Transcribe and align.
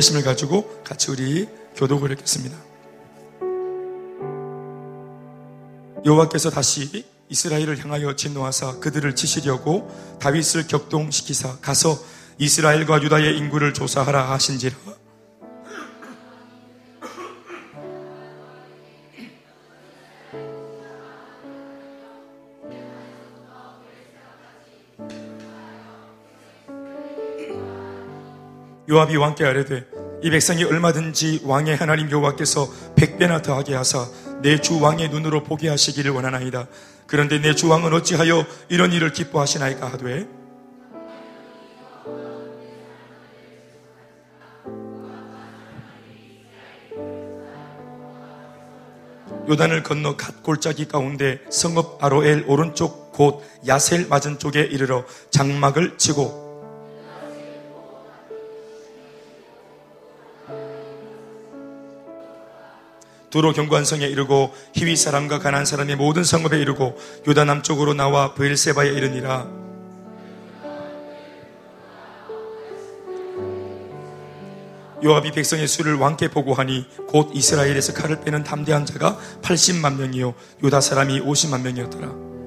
심을 0.00 0.22
가지고 0.22 0.80
같이 0.84 1.10
우리 1.10 1.48
교독을 1.74 2.12
했겠습니다. 2.12 2.56
여호와께서 6.06 6.50
다시 6.50 7.04
이스라엘을 7.28 7.82
향하여 7.82 8.14
진노하사 8.14 8.78
그들을 8.78 9.16
치시려고 9.16 9.90
다윗을 10.20 10.68
격동시키사 10.68 11.58
가서 11.58 11.98
이스라엘과 12.38 13.02
유다의 13.02 13.38
인구를 13.38 13.74
조사하라 13.74 14.30
하신지라 14.30 14.76
요압이 28.88 29.16
왕께 29.16 29.44
아뢰되 29.44 29.84
이 30.22 30.30
백성이 30.30 30.64
얼마든지 30.64 31.42
왕의 31.44 31.76
하나님 31.76 32.10
여호와께서 32.10 32.68
백배나 32.96 33.42
더하게 33.42 33.74
하사 33.74 34.08
내 34.42 34.58
주 34.60 34.80
왕의 34.80 35.10
눈으로 35.10 35.42
보게 35.42 35.68
하시기를 35.68 36.10
원하나이다. 36.12 36.66
그런데 37.06 37.40
내 37.40 37.54
주 37.54 37.68
왕은 37.68 37.92
어찌하여 37.92 38.46
이런 38.68 38.92
일을 38.92 39.12
기뻐하시나이까 39.12 39.92
하되 39.92 40.26
요단을 49.48 49.82
건너 49.82 50.16
갓 50.16 50.42
골짜기 50.42 50.88
가운데 50.88 51.40
성읍 51.50 52.04
아로엘 52.04 52.44
오른쪽 52.46 53.12
곧 53.12 53.42
야셀 53.66 54.06
맞은 54.08 54.38
쪽에 54.38 54.60
이르러 54.60 55.04
장막을 55.30 55.96
치고 55.96 56.47
두로 63.30 63.52
경관성에 63.52 64.06
이르고 64.06 64.54
히위 64.74 64.96
사람과 64.96 65.38
가난 65.38 65.64
사람의 65.64 65.96
모든 65.96 66.24
성읍에 66.24 66.58
이르고 66.60 66.98
유다 67.26 67.44
남쪽으로 67.44 67.94
나와 67.94 68.34
브엘세바에 68.34 68.88
이르니라. 68.88 69.46
요압이 75.04 75.30
백성의 75.30 75.68
수를 75.68 75.94
왕께 75.94 76.28
보고하니 76.28 76.86
곧 77.06 77.30
이스라엘에서 77.32 77.94
칼을 77.94 78.20
빼는 78.20 78.42
담대한 78.42 78.84
자가 78.84 79.16
80만 79.42 79.96
명이요. 79.96 80.34
유다 80.64 80.80
사람이 80.80 81.20
50만 81.20 81.62
명이었더라 81.62 82.37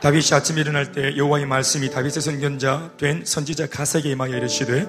다윗이 0.00 0.32
아침에 0.32 0.62
일어날 0.62 0.92
때 0.92 1.14
여호와의 1.14 1.44
말씀이 1.44 1.90
다윗의 1.90 2.22
선견자 2.22 2.92
된 2.96 3.22
선지자 3.22 3.66
가세게 3.66 4.10
임하여 4.10 4.34
이르시되 4.34 4.86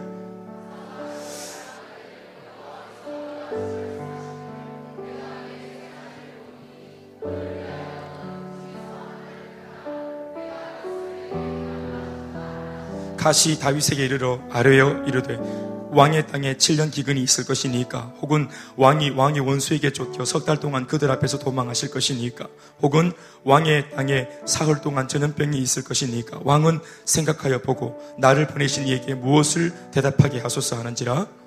가시 13.18 13.60
다윗에게 13.60 14.06
이르러 14.06 14.40
아뢰어 14.50 15.04
이르되 15.06 15.71
왕의 15.92 16.28
땅에 16.28 16.54
7년 16.56 16.92
기근이 16.92 17.22
있을 17.22 17.46
것이니까 17.46 18.14
혹은 18.22 18.48
왕이 18.78 19.12
왕의 19.12 19.42
원수에게 19.42 19.92
쫓겨 19.92 20.26
석 20.26 20.46
달 20.46 20.58
동안 20.60 20.88
그들 20.88 21.12
앞에서 21.12 21.38
도망하실 21.38 21.92
것이니까 21.92 22.48
혹은 22.82 23.12
왕의 23.44 23.92
땅에 23.92 24.28
사흘 24.46 24.82
동안 24.82 25.08
전염병이 25.08 25.58
있을 25.60 25.84
것이니까 25.84 26.40
왕은 26.44 26.80
생각하여 27.06 27.60
보고 27.62 28.02
나를 28.18 28.48
보내신 28.48 28.88
이에게 28.88 29.14
무엇을 29.14 29.74
대답하게 29.92 30.40
하소서 30.40 30.78
하는지라 30.78 31.41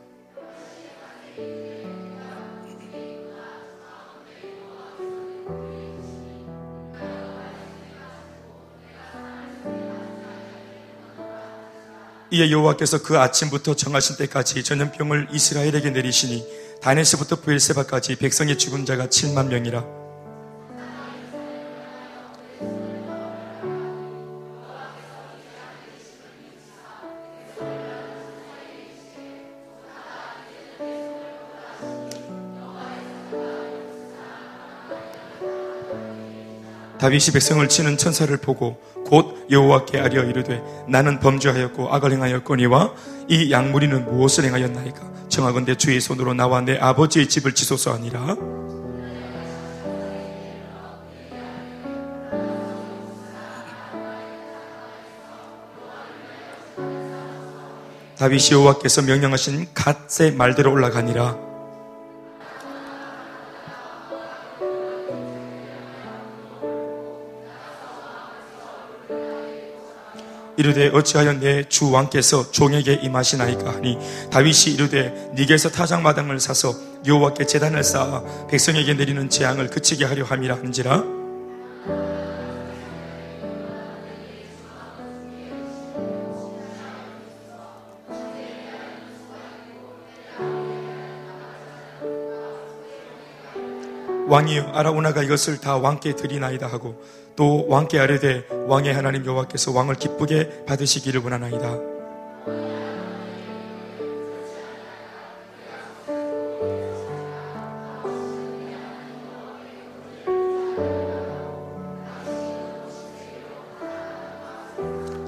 이에 12.35 12.51
여호와께서 12.51 13.01
그 13.01 13.17
아침부터 13.17 13.77
정하신 13.77 14.17
때까지 14.17 14.65
전염병을 14.65 15.29
이스라엘에게 15.31 15.91
내리시니 15.91 16.45
다네스부터 16.83 17.37
부엘세바까지 17.37 18.17
백성의 18.17 18.59
죽은 18.59 18.85
자가 18.87 19.07
7만 19.07 19.47
명이라 19.47 20.04
다윗이 37.05 37.33
백성을 37.35 37.69
치는 37.69 37.99
천사를 37.99 38.35
보고 38.39 38.81
곧 39.05 39.47
여호와께 39.51 40.01
아뢰어 40.01 40.23
이르되 40.23 40.63
나는 40.89 41.21
범죄하였고 41.21 41.93
악을 41.93 42.13
행하였거니와 42.13 42.95
이 43.29 43.53
양무리는 43.53 44.07
무엇을 44.07 44.45
행하였나이까? 44.45 45.29
정하건대 45.29 45.75
주의 45.75 46.01
손으로 46.01 46.33
나와 46.33 46.63
내 46.63 46.79
아버지의 46.79 47.29
집을 47.29 47.55
지소서 47.55 47.93
하니라. 47.93 48.37
다윗이 58.17 58.53
여호와께서 58.53 59.03
명령하신 59.03 59.67
갓의 59.75 60.33
말대로 60.33 60.73
올라가니라 60.73 61.54
이르되 70.65 70.89
어찌하여 70.95 71.35
내 71.41 71.63
주 71.69 71.91
왕께서 71.91 72.51
종에게 72.51 72.95
임하시나이까 73.03 73.75
하니 73.75 73.99
다윗이 74.31 74.75
이르되 74.75 75.33
네게서 75.35 75.69
타작 75.71 76.01
마당을 76.01 76.41
사서 76.41 76.75
여호와께 77.07 77.45
제단을 77.45 77.85
쌓아 77.85 78.23
백성에게 78.49 78.95
내리는 78.95 79.29
재앙을 79.29 79.69
그치게 79.69 80.07
하려 80.07 80.25
함이라 80.25 80.55
한지라. 80.57 81.05
왕이 94.27 94.59
아라우나가 94.73 95.23
이것을 95.23 95.61
다 95.61 95.77
왕께 95.77 96.17
드리나이다 96.17 96.67
하고 96.67 97.05
또 97.37 97.67
왕께 97.69 97.99
아뢰되 97.99 98.47
왕의 98.69 98.95
하나님 98.95 99.27
여호와께서 99.27 99.73
왕을 99.73 99.97
기쁘게 99.97 100.65
받으시기를 100.67 101.21
원하나이다. 101.23 101.95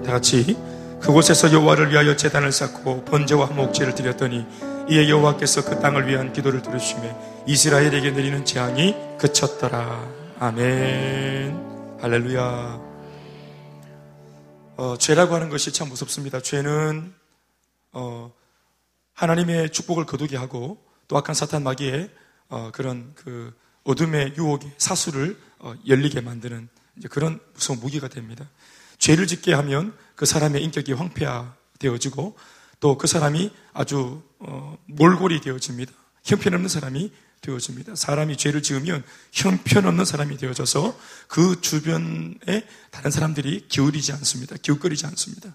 다 0.05 0.13
같이 0.13 0.57
그곳에서 1.01 1.53
여호와를 1.53 1.91
위하여 1.91 2.15
제단을 2.15 2.53
쌓고 2.53 3.05
번제와 3.05 3.47
목제를 3.47 3.95
드렸더니 3.95 4.47
이에 4.89 5.09
여호와께서 5.09 5.65
그 5.65 5.81
땅을 5.81 6.07
위한 6.07 6.33
기도를 6.33 6.63
들으시며 6.63 7.03
이스라엘에게 7.47 8.13
내리는 8.13 8.45
재앙이 8.45 8.95
그쳤더라. 9.19 10.09
아멘. 10.39 11.76
할렐루야. 11.99 12.81
어, 14.77 14.97
죄라고 14.99 15.35
하는 15.35 15.49
것이 15.49 15.73
참 15.73 15.89
무섭습니다. 15.89 16.43
죄는 16.43 17.15
어, 17.93 18.33
하나님의 19.15 19.73
축복을 19.73 20.05
거두게 20.05 20.37
하고 20.37 20.85
또 21.09 21.17
악한 21.17 21.35
사탄 21.35 21.63
마귀의 21.63 22.11
어, 22.49 22.71
그런 22.73 23.13
그 23.15 23.55
어둠의 23.85 24.35
유혹의 24.37 24.73
사수를 24.77 25.39
어, 25.59 25.75
열리게 25.87 26.21
만드는 26.21 26.69
그런 27.09 27.41
무서운 27.55 27.81
무기가 27.81 28.09
됩니다. 28.09 28.47
죄를 28.99 29.27
짓게 29.27 29.55
하면 29.55 29.97
그 30.17 30.27
사람의 30.27 30.63
인격이 30.65 30.93
황폐화되어지고 30.93 32.37
또 32.81 32.99
그 32.99 33.07
사람이 33.07 33.51
아주 33.73 34.23
어, 34.39 34.77
몰골이 34.87 35.41
되어집니다. 35.41 35.93
형편없는 36.25 36.69
사람이 36.69 37.11
되어집니다. 37.41 37.95
사람이 37.97 38.37
죄를 38.37 38.63
지으면 38.63 39.05
형편없는 39.33 40.05
사람이 40.05 40.37
되어져서 40.37 40.99
그 41.29 41.61
주변에 41.61 42.67
다른 42.91 43.11
사람들이 43.11 43.67
기울이지 43.69 44.13
않습니다. 44.13 44.57
기웃거리지 44.61 45.07
않습니다. 45.07 45.55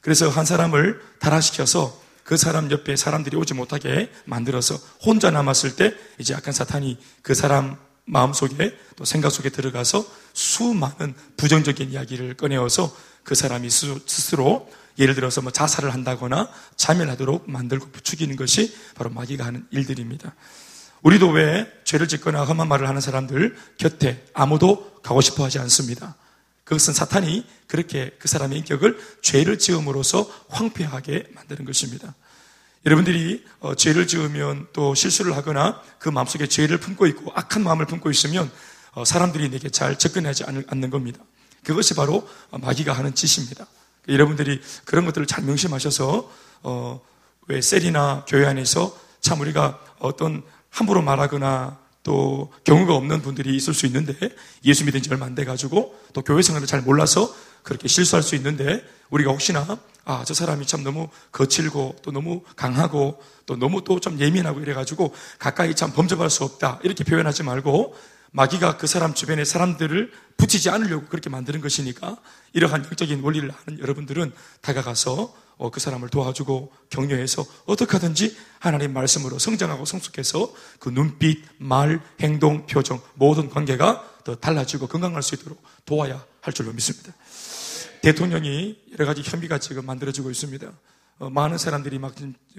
그래서 0.00 0.28
한 0.28 0.44
사람을 0.44 1.00
타락시켜서 1.18 2.00
그 2.24 2.36
사람 2.36 2.70
옆에 2.70 2.96
사람들이 2.96 3.36
오지 3.36 3.54
못하게 3.54 4.10
만들어서 4.24 4.76
혼자 5.02 5.30
남았을 5.30 5.76
때 5.76 5.94
이제 6.18 6.34
약간 6.34 6.52
사탄이 6.52 6.98
그 7.22 7.34
사람 7.34 7.76
마음 8.04 8.32
속에 8.32 8.76
또 8.96 9.04
생각 9.04 9.30
속에 9.30 9.48
들어가서 9.50 10.04
수많은 10.32 11.14
부정적인 11.36 11.90
이야기를 11.90 12.34
꺼내어서 12.34 12.94
그 13.22 13.34
사람이 13.34 13.70
스스로 13.70 14.68
예를 14.98 15.14
들어서 15.14 15.40
뭐 15.40 15.50
자살을 15.52 15.92
한다거나 15.92 16.50
자멸하도록 16.76 17.50
만들고 17.50 17.90
부추기는 17.90 18.36
것이 18.36 18.76
바로 18.94 19.10
마귀가 19.10 19.44
하는 19.44 19.66
일들입니다. 19.70 20.34
우리도 21.02 21.30
왜 21.30 21.70
죄를 21.84 22.08
짓거나 22.08 22.44
험한 22.44 22.68
말을 22.68 22.88
하는 22.88 23.00
사람들 23.00 23.56
곁에 23.76 24.24
아무도 24.34 25.00
가고 25.02 25.20
싶어 25.20 25.44
하지 25.44 25.58
않습니다. 25.58 26.16
그것은 26.64 26.94
사탄이 26.94 27.44
그렇게 27.66 28.10
그 28.18 28.28
사람의 28.28 28.58
인격을 28.58 28.98
죄를 29.20 29.58
지음으로써 29.58 30.28
황폐하게 30.48 31.26
만드는 31.34 31.64
것입니다. 31.64 32.14
여러분들이 32.86 33.44
어, 33.60 33.74
죄를 33.74 34.06
지으면 34.06 34.68
또 34.72 34.94
실수를 34.94 35.36
하거나 35.36 35.80
그 35.98 36.08
마음속에 36.08 36.46
죄를 36.46 36.78
품고 36.78 37.06
있고 37.08 37.32
악한 37.34 37.62
마음을 37.62 37.86
품고 37.86 38.10
있으면 38.10 38.50
어, 38.92 39.04
사람들이 39.04 39.50
내게 39.50 39.70
잘 39.70 39.98
접근하지 39.98 40.44
않는 40.44 40.90
겁니다. 40.90 41.20
그것이 41.64 41.94
바로 41.94 42.28
마귀가 42.50 42.92
하는 42.92 43.14
짓입니다. 43.14 43.66
여러분들이 44.08 44.60
그런 44.84 45.04
것들을 45.04 45.26
잘 45.26 45.44
명심하셔서 45.44 46.30
어, 46.62 47.00
왜 47.48 47.60
셀이나 47.60 48.24
교회 48.28 48.46
안에서 48.46 48.96
참 49.20 49.40
우리가 49.40 49.80
어떤 49.98 50.42
함부로 50.72 51.02
말하거나 51.02 51.78
또 52.02 52.52
경우가 52.64 52.94
없는 52.94 53.22
분들이 53.22 53.54
있을 53.54 53.74
수 53.74 53.86
있는데 53.86 54.14
예수 54.64 54.84
믿은 54.84 55.02
지 55.02 55.10
얼마 55.10 55.26
안 55.26 55.36
돼 55.36 55.44
가지고 55.44 55.94
또 56.12 56.22
교회 56.22 56.42
생활을 56.42 56.66
잘 56.66 56.82
몰라서 56.82 57.32
그렇게 57.62 57.86
실수할 57.86 58.24
수 58.24 58.34
있는데 58.34 58.82
우리가 59.10 59.30
혹시나 59.30 59.64
아, 60.04 60.24
저 60.26 60.34
사람이 60.34 60.66
참 60.66 60.82
너무 60.82 61.08
거칠고 61.30 61.96
또 62.02 62.10
너무 62.10 62.42
강하고 62.56 63.22
또 63.46 63.54
너무 63.56 63.84
또 63.84 64.00
좀 64.00 64.18
예민하고 64.18 64.58
이래 64.60 64.74
가지고 64.74 65.14
가까이 65.38 65.76
참 65.76 65.92
범접할 65.92 66.28
수 66.28 66.42
없다. 66.42 66.80
이렇게 66.82 67.04
표현하지 67.04 67.44
말고 67.44 67.94
마귀가 68.32 68.78
그 68.78 68.88
사람 68.88 69.14
주변의 69.14 69.46
사람들을 69.46 70.10
붙이지 70.38 70.70
않으려고 70.70 71.06
그렇게 71.06 71.30
만드는 71.30 71.60
것이니까 71.60 72.16
이러한 72.52 72.84
영적인 72.86 73.22
원리를 73.22 73.48
아는 73.66 73.78
여러분들은 73.78 74.32
다가가서 74.62 75.12
어, 75.22 75.34
그 75.70 75.80
사람을 75.80 76.08
도와주고 76.08 76.72
격려해서 76.90 77.44
어떻게 77.66 77.92
하든지 77.92 78.36
하나님 78.58 78.92
말씀으로 78.92 79.38
성장하고 79.38 79.84
성숙해서 79.84 80.52
그 80.78 80.88
눈빛, 80.88 81.44
말, 81.58 82.00
행동, 82.20 82.66
표정 82.66 83.00
모든 83.14 83.48
관계가 83.48 84.20
더 84.24 84.34
달라지고 84.36 84.86
건강할 84.86 85.22
수 85.22 85.34
있도록 85.34 85.62
도와야 85.84 86.24
할 86.40 86.52
줄로 86.52 86.72
믿습니다. 86.72 87.12
대통령이 88.02 88.78
여러 88.92 89.06
가지 89.06 89.22
혐의가 89.24 89.58
지금 89.58 89.86
만들어지고 89.86 90.30
있습니다. 90.30 90.72
어, 91.18 91.30
많은 91.30 91.58
사람들이 91.58 91.98
막 91.98 92.14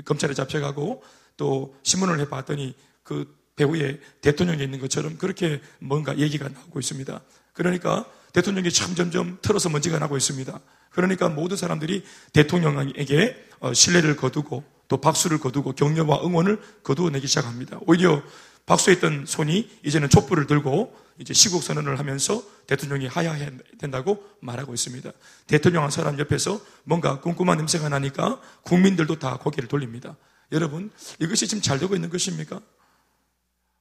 검찰에 0.05 0.33
잡혀가고 0.33 1.03
또 1.35 1.75
신문을 1.83 2.19
해봤더니 2.21 2.75
그 3.03 3.43
배후에 3.55 3.99
대통령이 4.21 4.63
있는 4.63 4.79
것처럼 4.79 5.17
그렇게 5.17 5.61
뭔가 5.79 6.17
얘기가 6.17 6.47
나오고 6.47 6.79
있습니다. 6.79 7.21
그러니까 7.53 8.05
대통령이 8.33 8.71
참 8.71 8.95
점점 8.95 9.37
틀어서 9.41 9.69
먼지가 9.69 9.99
나고 9.99 10.17
있습니다. 10.17 10.59
그러니까 10.89 11.29
모든 11.29 11.55
사람들이 11.55 12.03
대통령에게 12.33 13.47
어, 13.59 13.73
신뢰를 13.73 14.15
거두고 14.15 14.63
또 14.87 14.97
박수를 14.97 15.39
거두고 15.39 15.73
격려와 15.73 16.23
응원을 16.23 16.61
거두어내기 16.83 17.27
시작합니다. 17.27 17.79
오히려 17.87 18.21
박수했던 18.65 19.25
손이 19.25 19.69
이제는 19.83 20.09
촛불을 20.09 20.47
들고 20.47 20.95
이제 21.19 21.33
시국 21.33 21.61
선언을 21.63 21.99
하면서 21.99 22.43
대통령이 22.67 23.07
하야해야 23.07 23.51
된다고 23.77 24.23
말하고 24.39 24.73
있습니다. 24.73 25.11
대통령 25.47 25.83
한 25.83 25.91
사람 25.91 26.17
옆에서 26.19 26.59
뭔가 26.83 27.19
꼼꼼한 27.21 27.57
냄새가 27.57 27.89
나니까 27.89 28.39
국민들도 28.63 29.19
다 29.19 29.37
고개를 29.37 29.67
돌립니다. 29.67 30.15
여러분, 30.51 30.91
이것이 31.19 31.47
지금 31.47 31.61
잘 31.61 31.79
되고 31.79 31.93
있는 31.95 32.09
것입니까? 32.09 32.61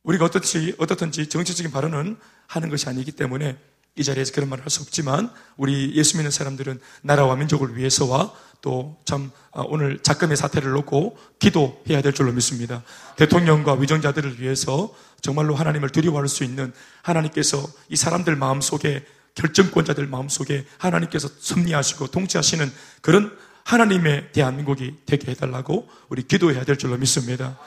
우리가 0.02 0.24
어떻지, 0.24 0.74
어떻든지 0.78 1.28
정치적인 1.28 1.70
발언은 1.70 2.16
하는 2.48 2.68
것이 2.68 2.88
아니기 2.88 3.12
때문에 3.12 3.58
이 3.96 4.04
자리에서 4.04 4.32
그런 4.32 4.48
말을 4.48 4.64
할 4.64 4.70
수 4.70 4.80
없지만 4.82 5.30
우리 5.56 5.94
예수 5.94 6.16
믿는 6.16 6.30
사람들은 6.30 6.80
나라와 7.02 7.36
민족을 7.36 7.76
위해서와 7.76 8.32
또참 8.62 9.30
아, 9.52 9.62
오늘 9.66 9.98
작금의 9.98 10.36
사태를 10.36 10.70
놓고 10.70 11.18
기도해야 11.38 12.00
될 12.00 12.12
줄로 12.14 12.32
믿습니다. 12.32 12.82
대통령과 13.16 13.74
위정자들을 13.74 14.40
위해서 14.40 14.94
정말로 15.20 15.54
하나님을 15.54 15.90
두려워할 15.90 16.28
수 16.28 16.44
있는 16.44 16.72
하나님께서 17.02 17.62
이 17.88 17.96
사람들 17.96 18.36
마음 18.36 18.60
속에 18.60 19.04
결정권자들 19.34 20.06
마음 20.06 20.28
속에 20.28 20.64
하나님께서 20.78 21.28
섭리하시고 21.38 22.08
통치하시는 22.08 22.72
그런 23.00 23.36
하나님의 23.64 24.32
대한민국이 24.32 24.96
되게 25.06 25.30
해달라고 25.32 25.88
우리 26.08 26.22
기도해야 26.22 26.64
될 26.64 26.76
줄로 26.76 26.96
믿습니다. 26.96 27.58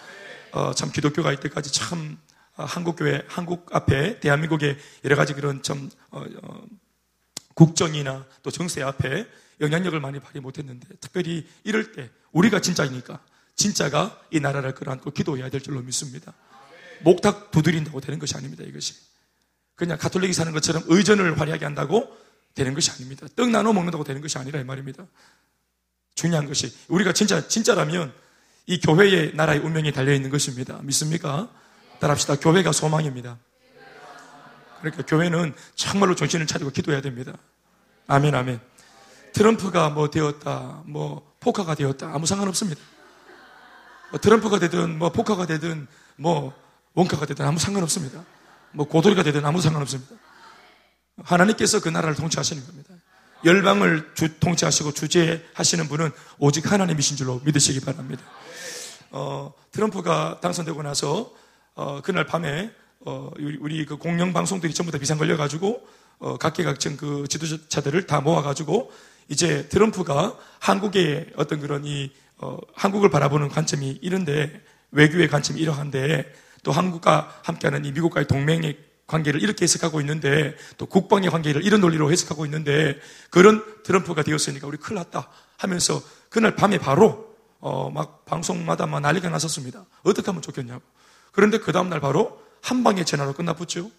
어, 0.52 0.74
참 0.74 0.92
기독교가 0.92 1.32
이때까지 1.34 1.72
참 1.72 2.18
어, 2.18 2.25
한국 2.56 2.96
교회, 2.96 3.24
한국 3.28 3.68
앞에 3.76 4.20
대한민국의 4.20 4.78
여러 5.04 5.16
가지 5.16 5.34
그런 5.34 5.62
좀 5.62 5.90
어, 6.10 6.24
어, 6.44 6.66
국정이나 7.54 8.26
또 8.44 8.52
정세 8.52 8.82
앞에 8.82 9.28
영향력을 9.60 10.00
많이 10.00 10.20
발휘 10.20 10.40
못했는데 10.40 10.88
특별히 11.00 11.48
이럴 11.64 11.92
때 11.92 12.10
우리가 12.32 12.60
진짜이니까 12.60 13.20
진짜가 13.56 14.22
이 14.32 14.40
나라를 14.40 14.74
끌어안고 14.74 15.12
기도해야 15.12 15.50
될 15.50 15.62
줄로 15.62 15.82
믿습니다. 15.82 16.34
목탁 17.02 17.52
두드린다고 17.52 18.02
되는 18.02 18.20
것이 18.20 18.36
아닙니다. 18.36 18.64
이것이 18.64 18.96
그냥 19.76 19.98
가톨릭이 19.98 20.34
사는 20.34 20.52
것처럼 20.52 20.84
의전을 20.88 21.40
화려하게 21.40 21.66
한다고 21.66 22.16
되는 22.54 22.74
것이 22.74 22.92
아닙니다. 22.92 23.28
떡 23.36 23.50
나눠 23.50 23.74
먹는다고 23.74 24.04
되는 24.04 24.22
것이 24.22 24.38
아니라 24.38 24.60
이 24.60 24.64
말입니다. 24.64 25.06
중요한 26.16 26.48
것이 26.48 26.74
우리가 26.88 27.12
진짜 27.14 27.48
진짜라면 27.48 28.14
이 28.68 28.80
교회의 28.80 29.34
나라의 29.36 29.60
운명이 29.60 29.92
달려 29.92 30.14
있는 30.14 30.30
것입니다. 30.30 30.80
믿습니까? 30.82 31.50
따라합시다. 32.00 32.36
교회가 32.38 32.72
소망입니다. 32.72 33.38
그러니까 34.80 35.04
교회는 35.06 35.54
정말로 35.76 36.16
정신을 36.16 36.48
차리고 36.48 36.70
기도해야 36.72 37.02
됩니다. 37.02 37.34
아멘, 38.08 38.36
아멘. 38.36 38.60
트럼프가 39.34 39.90
뭐 39.90 40.10
되었다, 40.10 40.84
뭐 40.86 41.36
포카가 41.40 41.76
되었다, 41.76 42.12
아무 42.14 42.26
상관없습니다. 42.26 42.82
뭐 44.12 44.20
트럼프가 44.20 44.60
되든, 44.60 44.98
뭐 44.98 45.12
포카가 45.12 45.46
되든, 45.46 45.88
뭐 46.16 46.54
원카가 46.94 47.26
되든 47.26 47.46
아무 47.46 47.60
상관없습니다. 47.60 48.24
뭐 48.72 48.88
고돌이가 48.88 49.24
되든 49.24 49.46
아무 49.46 49.60
상관없습니다. 49.62 50.16
하나님께서 51.24 51.82
그 51.82 51.90
나라를 51.90 52.16
통치하시는 52.16 52.66
겁니다. 52.66 52.94
열방을 53.44 54.12
주, 54.16 54.40
통치하시고 54.40 54.94
주재하시는 54.94 55.88
분은 55.88 56.12
오직 56.40 56.72
하나님이신 56.72 57.18
줄로 57.18 57.42
믿으시기 57.44 57.82
바랍니다. 57.82 58.24
어, 59.12 59.54
트럼프가 59.72 60.40
당선되고 60.42 60.82
나서 60.84 61.32
어, 61.76 62.02
그날 62.02 62.26
밤에 62.26 62.72
어, 63.02 63.30
우리 63.38 63.86
그 63.86 63.98
공영 63.98 64.34
방송들이 64.34 64.74
전부 64.74 64.92
다 64.92 64.98
비상 64.98 65.18
걸려가지고 65.18 65.88
어, 66.20 66.38
각계각층 66.38 66.96
그 66.98 67.26
지도자들을 67.30 68.08
다 68.08 68.22
모아가지고 68.22 68.92
이제 69.28 69.68
트럼프가 69.68 70.38
한국의 70.60 71.32
어떤 71.36 71.60
그런 71.60 71.84
이 71.86 72.12
어, 72.38 72.58
한국을 72.74 73.10
바라보는 73.10 73.50
관점이 73.50 74.00
이런데 74.02 74.62
외교의 74.92 75.28
관점이 75.28 75.60
이러한데 75.60 76.32
또 76.64 76.72
한국과 76.72 77.42
함께하는 77.44 77.84
이 77.86 77.92
미국과의 77.92 78.28
동맹의 78.28 78.78
관계를 79.08 79.44
이렇게 79.44 79.64
해석하고 79.64 80.00
있는데 80.00 80.56
또 80.78 80.86
국방의 80.86 81.30
관계를 81.30 81.64
이런 81.64 81.82
논리로 81.82 82.12
해석하고 82.12 82.46
있는데 82.46 83.00
그런 83.30 83.64
트럼프가 83.84 84.24
되었으니까 84.24 84.66
우리 84.66 84.78
큰일 84.78 84.96
났다 84.96 85.30
하면서 85.58 86.02
그날 86.30 86.56
밤에 86.56 86.78
바로 86.78 87.36
어, 87.60 87.90
막 87.90 88.26
방송마다 88.26 88.86
막 88.86 89.02
난리가 89.02 89.30
났었습니다. 89.30 89.86
어떻게 90.04 90.26
하면 90.28 90.42
좋겠냐고. 90.42 90.82
그런데 91.36 91.60
그 91.60 91.72
다음날 91.72 92.00
바로 92.00 92.42
한 92.62 92.84
방의 92.84 93.06
전화로 93.06 93.34
끝나붙죠. 93.34 93.92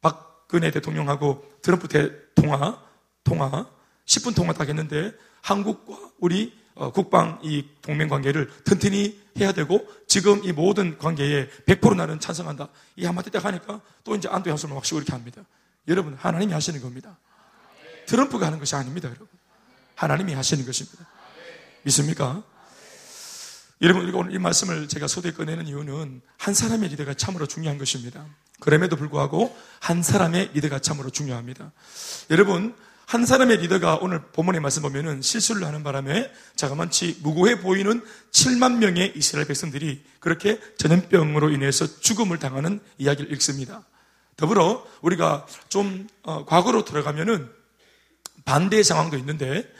박근혜 0.00 0.70
대통령하고 0.70 1.44
트럼프 1.62 1.88
대 1.88 2.10
통화, 2.34 2.82
통화, 3.22 3.68
10분 4.06 4.34
통화 4.34 4.52
딱 4.52 4.68
했는데 4.68 5.12
한국과 5.42 5.96
우리 6.18 6.58
어, 6.74 6.90
국방 6.90 7.38
이 7.42 7.64
동맹 7.82 8.08
관계를 8.08 8.50
튼튼히 8.64 9.22
해야 9.38 9.52
되고 9.52 9.86
지금 10.08 10.42
이 10.44 10.52
모든 10.52 10.98
관계에 10.98 11.48
100% 11.66 11.94
나는 11.96 12.18
찬성한다. 12.18 12.68
이 12.96 13.04
한마디 13.04 13.30
딱 13.30 13.44
하니까 13.44 13.80
또 14.02 14.16
이제 14.16 14.28
안도의 14.28 14.52
한숨을 14.52 14.74
막 14.74 14.84
쉬고 14.84 14.98
이렇게 14.98 15.12
합니다. 15.12 15.42
여러분, 15.86 16.14
하나님이 16.14 16.52
하시는 16.52 16.80
겁니다. 16.80 17.18
트럼프가 18.06 18.46
하는 18.46 18.58
것이 18.58 18.74
아닙니다, 18.74 19.08
여러분. 19.08 19.28
하나님이 19.94 20.34
하시는 20.34 20.64
것입니다. 20.64 21.06
믿습니까? 21.82 22.42
여러분, 23.84 24.14
오늘 24.14 24.32
이 24.32 24.38
말씀을 24.38 24.88
제가 24.88 25.06
소대 25.06 25.30
꺼내는 25.30 25.66
이유는 25.66 26.22
한 26.38 26.54
사람의 26.54 26.88
리더가 26.88 27.12
참으로 27.12 27.44
중요한 27.44 27.76
것입니다. 27.76 28.24
그럼에도 28.58 28.96
불구하고 28.96 29.54
한 29.78 30.02
사람의 30.02 30.52
리더가 30.54 30.78
참으로 30.78 31.10
중요합니다. 31.10 31.70
여러분, 32.30 32.74
한 33.04 33.26
사람의 33.26 33.58
리더가 33.58 33.98
오늘 34.00 34.22
본문의 34.32 34.62
말씀 34.62 34.80
보면은 34.80 35.20
실수를 35.20 35.66
하는 35.66 35.82
바람에 35.82 36.32
자그만치 36.56 37.18
무고해 37.22 37.60
보이는 37.60 38.02
7만 38.32 38.78
명의 38.78 39.12
이스라엘 39.16 39.46
백성들이 39.46 40.02
그렇게 40.18 40.58
전염병으로 40.78 41.50
인해서 41.50 41.84
죽음을 42.00 42.38
당하는 42.38 42.80
이야기를 42.96 43.30
읽습니다. 43.34 43.84
더불어 44.38 44.82
우리가 45.02 45.46
좀 45.68 46.08
어, 46.22 46.46
과거로 46.46 46.86
들어가면은 46.86 47.50
반대의 48.46 48.82
상황도 48.82 49.18
있는데 49.18 49.70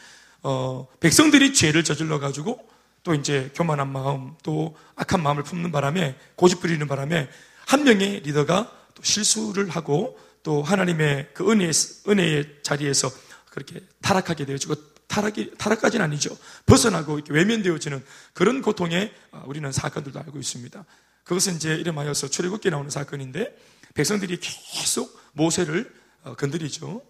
어, 0.43 0.89
백성들이 1.01 1.55
죄를 1.55 1.85
저질러 1.85 2.19
가지고 2.19 2.74
또 3.05 3.15
이제 3.15 3.53
교만한 3.55 3.93
마음, 3.93 4.35
또 4.43 4.77
악한 4.97 5.23
마음을 5.23 5.45
품는 5.45 5.71
바람에 5.71 6.17
고집 6.37 6.61
부리는 6.61 6.87
바람에 6.89 7.29
한 7.67 7.85
명의 7.85 8.21
리더가 8.21 8.73
또 8.95 9.03
실수를 9.03 9.69
하고 9.69 10.19
또 10.43 10.63
하나님의 10.63 11.31
그 11.35 11.51
은혜의, 11.51 11.73
은혜의 12.09 12.59
자리에서 12.63 13.11
그렇게 13.51 13.81
타락하게 14.01 14.47
되어지고 14.47 14.75
타락이, 15.07 15.53
타락까지는 15.59 16.05
아니죠. 16.05 16.37
벗어나고 16.67 17.19
이렇게 17.19 17.33
외면되어지는 17.35 18.03
그런 18.33 18.63
고통에 18.63 19.13
아, 19.31 19.45
우리는 19.47 19.71
사건들도 19.71 20.19
알고 20.19 20.39
있습니다. 20.39 20.85
그것은 21.25 21.57
이제 21.57 21.75
이름하여서 21.75 22.29
출애굽기에 22.29 22.71
나오는 22.71 22.91
사건인데 22.91 23.55
백성들이 23.95 24.39
계속 24.41 25.19
모세를 25.33 25.93
어, 26.23 26.35
건드리죠. 26.35 27.03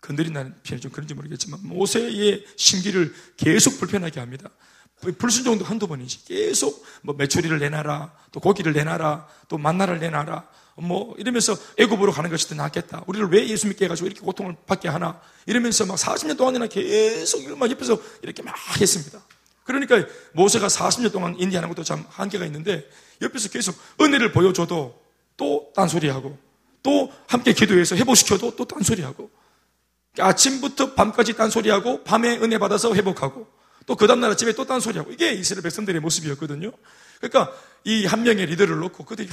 건드린다는 0.00 0.54
표현이 0.62 0.80
좀 0.80 0.90
그런지 0.90 1.14
모르겠지만 1.14 1.60
모세의 1.62 2.46
심기를 2.56 3.14
계속 3.36 3.78
불편하게 3.78 4.20
합니다. 4.20 4.50
불순종도 5.18 5.64
한두 5.64 5.86
번이지. 5.86 6.24
계속 6.24 6.84
뭐 7.02 7.14
메추리를 7.16 7.56
내놔라, 7.58 8.12
또 8.32 8.40
고기를 8.40 8.72
내놔라, 8.72 9.26
또 9.48 9.58
만나를 9.58 10.00
내놔라, 10.00 10.46
뭐 10.76 11.14
이러면서 11.18 11.56
애굽으로 11.76 12.12
가는 12.12 12.30
것이 12.30 12.48
더 12.48 12.54
낫겠다. 12.54 13.04
우리를 13.06 13.28
왜 13.30 13.48
예수 13.48 13.66
믿게 13.66 13.86
해가지고 13.86 14.06
이렇게 14.06 14.20
고통을 14.20 14.56
받게 14.66 14.88
하나? 14.88 15.20
이러면서 15.46 15.86
막 15.86 15.96
40년 15.96 16.36
동안이나 16.36 16.66
계속 16.66 17.42
막 17.58 17.70
옆에서 17.70 17.98
이렇게 18.22 18.42
막 18.42 18.54
했습니다. 18.80 19.20
그러니까 19.64 20.04
모세가 20.32 20.68
40년 20.68 21.12
동안 21.12 21.36
인디하는 21.38 21.68
것도 21.68 21.84
참 21.84 22.04
한계가 22.08 22.44
있는데 22.46 22.88
옆에서 23.20 23.48
계속 23.50 23.76
은혜를 24.00 24.32
보여줘도 24.32 24.98
또 25.36 25.72
딴소리하고 25.74 26.38
또 26.82 27.12
함께 27.26 27.52
기도해서 27.52 27.96
회복시켜도 27.96 28.56
또 28.56 28.64
딴소리하고 28.64 29.30
아침부터 30.18 30.94
밤까지 30.94 31.34
딴소리하고 31.34 32.04
밤에 32.04 32.38
은혜 32.38 32.58
받아서 32.58 32.94
회복하고 32.94 33.46
또 33.88 33.96
그 33.96 34.06
다음날 34.06 34.30
아침에 34.30 34.52
또 34.52 34.64
딴 34.66 34.80
소리하고 34.80 35.10
이게 35.12 35.32
이스라엘 35.32 35.62
백성들의 35.62 36.00
모습이었거든요. 36.00 36.70
그러니까 37.20 37.52
이 37.84 38.04
한 38.06 38.22
명의 38.22 38.44
리더를 38.46 38.78
놓고 38.78 39.04
그들이 39.04 39.28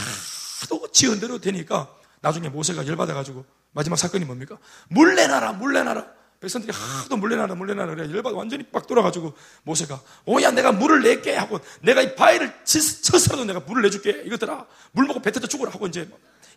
하도 0.61 0.89
지은 0.91 1.19
대로 1.19 1.39
되니까 1.39 1.93
나중에 2.21 2.47
모세가 2.49 2.87
열받아가지고 2.87 3.45
마지막 3.73 3.97
사건이 3.97 4.23
뭡니까? 4.25 4.57
물 4.89 5.15
내놔라, 5.15 5.53
물 5.53 5.73
내놔라. 5.73 6.07
백성들이 6.39 6.71
하도 6.73 7.17
물내놔라, 7.17 7.55
물내놔라. 7.55 7.95
그래. 7.95 8.09
열받아 8.09 8.35
완전히 8.35 8.63
빡 8.63 8.87
돌아가지고 8.87 9.33
모세가, 9.63 10.01
오야, 10.25 10.51
내가 10.51 10.71
물을 10.71 11.01
낼게 11.01 11.35
하고 11.35 11.59
내가 11.81 12.01
이 12.01 12.15
바위를 12.15 12.53
쳐서라도 12.63 13.45
내가 13.45 13.59
물을 13.61 13.81
내줄게. 13.83 14.21
이것들아, 14.25 14.65
물 14.91 15.05
먹고 15.05 15.21
뱉어져 15.21 15.47
죽으라 15.47 15.71
하고 15.71 15.87
이제 15.87 16.09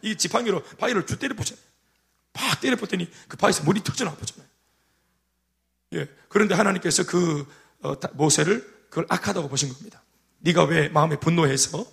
이 0.03 0.17
지팡이로 0.17 0.63
바위를 0.79 1.07
쭉 1.07 1.19
때려보잖아요. 1.19 1.65
팍 2.33 2.61
때려봤더니 2.61 3.11
그 3.29 3.37
바위에서 3.37 3.65
물이 3.65 3.83
터져나와 3.83 4.17
보잖아요. 4.17 4.49
예. 5.95 6.09
그런데 6.29 6.55
하나님께서 6.55 7.05
그 7.07 7.41
어, 7.41 7.47
모세를 8.13 8.67
그걸 8.91 9.07
악하다고 9.09 9.49
보신 9.49 9.69
겁니다. 9.69 10.03
네가 10.41 10.65
왜 10.65 10.89
마음에 10.89 11.17
분노해서 11.19 11.85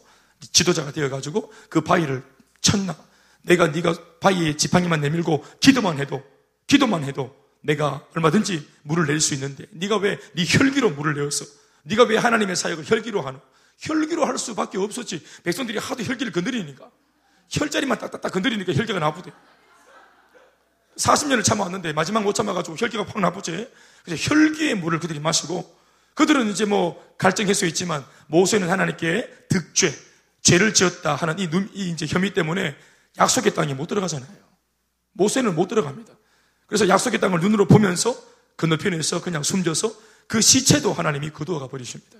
지도자가 0.51 0.91
되어가지고 0.91 1.51
그 1.69 1.81
바위를 1.81 2.23
쳤나? 2.61 2.95
내가 3.43 3.67
네가 3.67 3.93
바위에 4.19 4.57
지팡이만 4.57 5.01
내밀고 5.01 5.43
기도만 5.59 5.99
해도 5.99 6.23
기도만 6.67 7.03
해도 7.03 7.35
내가 7.61 8.05
얼마든지 8.15 8.67
물을 8.83 9.05
낼 9.07 9.19
수 9.19 9.33
있는데 9.35 9.65
네가 9.71 9.97
왜 9.97 10.19
네 10.35 10.45
혈기로 10.47 10.91
물을 10.91 11.13
내었어? 11.15 11.45
네가 11.83 12.03
왜 12.03 12.17
하나님의 12.17 12.55
사역을 12.55 12.89
혈기로 12.89 13.21
하노? 13.21 13.39
혈기로 13.79 14.25
할 14.25 14.37
수밖에 14.37 14.77
없었지. 14.77 15.23
백성들이 15.43 15.77
하도 15.77 16.03
혈기를 16.03 16.31
건드리니까 16.31 16.89
혈자리만 17.49 17.99
딱딱딱 17.99 18.31
건드리니까 18.31 18.73
혈기가 18.73 18.99
나쁘대. 18.99 19.31
40년을 20.97 21.43
참아왔는데 21.43 21.93
마지막 21.93 22.23
못 22.23 22.33
참아가지고 22.33 22.77
혈기가 22.77 23.03
확 23.03 23.19
나쁘지. 23.19 23.69
그래서 24.05 24.33
혈기의 24.33 24.75
물을 24.75 24.99
그들이 24.99 25.19
마시고 25.19 25.75
그들은 26.13 26.49
이제 26.49 26.65
뭐 26.65 27.03
갈등할 27.17 27.53
수 27.53 27.65
있지만 27.65 28.05
모세는 28.27 28.69
하나님께 28.69 29.47
득죄, 29.49 29.93
죄를 30.41 30.73
지었다 30.73 31.15
하는 31.15 31.37
이, 31.39 31.49
눈, 31.49 31.69
이 31.73 31.89
이제 31.89 32.05
혐의 32.07 32.33
때문에 32.33 32.75
약속의 33.17 33.53
땅에 33.53 33.73
못 33.73 33.87
들어가잖아요. 33.87 34.29
모세는 35.13 35.55
못 35.55 35.67
들어갑니다. 35.67 36.13
그래서 36.67 36.87
약속의 36.87 37.19
땅을 37.19 37.39
눈으로 37.39 37.67
보면서 37.67 38.15
건너편에서 38.57 39.21
그냥 39.21 39.43
숨져서 39.43 39.93
그 40.27 40.41
시체도 40.41 40.93
하나님이 40.93 41.31
거두어가 41.31 41.67
버리십니다. 41.67 42.17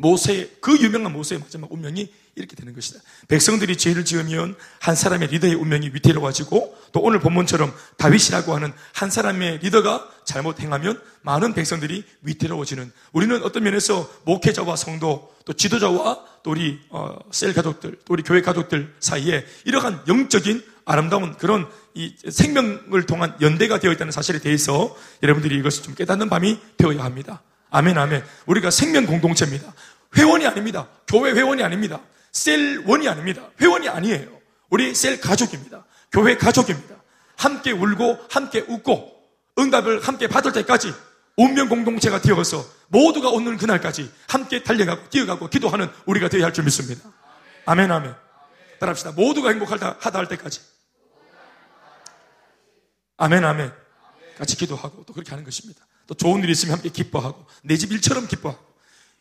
모세, 0.00 0.50
그 0.60 0.78
유명한 0.80 1.12
모세의 1.12 1.40
마지막 1.40 1.70
운명이 1.70 2.10
이렇게 2.34 2.56
되는 2.56 2.74
것이다. 2.74 3.00
백성들이 3.28 3.76
죄를 3.76 4.04
지으면 4.04 4.56
한 4.80 4.94
사람의 4.94 5.28
리더의 5.28 5.54
운명이 5.54 5.90
위태로워지고 5.92 6.76
또 6.92 7.00
오늘 7.00 7.20
본문처럼 7.20 7.72
다윗이라고 7.98 8.54
하는 8.54 8.72
한 8.94 9.10
사람의 9.10 9.58
리더가 9.58 10.08
잘못 10.24 10.60
행하면 10.60 11.00
많은 11.22 11.52
백성들이 11.52 12.04
위태로워지는 12.22 12.90
우리는 13.12 13.42
어떤 13.42 13.62
면에서 13.62 14.10
목회자와 14.24 14.76
성도 14.76 15.34
또 15.44 15.52
지도자와 15.52 16.24
또 16.42 16.52
우리 16.52 16.80
어, 16.88 17.18
셀 17.30 17.52
가족들 17.52 17.98
또 18.04 18.14
우리 18.14 18.22
교회 18.22 18.40
가족들 18.40 18.94
사이에 19.00 19.44
이러한 19.64 20.04
영적인 20.08 20.64
아름다운 20.86 21.36
그런 21.36 21.68
이 21.94 22.14
생명을 22.28 23.04
통한 23.06 23.36
연대가 23.40 23.78
되어 23.78 23.92
있다는 23.92 24.12
사실에 24.12 24.38
대해서 24.38 24.96
여러분들이 25.22 25.58
이것을 25.58 25.82
좀 25.82 25.94
깨닫는 25.94 26.30
밤이 26.30 26.58
되어야 26.78 27.04
합니다. 27.04 27.42
아멘, 27.70 27.96
아멘. 27.96 28.24
우리가 28.46 28.70
생명 28.70 29.06
공동체입니다. 29.06 29.72
회원이 30.16 30.46
아닙니다. 30.46 30.88
교회 31.06 31.32
회원이 31.32 31.62
아닙니다. 31.62 32.00
셀원이 32.32 33.08
아닙니다. 33.08 33.48
회원이 33.60 33.88
아니에요. 33.88 34.28
우리 34.70 34.94
셀 34.94 35.20
가족입니다. 35.20 35.84
교회 36.12 36.36
가족입니다. 36.36 36.96
함께 37.36 37.70
울고 37.72 38.18
함께 38.30 38.60
웃고 38.60 39.10
응답을 39.58 40.00
함께 40.00 40.26
받을 40.28 40.52
때까지 40.52 40.92
운명 41.36 41.68
공동체가 41.68 42.20
되어서 42.20 42.64
모두가 42.88 43.30
오는 43.30 43.56
그날까지 43.56 44.12
함께 44.28 44.62
달려가고 44.62 45.08
뛰어가고 45.10 45.48
기도하는 45.48 45.88
우리가 46.06 46.28
되어야 46.28 46.46
할 46.46 46.52
줄 46.52 46.64
믿습니다. 46.64 47.08
아멘, 47.66 47.90
아멘. 47.90 48.14
따라합시다. 48.78 49.12
모두가 49.12 49.50
행복하다 49.50 49.96
하다 50.00 50.18
할 50.18 50.26
때까지. 50.28 50.60
아멘, 53.16 53.44
아멘. 53.44 53.72
같이 54.38 54.56
기도하고 54.56 55.04
또 55.06 55.12
그렇게 55.12 55.30
하는 55.30 55.44
것입니다. 55.44 55.86
또 56.06 56.14
좋은 56.14 56.42
일이 56.42 56.52
있으면 56.52 56.74
함께 56.76 56.88
기뻐하고 56.88 57.46
내 57.62 57.76
집 57.76 57.92
일처럼 57.92 58.26
기뻐하고 58.26 58.62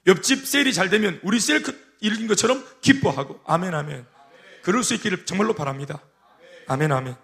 옆집 0.09 0.47
셀이 0.47 0.73
잘 0.73 0.89
되면 0.89 1.19
우리 1.23 1.39
셀 1.39 1.63
일인 2.01 2.27
것처럼 2.27 2.65
기뻐하고 2.81 3.39
아멘 3.45 3.75
아멘. 3.75 4.05
그럴 4.63 4.83
수 4.83 4.95
있기를 4.95 5.25
정말로 5.25 5.53
바랍니다. 5.53 6.01
아멘 6.67 6.91
아멘. 6.91 7.15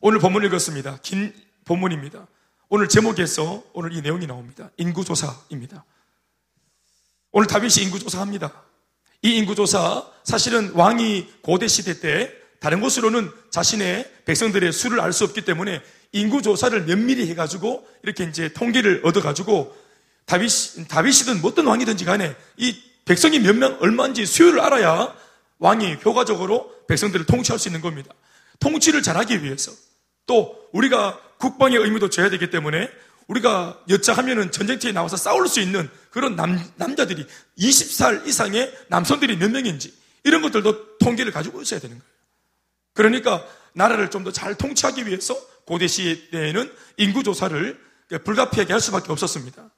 오늘 0.00 0.18
본문 0.18 0.44
읽었습니다. 0.44 1.00
긴 1.02 1.34
본문입니다. 1.66 2.26
오늘 2.70 2.88
제목에서 2.88 3.62
오늘 3.74 3.92
이 3.92 4.00
내용이 4.00 4.26
나옵니다. 4.26 4.70
인구조사입니다. 4.78 5.84
오늘 7.32 7.46
다윗이 7.48 7.84
인구조사합니다. 7.84 8.64
이 9.22 9.36
인구조사 9.36 10.10
사실은 10.22 10.72
왕이 10.72 11.40
고대 11.42 11.68
시대 11.68 12.00
때 12.00 12.32
다른 12.60 12.80
곳으로는 12.80 13.30
자신의 13.50 14.10
백성들의 14.24 14.72
수를 14.72 15.00
알 15.00 15.12
수 15.12 15.24
없기 15.24 15.42
때문에 15.42 15.82
인구 16.12 16.40
조사를 16.40 16.84
면밀히 16.84 17.28
해가지고 17.28 17.86
이렇게 18.02 18.24
이제 18.24 18.52
통계를 18.54 19.02
얻어가지고 19.04 19.83
다윗, 20.26 20.88
다윗이든 20.88 21.40
뭐 21.40 21.50
어떤 21.50 21.66
왕이든지 21.66 22.04
간에 22.04 22.34
이 22.56 22.76
백성이 23.04 23.38
몇 23.40 23.54
명 23.56 23.76
얼마인지 23.80 24.24
수요를 24.26 24.60
알아야 24.60 25.14
왕이 25.58 25.98
효과적으로 26.04 26.72
백성들을 26.88 27.26
통치할 27.26 27.58
수 27.58 27.68
있는 27.68 27.80
겁니다. 27.80 28.12
통치를 28.60 29.02
잘하기 29.02 29.42
위해서 29.42 29.72
또 30.26 30.68
우리가 30.72 31.20
국방의 31.38 31.78
의무도 31.78 32.08
져야 32.08 32.30
되기 32.30 32.50
때문에 32.50 32.88
우리가 33.28 33.78
여차하면은 33.88 34.50
전쟁터에 34.52 34.92
나와서 34.92 35.16
싸울 35.16 35.48
수 35.48 35.60
있는 35.60 35.88
그런 36.10 36.36
남, 36.36 36.58
남자들이 36.76 37.26
20살 37.58 38.26
이상의 38.26 38.72
남성들이 38.88 39.36
몇 39.36 39.50
명인지 39.50 39.94
이런 40.24 40.40
것들도 40.42 40.98
통계를 40.98 41.32
가지고 41.32 41.60
있어야 41.62 41.80
되는 41.80 41.98
거예요. 41.98 42.10
그러니까 42.94 43.46
나라를 43.74 44.10
좀 44.10 44.24
더 44.24 44.30
잘 44.30 44.54
통치하기 44.54 45.06
위해서 45.06 45.36
고대 45.66 45.86
시대에는 45.86 46.72
인구 46.98 47.22
조사를 47.22 47.78
불가피하게 48.24 48.72
할 48.72 48.80
수밖에 48.80 49.10
없었습니다. 49.12 49.70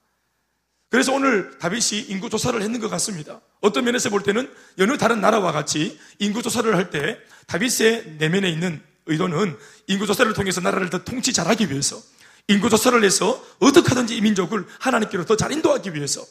그래서 0.89 1.13
오늘 1.13 1.59
다윗이 1.59 2.07
인구 2.09 2.31
조사를 2.31 2.61
했는 2.63 2.81
것 2.81 2.89
같습니다. 2.89 3.41
어떤 3.61 3.85
면에서 3.85 4.09
볼 4.11 4.23
때는 4.23 4.51
여느 4.79 4.97
다른 4.99 5.21
나라와 5.21 5.53
같이 5.53 5.99
인구 6.19 6.43
조사를 6.43 6.75
할 6.75 6.91
때 6.91 7.19
다윗의 7.47 8.17
내면에 8.19 8.49
있는 8.49 8.81
의도는 9.07 9.57
인구 9.89 10.07
조사를 10.07 10.33
통해서 10.33 10.61
나라를 10.61 10.91
더 10.91 11.05
통치 11.05 11.33
잘하기 11.33 11.71
위해서 11.71 12.01
인구 12.49 12.71
조사를 12.71 13.03
해서 13.03 13.45
어떻게 13.59 13.89
하든지 13.89 14.17
이 14.17 14.21
민족을 14.21 14.67
하나님께로 14.79 15.25
더 15.25 15.37
잘 15.37 15.53
인도하기 15.53 15.95
위해서 15.95 16.25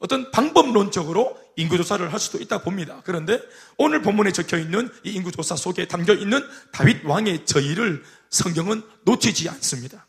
어떤 0.00 0.30
방법론적으로 0.30 1.38
인구조사를 1.56 2.12
할 2.12 2.20
수도 2.20 2.38
있다 2.38 2.58
봅니다. 2.62 3.00
그런데 3.04 3.40
오늘 3.78 4.02
본문에 4.02 4.32
적혀 4.32 4.58
있는 4.58 4.90
이 5.04 5.12
인구조사 5.12 5.56
속에 5.56 5.86
담겨 5.88 6.12
있는 6.12 6.46
다윗 6.72 7.04
왕의 7.04 7.46
저희를 7.46 8.02
성경은 8.28 8.82
놓치지 9.04 9.48
않습니다. 9.48 10.06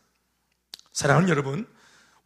사랑하는 0.92 1.28
여러분, 1.30 1.66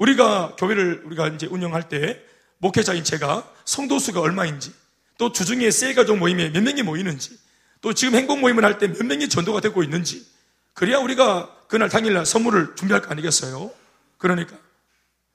우리가 0.01 0.57
교회를 0.59 1.03
우리가 1.05 1.29
이제 1.29 1.47
운영할 1.47 1.89
때 1.89 2.21
목회자인 2.59 3.05
제가 3.05 3.49
성도 3.65 3.99
수가 3.99 4.21
얼마인지 4.21 4.73
또 5.19 5.31
주중에 5.31 5.71
셀가족 5.71 6.19
모임에 6.19 6.49
몇 6.51 6.63
명이 6.63 6.83
모이는지 6.83 7.39
또 7.83 7.93
지금 7.93 8.15
행복 8.15 8.41
모임을 8.41 8.65
할 8.65 8.79
때 8.79 8.89
몇 8.89 9.05
명이 9.05 9.29
전도가 9.29 9.61
되고 9.61 9.83
있는지 9.83 10.27
그래야 10.73 10.99
우리가 10.99 11.55
그날 11.69 11.89
당일날 11.91 12.25
선물을 12.27 12.75
준비할 12.77 13.03
거 13.03 13.11
아니겠어요? 13.11 13.71
그러니까 14.17 14.57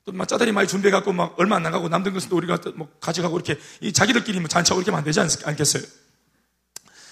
또막 0.05 0.27
짜다리 0.27 0.51
많이 0.51 0.67
준비해 0.67 0.91
갖고 0.91 1.13
막 1.13 1.39
얼마 1.39 1.55
안 1.57 1.63
나가고 1.63 1.88
남들 1.89 2.12
것은 2.13 2.29
또 2.29 2.36
우리가 2.38 2.60
뭐 2.75 2.91
가져가고 3.00 3.38
이렇게 3.38 3.60
이 3.81 3.93
자기들끼리 3.93 4.39
뭐 4.39 4.48
잔치하고 4.48 4.81
이렇게 4.81 4.91
하면 4.91 5.00
안 5.00 5.03
되지 5.05 5.19
않겠어요? 5.45 5.84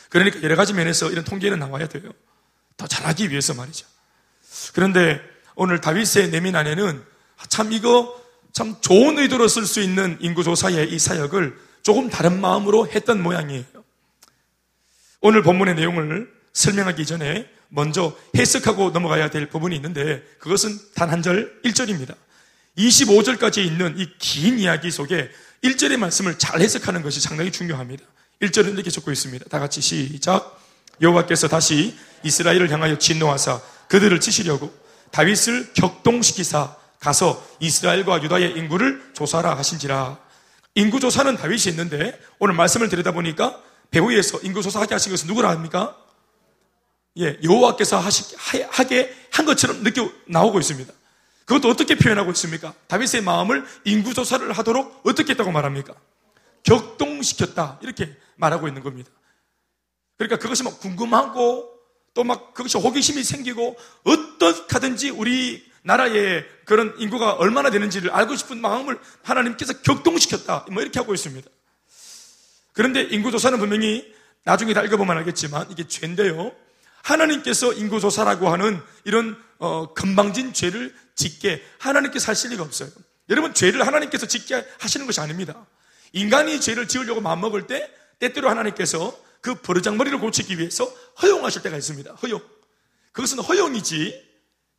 그러니까 0.10 0.42
여러 0.44 0.56
가지 0.56 0.74
면에서 0.74 1.10
이런 1.12 1.24
통계는 1.24 1.60
나와야 1.60 1.88
돼요. 1.88 2.12
더 2.78 2.88
잘하기 2.88 3.30
위해서 3.30 3.54
말이죠. 3.54 3.86
그런데 4.74 5.22
오늘 5.56 5.82
다윗의 5.82 6.30
내민 6.30 6.56
안에는 6.56 7.13
참 7.50 7.72
이거 7.72 8.20
참 8.52 8.76
좋은 8.82 9.18
의도로 9.18 9.48
쓸 9.48 9.66
수 9.66 9.82
있는 9.82 10.18
인구조사의 10.22 10.92
이 10.92 11.00
사역을 11.00 11.58
조금 11.82 12.10
다른 12.10 12.40
마음으로 12.40 12.88
했던 12.90 13.22
모양이에요. 13.22 13.64
오늘 15.22 15.42
본문의 15.42 15.76
내용을 15.76 16.32
설명하기 16.54 17.06
전에 17.06 17.50
먼저 17.70 18.16
해석하고 18.38 18.92
넘어가야 18.92 19.30
될 19.32 19.50
부분이 19.50 19.76
있는데 19.78 20.22
그것은 20.40 20.78
단 20.94 21.10
한 21.10 21.22
절 21.24 21.60
1절입니다. 21.64 22.16
25절까지 22.78 23.66
있는 23.66 23.98
이 23.98 24.08
긴 24.20 24.60
이야기 24.60 24.92
속에 24.92 25.30
1절의 25.64 25.98
말씀을 25.98 26.38
잘 26.38 26.62
해석하는 26.62 27.02
것이 27.02 27.20
상당히 27.22 27.52
중요합니다. 27.52 28.04
1절은 28.42 28.74
이렇게 28.74 28.90
적고 28.92 29.12
있습니다. 29.12 29.46
다 29.50 29.60
같이 29.60 29.80
시작. 29.82 30.60
여호와께서 31.02 31.48
다시 31.48 31.96
이스라엘을 32.24 32.70
향하여 32.70 32.98
진노하사 32.98 33.62
그들을 33.88 34.20
치시려고 34.20 34.74
다윗을 35.12 35.74
격동시키사 35.74 36.76
가서 37.04 37.46
이스라엘과 37.60 38.24
유다의 38.24 38.58
인구를 38.58 39.12
조사라 39.14 39.58
하신지라. 39.58 40.18
인구 40.76 41.02
조사는 41.02 41.36
다윗이 41.36 41.64
했는데 41.68 42.18
오늘 42.40 42.56
말씀을 42.56 42.88
들여다보니까 42.88 43.62
배후에서 43.92 44.40
인구 44.42 44.62
조사하게 44.62 44.96
하신 44.96 45.12
것은 45.12 45.28
누구라 45.28 45.50
합니까? 45.50 45.98
예, 47.20 47.38
여호와께서 47.44 48.00
하시, 48.00 48.36
하게 48.70 49.14
한 49.32 49.46
것처럼 49.46 49.84
느껴 49.84 50.10
나오고 50.28 50.60
있습니다. 50.60 50.92
그것도 51.46 51.70
어떻게 51.70 51.96
표현하고 51.96 52.32
있습니까? 52.32 52.74
다윗의 52.88 53.22
마음을 53.22 53.66
인구 53.84 54.14
조사를 54.14 54.50
하도록 54.54 55.02
어떻게 55.06 55.32
했다고 55.34 55.52
말합니까? 55.52 55.94
격동시켰다 56.64 57.80
이렇게 57.82 58.16
말하고 58.38 58.70
있는 58.70 58.82
겁니다. 58.82 59.12
그러니까 60.18 60.38
그것이 60.38 60.64
막 60.64 60.80
궁금하고 60.80 61.70
또 62.14 62.24
막 62.24 62.54
그것이 62.54 62.78
호기심이 62.78 63.24
생기고 63.24 63.76
어떻게든지 64.04 65.10
우리 65.10 65.73
나라의 65.84 66.46
그런 66.66 66.96
인구가 66.98 67.34
얼마나 67.34 67.70
되는지를 67.70 68.12
알고 68.12 68.36
싶은 68.36 68.60
마음을 68.60 68.98
하나님께서 69.22 69.82
격동시켰다. 69.82 70.66
뭐 70.72 70.82
이렇게 70.82 71.00
하고 71.00 71.14
있습니다. 71.14 71.50
그런데 72.74 73.04
인구조사는 73.04 73.60
분명히 73.60 74.14
나중에 74.44 74.74
다 74.74 74.82
읽어보면 74.82 75.18
알겠지만 75.18 75.68
이게 75.72 75.88
죄인데요. 75.88 76.54
하나님께서 77.04 77.74
인구조사라고 77.74 78.50
하는 78.50 78.82
이런 79.04 79.38
어, 79.60 79.94
금방진 79.94 80.54
죄를 80.54 80.96
짓게 81.16 81.64
하나님께서 81.80 82.32
하실 82.32 82.52
리가 82.52 82.64
없어요. 82.64 82.90
여러분 83.30 83.54
죄를 83.54 83.86
하나님께서 83.86 84.26
짓게 84.26 84.66
하시는 84.80 85.06
것이 85.06 85.20
아닙니다. 85.20 85.66
인간이 86.14 86.60
죄를 86.60 86.88
지으려고 86.88 87.22
마음먹을 87.22 87.68
때 87.68 87.90
때때로 88.20 88.50
하나님께서 88.50 89.18
그 89.42 89.56
버르장머리를 89.56 90.18
고치기 90.20 90.58
위해서 90.58 90.86
허용하실 91.22 91.62
때가 91.64 91.78
있습니다. 91.78 92.14
허용. 92.16 92.42
그것은 93.12 93.40
허용이지 93.40 94.33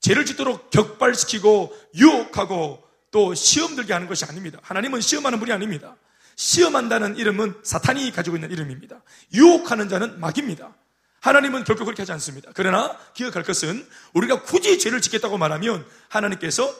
죄를 0.05 0.27
짓도록 0.27 0.71
격발시키고 0.71 1.75
유혹하고 1.95 2.87
또 3.11 3.35
시험 3.35 3.75
들게 3.75 3.95
하는 3.95 4.07
것이 4.07 4.27
아닙니다. 4.27 4.59
하나님은 4.63 5.01
시험하는 5.01 5.39
분이 5.39 5.51
아닙니다. 5.51 5.97
시험한다는 6.37 7.17
이름은 7.17 7.61
사탄이 7.63 8.13
가지고 8.13 8.37
있는 8.37 8.51
이름입니다. 8.51 9.03
유혹하는 9.33 9.89
자는 9.89 10.21
마귀입니다. 10.21 10.75
하나님은 11.21 11.65
결코 11.65 11.87
그렇게 11.87 12.03
하지 12.03 12.13
않습니다. 12.13 12.51
그러나 12.53 12.99
기억할 13.15 13.45
것은 13.45 13.89
우리가 14.13 14.43
굳이 14.43 14.79
죄를 14.79 15.01
짓겠다고 15.01 15.39
말하면 15.39 15.87
하나님께서 16.11 16.71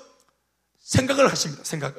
생각을 0.81 1.33
하십니다. 1.33 1.65
생각을. 1.65 1.97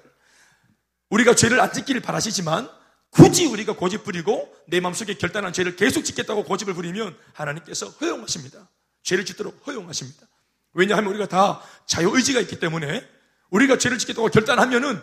우리가 1.10 1.34
죄를 1.34 1.60
안 1.60 1.74
짓기를 1.74 2.02
바라시지만 2.02 2.70
굳이 3.10 3.48
우리가 3.48 3.76
고집 3.76 4.04
부리고 4.04 4.56
내 4.68 4.80
마음속에 4.80 5.16
결단한 5.16 5.54
죄를 5.54 5.76
계속 5.76 6.04
짓겠다고 6.04 6.44
고집을 6.44 6.76
부리면 6.76 7.18
하나님께서 7.34 7.88
허용하십니다. 7.88 8.70
죄를 9.02 9.26
짓도록 9.26 9.66
허용하십니다. 9.66 10.28
왜냐하면 10.76 11.10
우리가 11.12 11.26
다 11.26 11.62
자유의지가 11.88 12.40
있기 12.42 12.60
때문에 12.60 13.08
우리가 13.50 13.78
죄를 13.78 13.98
짓겠다고 13.98 14.30
결단하면은 14.30 15.02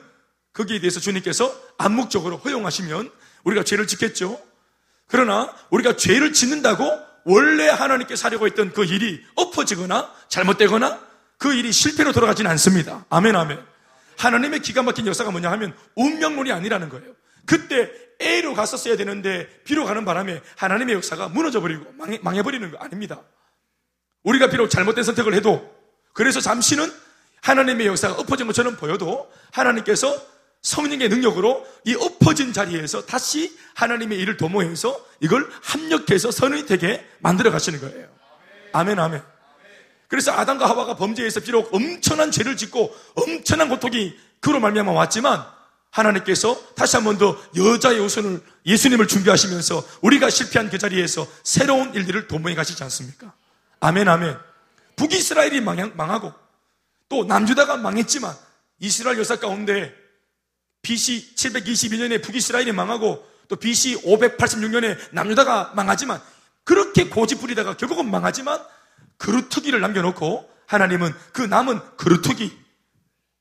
거기에 0.53 0.81
대해서 0.81 1.01
주님께서 1.01 1.53
암묵적으로 1.79 2.37
허용하시면 2.37 3.11
우리가 3.45 3.65
죄를 3.65 3.87
짓겠죠. 3.87 4.41
그러나 5.09 5.53
우리가 5.71 5.97
죄를 5.97 6.33
짓는다고 6.33 6.85
원래 7.25 7.69
하나님께서 7.69 8.29
하려고 8.29 8.47
했던 8.47 8.73
그 8.73 8.85
일이 8.85 9.25
엎어지거나 9.35 10.13
잘못되거나 10.29 11.01
그 11.39 11.55
일이 11.55 11.73
실패로 11.73 12.13
돌아가지는 12.13 12.51
않습니다. 12.53 13.05
아멘, 13.09 13.35
아멘. 13.35 13.59
하나님의 14.19 14.61
기가 14.61 14.83
막힌 14.83 15.07
역사가 15.07 15.31
뭐냐 15.31 15.51
하면 15.53 15.75
운명론이 15.97 16.53
아니라는 16.53 16.89
거예요. 16.89 17.13
그때 17.47 17.91
A로 18.21 18.55
갔었어야 18.55 18.97
되는데 18.97 19.49
B로 19.65 19.85
가는 19.85 20.05
바람에 20.05 20.43
하나님의 20.57 20.97
역사가 20.97 21.29
무너져 21.29 21.61
버리고 21.61 21.93
망해, 21.97 22.43
버리는 22.43 22.71
거 22.71 22.77
아닙니다. 22.79 23.21
우리가 24.23 24.49
비록 24.51 24.69
잘못된 24.69 25.05
선택을 25.05 25.35
해도 25.35 25.71
그래서 26.13 26.41
잠시는 26.41 26.93
하나님의 27.43 27.87
역사가 27.89 28.15
엎어진 28.15 28.47
것처럼 28.47 28.77
보여도 28.77 29.31
하나님께서 29.51 30.15
성령의 30.63 31.09
능력으로 31.09 31.67
이 31.85 31.95
엎어진 31.95 32.53
자리에서 32.53 33.05
다시 33.05 33.57
하나님의 33.75 34.19
일을 34.21 34.37
도모해서 34.37 35.05
이걸 35.21 35.51
합력해서 35.63 36.31
선이 36.31 36.67
되게 36.67 37.05
만들어 37.19 37.51
가시는 37.51 37.81
거예요. 37.81 38.07
아멘, 38.73 38.99
아멘. 38.99 39.23
그래서 40.07 40.31
아담과 40.33 40.69
하와가 40.69 40.95
범죄해서 40.95 41.41
비록 41.41 41.75
엄청난 41.75 42.31
죄를 42.31 42.57
짓고 42.57 42.95
엄청난 43.15 43.69
고통이 43.69 44.15
그로 44.41 44.61
말미암아 44.61 44.93
왔지만 44.93 45.45
하나님께서 45.91 46.59
다시 46.75 46.97
한 46.97 47.05
번 47.05 47.19
더 47.19 47.37
여자의 47.57 47.99
우선을 47.99 48.41
예수님을 48.65 49.09
준비하시면서 49.09 49.85
우리가 50.03 50.31
실패한 50.31 50.71
그 50.71 50.79
자리에서 50.79 51.27
새로운 51.43 51.93
일들을 51.95 52.29
도모해 52.29 52.55
가시지 52.55 52.83
않습니까? 52.85 53.33
아멘, 53.83 54.09
아멘. 54.09 54.39
북이스라엘이 54.95 55.61
망하고 55.61 56.33
또 57.09 57.25
남주다가 57.25 57.77
망했지만 57.77 58.33
이스라엘 58.79 59.19
역사 59.19 59.41
가운데 59.41 59.93
BC 60.83 61.35
722년에 61.35 62.23
북이스라엘이 62.23 62.71
망하고 62.71 63.27
또 63.49 63.57
BC 63.57 64.03
586년에 64.03 64.97
남유다가 65.11 65.73
망하지만 65.75 66.21
그렇게 66.63 67.09
고집 67.09 67.41
부리다가 67.41 67.77
결국은 67.77 68.09
망하지만 68.09 68.63
그루터기를 69.17 69.81
남겨놓고 69.81 70.49
하나님은 70.67 71.13
그 71.33 71.43
남은 71.43 71.81
그루터기 71.97 72.57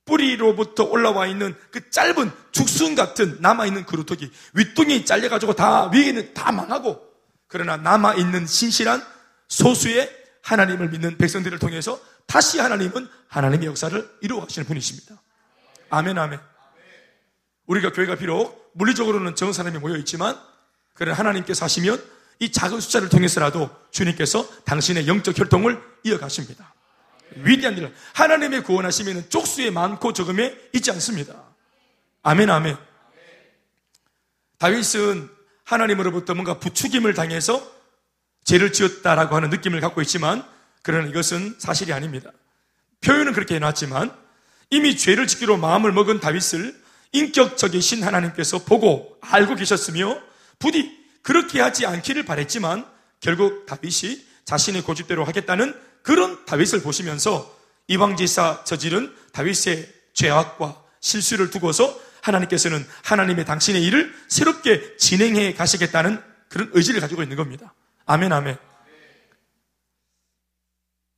뿌리로부터 0.05 0.85
올라와 0.85 1.27
있는 1.27 1.55
그 1.69 1.91
짧은 1.91 2.31
죽순 2.51 2.95
같은 2.95 3.37
남아있는 3.41 3.85
그루터기 3.85 4.31
윗둥이 4.53 5.05
잘려가지고 5.05 5.53
다 5.53 5.91
위에는 5.91 6.33
다 6.33 6.51
망하고 6.51 6.99
그러나 7.47 7.77
남아있는 7.77 8.47
신실한 8.47 9.05
소수의 9.47 10.20
하나님을 10.43 10.89
믿는 10.89 11.17
백성들을 11.17 11.59
통해서 11.59 11.99
다시 12.25 12.59
하나님은 12.59 13.07
하나님의 13.27 13.67
역사를 13.67 14.09
이루어 14.21 14.41
가시는 14.41 14.67
분이십니다. 14.67 15.21
아멘, 15.89 16.17
아멘. 16.17 16.39
우리가 17.65 17.91
교회가 17.91 18.15
비록 18.15 18.71
물리적으로는 18.73 19.35
적은 19.35 19.53
사람이 19.53 19.77
모여 19.79 19.97
있지만, 19.97 20.39
그런 20.93 21.15
하나님께서 21.15 21.65
하시면 21.65 22.03
이 22.39 22.51
작은 22.51 22.79
숫자를 22.79 23.09
통해서라도 23.09 23.69
주님께서 23.91 24.47
당신의 24.65 25.07
영적 25.07 25.37
혈통을 25.37 25.81
이어가십니다. 26.03 26.73
위대한 27.35 27.77
일을. 27.77 27.93
하나님의 28.13 28.63
구원하시면 28.63 29.29
쪽수에 29.29 29.69
많고 29.69 30.13
적음에 30.13 30.57
있지 30.73 30.91
않습니다. 30.91 31.43
아멘, 32.23 32.49
아멘. 32.49 32.77
다윗은 34.57 35.29
하나님으로부터 35.63 36.33
뭔가 36.33 36.59
부추김을 36.59 37.13
당해서 37.13 37.80
죄를 38.51 38.73
지었다라고 38.73 39.33
하는 39.37 39.49
느낌을 39.49 39.79
갖고 39.79 40.01
있지만 40.01 40.43
그러나 40.81 41.07
이것은 41.07 41.55
사실이 41.57 41.93
아닙니다. 41.93 42.31
표현은 42.99 43.31
그렇게 43.31 43.55
해놨지만 43.55 44.13
이미 44.71 44.97
죄를 44.97 45.25
짓기로 45.27 45.55
마음을 45.55 45.93
먹은 45.93 46.19
다윗을 46.19 46.75
인격적이신 47.13 48.03
하나님께서 48.03 48.65
보고 48.65 49.17
알고 49.21 49.55
계셨으며 49.55 50.19
부디 50.59 50.91
그렇게 51.21 51.61
하지 51.61 51.85
않기를 51.85 52.25
바랬지만 52.25 52.85
결국 53.21 53.65
다윗이 53.67 54.21
자신의 54.43 54.81
고집대로 54.81 55.23
하겠다는 55.23 55.73
그런 56.01 56.43
다윗을 56.45 56.81
보시면서 56.81 57.57
이방지사 57.87 58.65
저지른 58.65 59.15
다윗의 59.31 59.93
죄악과 60.13 60.83
실수를 60.99 61.51
두고서 61.51 61.97
하나님께서는 62.21 62.85
하나님의 63.03 63.45
당신의 63.45 63.81
일을 63.83 64.13
새롭게 64.27 64.97
진행해 64.97 65.53
가시겠다는 65.53 66.21
그런 66.49 66.69
의지를 66.73 66.99
가지고 66.99 67.23
있는 67.23 67.37
겁니다. 67.37 67.73
아멘, 68.11 68.33
아멘. 68.33 68.57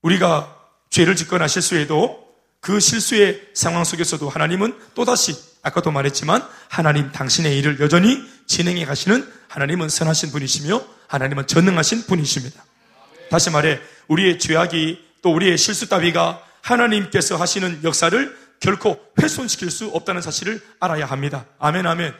우리가 0.03 0.56
죄를 0.91 1.15
짓거나 1.15 1.47
실수해도 1.47 2.23
그 2.60 2.79
실수의 2.79 3.49
상황 3.56 3.84
속에서도 3.84 4.29
하나님은 4.29 4.77
또다시 4.93 5.34
아까도 5.63 5.89
말했지만 5.89 6.47
하나님 6.69 7.12
당신의 7.12 7.58
일을 7.58 7.79
여전히 7.79 8.21
진행해 8.45 8.86
가시는 8.86 9.27
하나님은 9.47 9.89
선하신 9.89 10.29
분이시며 10.34 10.86
하나님은 11.08 11.47
전능하신 11.47 12.03
분이십니다. 12.06 12.63
다시 13.32 13.49
말해 13.49 13.79
우리의 14.08 14.38
죄악이 14.38 15.03
또 15.23 15.34
우리의 15.34 15.58
실수 15.58 15.89
따위가 15.89 16.45
하나님께서 16.62 17.38
하시는 17.38 17.84
역사를 17.84 18.38
결코 18.60 19.03
훼손시킬 19.19 19.71
수 19.71 19.88
없다는 19.88 20.21
사실을 20.21 20.62
알아야 20.79 21.08
합니다. 21.08 21.47
아멘, 21.58 21.88
아멘. 21.88 22.13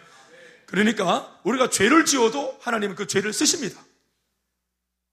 그러니까 0.66 1.40
우리가 1.44 1.70
죄를 1.70 2.06
지어도 2.06 2.58
하나님은 2.64 2.96
그 2.96 3.06
죄를 3.06 3.34
쓰십니다. 3.34 3.80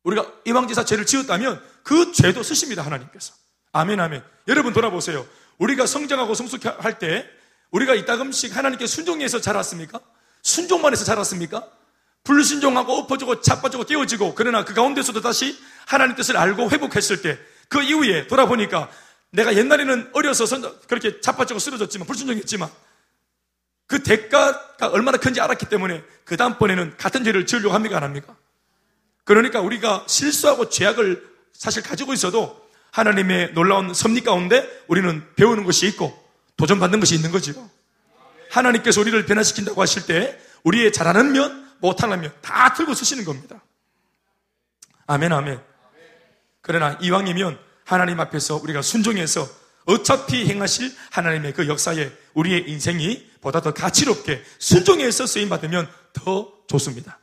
우리가 0.05 0.27
이왕지사 0.45 0.85
죄를 0.85 1.07
지었다면 1.07 1.63
그 1.83 2.13
죄도 2.13 2.43
쓰십니다, 2.43 2.83
하나님께서. 2.83 3.35
아멘, 3.73 4.01
아멘. 4.01 4.23
여러분 4.49 4.73
돌아보세요. 4.73 5.27
우리가 5.59 5.87
성장하고 5.87 6.35
성숙할 6.35 6.99
때 6.99 7.29
우리가 7.71 7.95
이따금씩 7.95 8.57
하나님께 8.57 8.87
순종해서 8.87 9.41
자랐습니까? 9.41 10.01
순종만 10.43 10.93
해서 10.93 11.05
자랐습니까? 11.05 11.69
불순종하고 12.25 12.95
엎어지고 12.95 13.41
자빠지고 13.41 13.85
깨어지고 13.85 14.35
그러나 14.35 14.65
그 14.65 14.75
가운데서도 14.75 15.21
다시 15.21 15.59
하나님 15.87 16.17
뜻을 16.17 16.37
알고 16.37 16.71
회복했을 16.71 17.23
때 17.23 17.39
그 17.71 17.81
이후에 17.83 18.27
돌아보니까 18.27 18.91
내가 19.31 19.57
옛날에는 19.57 20.11
어려서 20.13 20.45
그렇게 20.89 21.21
자빠지고 21.21 21.61
쓰러졌지만 21.61 22.07
불순종했지만 22.07 22.69
그 23.87 24.03
대가가 24.03 24.89
얼마나 24.89 25.19
큰지 25.19 25.41
알았기 25.41 25.67
때문에 25.67 26.03
그 26.25 26.37
다음번에는 26.37 26.97
같은 26.97 27.23
죄를 27.25 27.47
지으려고 27.47 27.73
합니까 27.73 27.97
안 27.97 28.03
합니까? 28.03 28.37
그러니까 29.25 29.61
우리가 29.61 30.05
실수하고 30.09 30.69
죄악을 30.69 31.29
사실 31.53 31.83
가지고 31.83 32.13
있어도 32.13 32.69
하나님의 32.91 33.53
놀라운 33.53 33.95
섭리 33.95 34.23
가운데 34.23 34.69
우리는 34.89 35.23
배우는 35.37 35.65
것이 35.65 35.87
있고 35.89 36.19
도전받는 36.57 36.99
것이 37.01 37.15
있는 37.15 37.31
거죠. 37.31 37.71
하나님께서 38.51 39.01
우리를 39.01 39.25
변화시킨다고 39.27 39.81
하실 39.81 40.07
때 40.07 40.39
우리의 40.65 40.93
잘하는 40.93 41.33
면, 41.33 41.71
못하는 41.81 42.21
면 42.21 42.33
다 42.43 42.75
들고 42.75 42.95
쓰시는 42.95 43.25
겁니다. 43.25 43.63
아멘, 45.07 45.33
아멘. 45.33 45.61
그러나 46.61 46.99
이왕이면 47.01 47.59
하나님 47.85 48.19
앞에서 48.21 48.57
우리가 48.57 48.83
순종해서 48.83 49.49
어차피 49.85 50.47
행하실 50.47 50.93
하나님의 51.11 51.55
그 51.55 51.69
역사에 51.69 52.11
우리의 52.35 52.69
인생이 52.69 53.31
보다 53.41 53.61
더 53.61 53.73
가치롭게 53.73 54.43
순종해서 54.59 55.27
쓰임 55.27 55.49
받으면 55.49 55.89
더 56.13 56.53
좋습니다. 56.67 57.20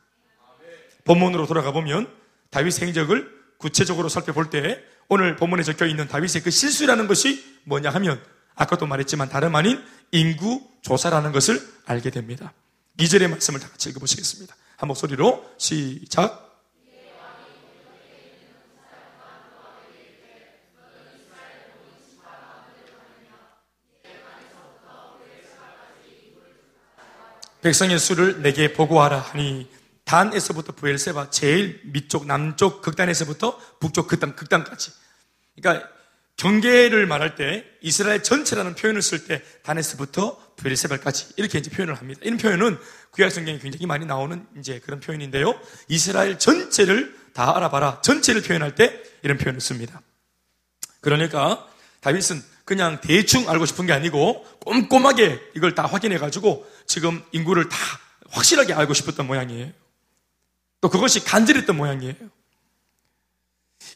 본문으로 1.08 1.46
돌아가 1.46 1.72
보면 1.72 2.06
다윗의 2.50 2.88
행적을 2.88 3.32
구체적으로 3.56 4.10
살펴볼 4.10 4.50
때 4.50 4.78
오늘 5.08 5.36
본문에 5.36 5.62
적혀 5.62 5.86
있는 5.86 6.06
다윗의 6.06 6.42
그 6.42 6.50
실수라는 6.50 7.08
것이 7.08 7.42
뭐냐 7.64 7.88
하면 7.90 8.22
아까도 8.54 8.86
말했지만 8.86 9.30
다름 9.30 9.54
아닌 9.56 9.82
인구 10.12 10.62
조사라는 10.82 11.32
것을 11.32 11.66
알게 11.86 12.10
됩니다. 12.10 12.52
2절의 12.98 13.28
말씀을 13.30 13.58
다 13.58 13.68
같이 13.68 13.88
읽어보시겠습니다. 13.88 14.54
한 14.76 14.86
목소리로 14.86 15.50
시작. 15.56 16.46
백성의 27.62 27.98
수를 27.98 28.40
내게 28.42 28.72
보고하라 28.72 29.18
하니 29.18 29.77
단에서부터 30.08 30.72
부엘세바 30.72 31.28
제일 31.28 31.82
밑쪽 31.84 32.26
남쪽 32.26 32.80
극단에서부터 32.80 33.58
북쪽 33.78 34.08
극단 34.08 34.34
극단까지. 34.34 34.90
그러니까 35.54 35.86
경계를 36.38 37.06
말할 37.06 37.34
때 37.34 37.64
이스라엘 37.82 38.22
전체라는 38.22 38.74
표현을 38.74 39.02
쓸 39.02 39.26
때 39.26 39.42
단에서부터 39.64 40.54
부엘세바까지 40.56 41.34
이렇게 41.36 41.58
이제 41.58 41.70
표현을 41.70 41.94
합니다. 41.94 42.20
이런 42.24 42.38
표현은 42.38 42.78
구약 43.10 43.30
성경에 43.30 43.58
굉장히 43.58 43.84
많이 43.84 44.06
나오는 44.06 44.46
이제 44.58 44.80
그런 44.80 44.98
표현인데요. 45.00 45.60
이스라엘 45.88 46.38
전체를 46.38 47.14
다 47.34 47.54
알아봐라. 47.54 48.00
전체를 48.00 48.42
표현할 48.42 48.74
때 48.74 49.02
이런 49.22 49.36
표현을 49.36 49.60
씁니다. 49.60 50.00
그러니까 51.02 51.68
다윗은 52.00 52.42
그냥 52.64 53.00
대충 53.02 53.48
알고 53.50 53.66
싶은 53.66 53.86
게 53.86 53.92
아니고 53.92 54.44
꼼꼼하게 54.60 55.50
이걸 55.54 55.74
다 55.74 55.84
확인해 55.84 56.16
가지고 56.16 56.66
지금 56.86 57.22
인구를 57.32 57.68
다 57.68 57.76
확실하게 58.30 58.72
알고 58.72 58.94
싶었던 58.94 59.26
모양이에요. 59.26 59.72
또 60.80 60.88
그것이 60.88 61.24
간절했던 61.24 61.76
모양이에요. 61.76 62.14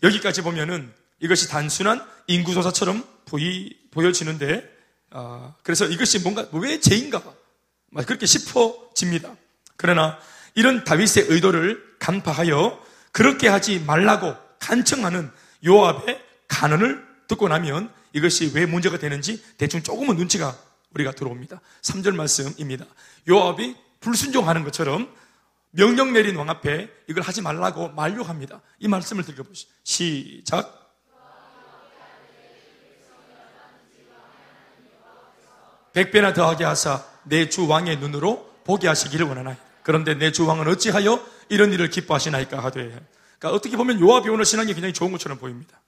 여기까지 0.02 0.42
보면은 0.42 0.92
이것이 1.20 1.48
단순한 1.48 2.04
인구조사처럼 2.26 3.06
보이, 3.26 3.76
보여지는데, 3.90 4.68
아, 5.10 5.54
그래서 5.62 5.86
이것이 5.86 6.18
뭔가, 6.20 6.48
왜 6.52 6.80
죄인가? 6.80 7.22
그렇게 8.06 8.26
싶어집니다. 8.26 9.36
그러나 9.76 10.18
이런 10.54 10.84
다윗의 10.84 11.26
의도를 11.28 11.96
간파하여 11.98 12.82
그렇게 13.12 13.48
하지 13.48 13.78
말라고 13.80 14.34
간청하는 14.58 15.30
요압의 15.64 16.22
간언을 16.48 17.06
듣고 17.28 17.48
나면 17.48 17.92
이것이 18.12 18.52
왜 18.54 18.66
문제가 18.66 18.98
되는지 18.98 19.42
대충 19.58 19.82
조금은 19.82 20.16
눈치가 20.16 20.56
우리가 20.94 21.12
들어옵니다. 21.12 21.60
3절 21.82 22.14
말씀입니다. 22.14 22.86
요압이 23.28 23.76
불순종하는 24.00 24.64
것처럼 24.64 25.12
명령 25.72 26.12
내린 26.12 26.36
왕 26.36 26.48
앞에 26.50 26.90
이걸 27.08 27.22
하지 27.22 27.40
말라고 27.42 27.88
만류합니다. 27.90 28.60
이 28.78 28.88
말씀을 28.88 29.24
들어보시죠. 29.24 29.70
시작. 29.84 30.78
백배나 35.92 36.32
더하게 36.32 36.64
하사 36.64 37.04
내 37.24 37.48
주 37.48 37.66
왕의 37.68 37.98
눈으로 37.98 38.50
보게 38.64 38.88
하시기를 38.88 39.26
원하나이. 39.26 39.56
그런데 39.82 40.14
내 40.14 40.30
주 40.30 40.46
왕은 40.46 40.68
어찌하여 40.68 41.24
이런 41.48 41.72
일을 41.72 41.90
기뻐하시나이까 41.90 42.62
하되. 42.62 42.80
그러니까 43.38 43.50
어떻게 43.50 43.76
보면 43.76 44.00
요압이 44.00 44.28
오늘 44.28 44.44
신앙이 44.44 44.72
굉장히 44.72 44.92
좋은 44.94 45.12
것처럼 45.12 45.38
보입니다. 45.38 45.80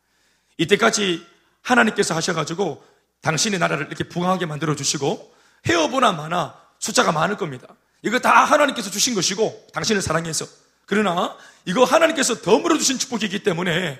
이때까지 0.58 1.24
하나님께서 1.62 2.14
하셔가지고 2.14 2.84
당신의 3.22 3.58
나라를 3.58 3.86
이렇게 3.86 4.04
부강하게 4.04 4.46
만들어 4.46 4.74
주시고 4.76 5.34
헤어보나 5.66 6.12
마나 6.12 6.54
숫자가 6.78 7.12
많을 7.12 7.36
겁니다. 7.36 7.68
이거 8.04 8.18
다 8.18 8.44
하나님께서 8.44 8.90
주신 8.90 9.14
것이고 9.14 9.68
당신을 9.72 10.02
사랑해서 10.02 10.46
그러나 10.84 11.36
이거 11.64 11.84
하나님께서 11.84 12.42
덤으로 12.42 12.76
주신 12.76 12.98
축복이기 12.98 13.42
때문에 13.42 13.98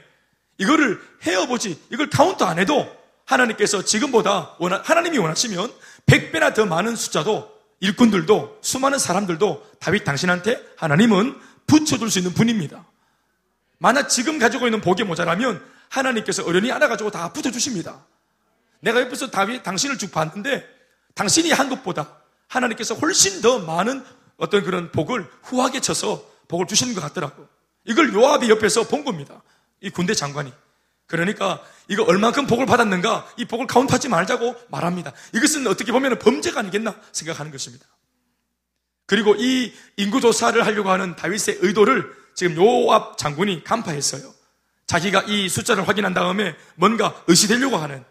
이거를 0.59 1.01
헤어보지 1.23 1.83
이걸 1.91 2.11
카운트 2.11 2.45
안 2.45 2.59
해도 2.59 2.87
하나님께서 3.25 3.83
지금보다 3.83 4.57
원하, 4.59 4.83
하나님이 4.85 5.17
원하시면 5.17 5.73
100배나 6.07 6.55
더 6.55 6.67
많은 6.67 6.95
숫자도 6.95 7.51
일꾼들도 7.81 8.59
수많은 8.61 8.99
사람들도 8.99 9.71
다윗 9.81 10.05
당신한테 10.05 10.63
하나님은 10.77 11.41
붙여줄 11.67 12.11
수 12.11 12.19
있는 12.19 12.35
분입니다. 12.35 12.85
만약 13.79 14.09
지금 14.09 14.39
가지고 14.39 14.67
있는 14.67 14.83
복이 14.83 15.05
모자라면 15.05 15.65
하나님께서 15.89 16.45
어련히 16.45 16.71
안아가지고 16.71 17.11
다 17.11 17.33
붙여주십니다. 17.33 18.05
내가 18.81 19.01
옆에서 19.01 19.31
다윗 19.31 19.63
당신을 19.63 19.97
쭉 19.97 20.13
봤는데 20.13 20.69
당신이 21.15 21.53
한 21.53 21.71
것보다 21.71 22.24
하나님께서 22.57 22.95
훨씬 22.95 23.41
더 23.41 23.59
많은 23.59 24.05
어떤 24.37 24.63
그런 24.63 24.91
복을 24.91 25.29
후하게 25.43 25.81
쳐서 25.81 26.25
복을 26.49 26.67
주시는 26.67 26.95
것 26.95 27.01
같더라고. 27.01 27.47
이걸 27.85 28.13
요압이 28.13 28.49
옆에서 28.51 28.85
본 28.85 29.05
겁니다. 29.05 29.43
이 29.81 29.91
군대 29.91 30.15
장관이. 30.15 30.53
그러니까 31.07 31.63
이거 31.89 32.03
얼만큼 32.05 32.47
복을 32.47 32.67
받았는가 32.67 33.29
이 33.37 33.45
복을 33.45 33.67
카운트하지 33.67 34.09
말자고 34.09 34.57
말합니다. 34.69 35.13
이것은 35.35 35.67
어떻게 35.67 35.93
보면 35.93 36.19
범죄가 36.19 36.61
아니겠나 36.61 36.95
생각하는 37.13 37.53
것입니다. 37.53 37.87
그리고 39.07 39.35
이 39.37 39.73
인구 39.97 40.21
조사를 40.21 40.65
하려고 40.65 40.91
하는 40.91 41.15
다윗의 41.15 41.59
의도를 41.61 42.11
지금 42.35 42.57
요압 42.57 43.19
장군이 43.19 43.65
간파했어요. 43.65 44.33
자기가 44.87 45.25
이 45.25 45.49
숫자를 45.49 45.87
확인한 45.87 46.15
다음에 46.15 46.57
뭔가 46.75 47.23
의시되려고 47.27 47.77
하는 47.77 48.05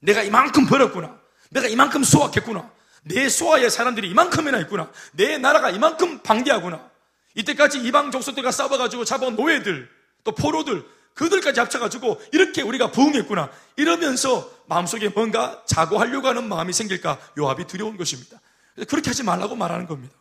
내가 0.00 0.22
이만큼 0.22 0.66
벌었구나. 0.66 1.18
내가 1.50 1.66
이만큼 1.68 2.02
수확했구나. 2.02 2.70
내 3.02 3.28
소아의 3.28 3.70
사람들이 3.70 4.08
이만큼이나 4.10 4.58
있구나. 4.60 4.90
내 5.12 5.38
나라가 5.38 5.70
이만큼 5.70 6.20
방대하구나. 6.22 6.90
이때까지 7.34 7.80
이방 7.80 8.10
족속들과 8.10 8.50
싸워가지고 8.50 9.04
잡아온 9.04 9.36
노예들, 9.36 9.88
또 10.24 10.32
포로들, 10.32 10.84
그들까지 11.14 11.60
합쳐가지고 11.60 12.20
이렇게 12.32 12.62
우리가 12.62 12.90
부흥했구나. 12.90 13.50
이러면서 13.76 14.50
마음속에 14.66 15.08
뭔가 15.08 15.62
자고하려고 15.66 16.28
하는 16.28 16.48
마음이 16.48 16.72
생길까 16.72 17.18
요압이 17.38 17.66
두려운 17.66 17.96
것입니다. 17.96 18.40
그렇게 18.88 19.10
하지 19.10 19.22
말라고 19.22 19.56
말하는 19.56 19.86
겁니다. 19.86 20.14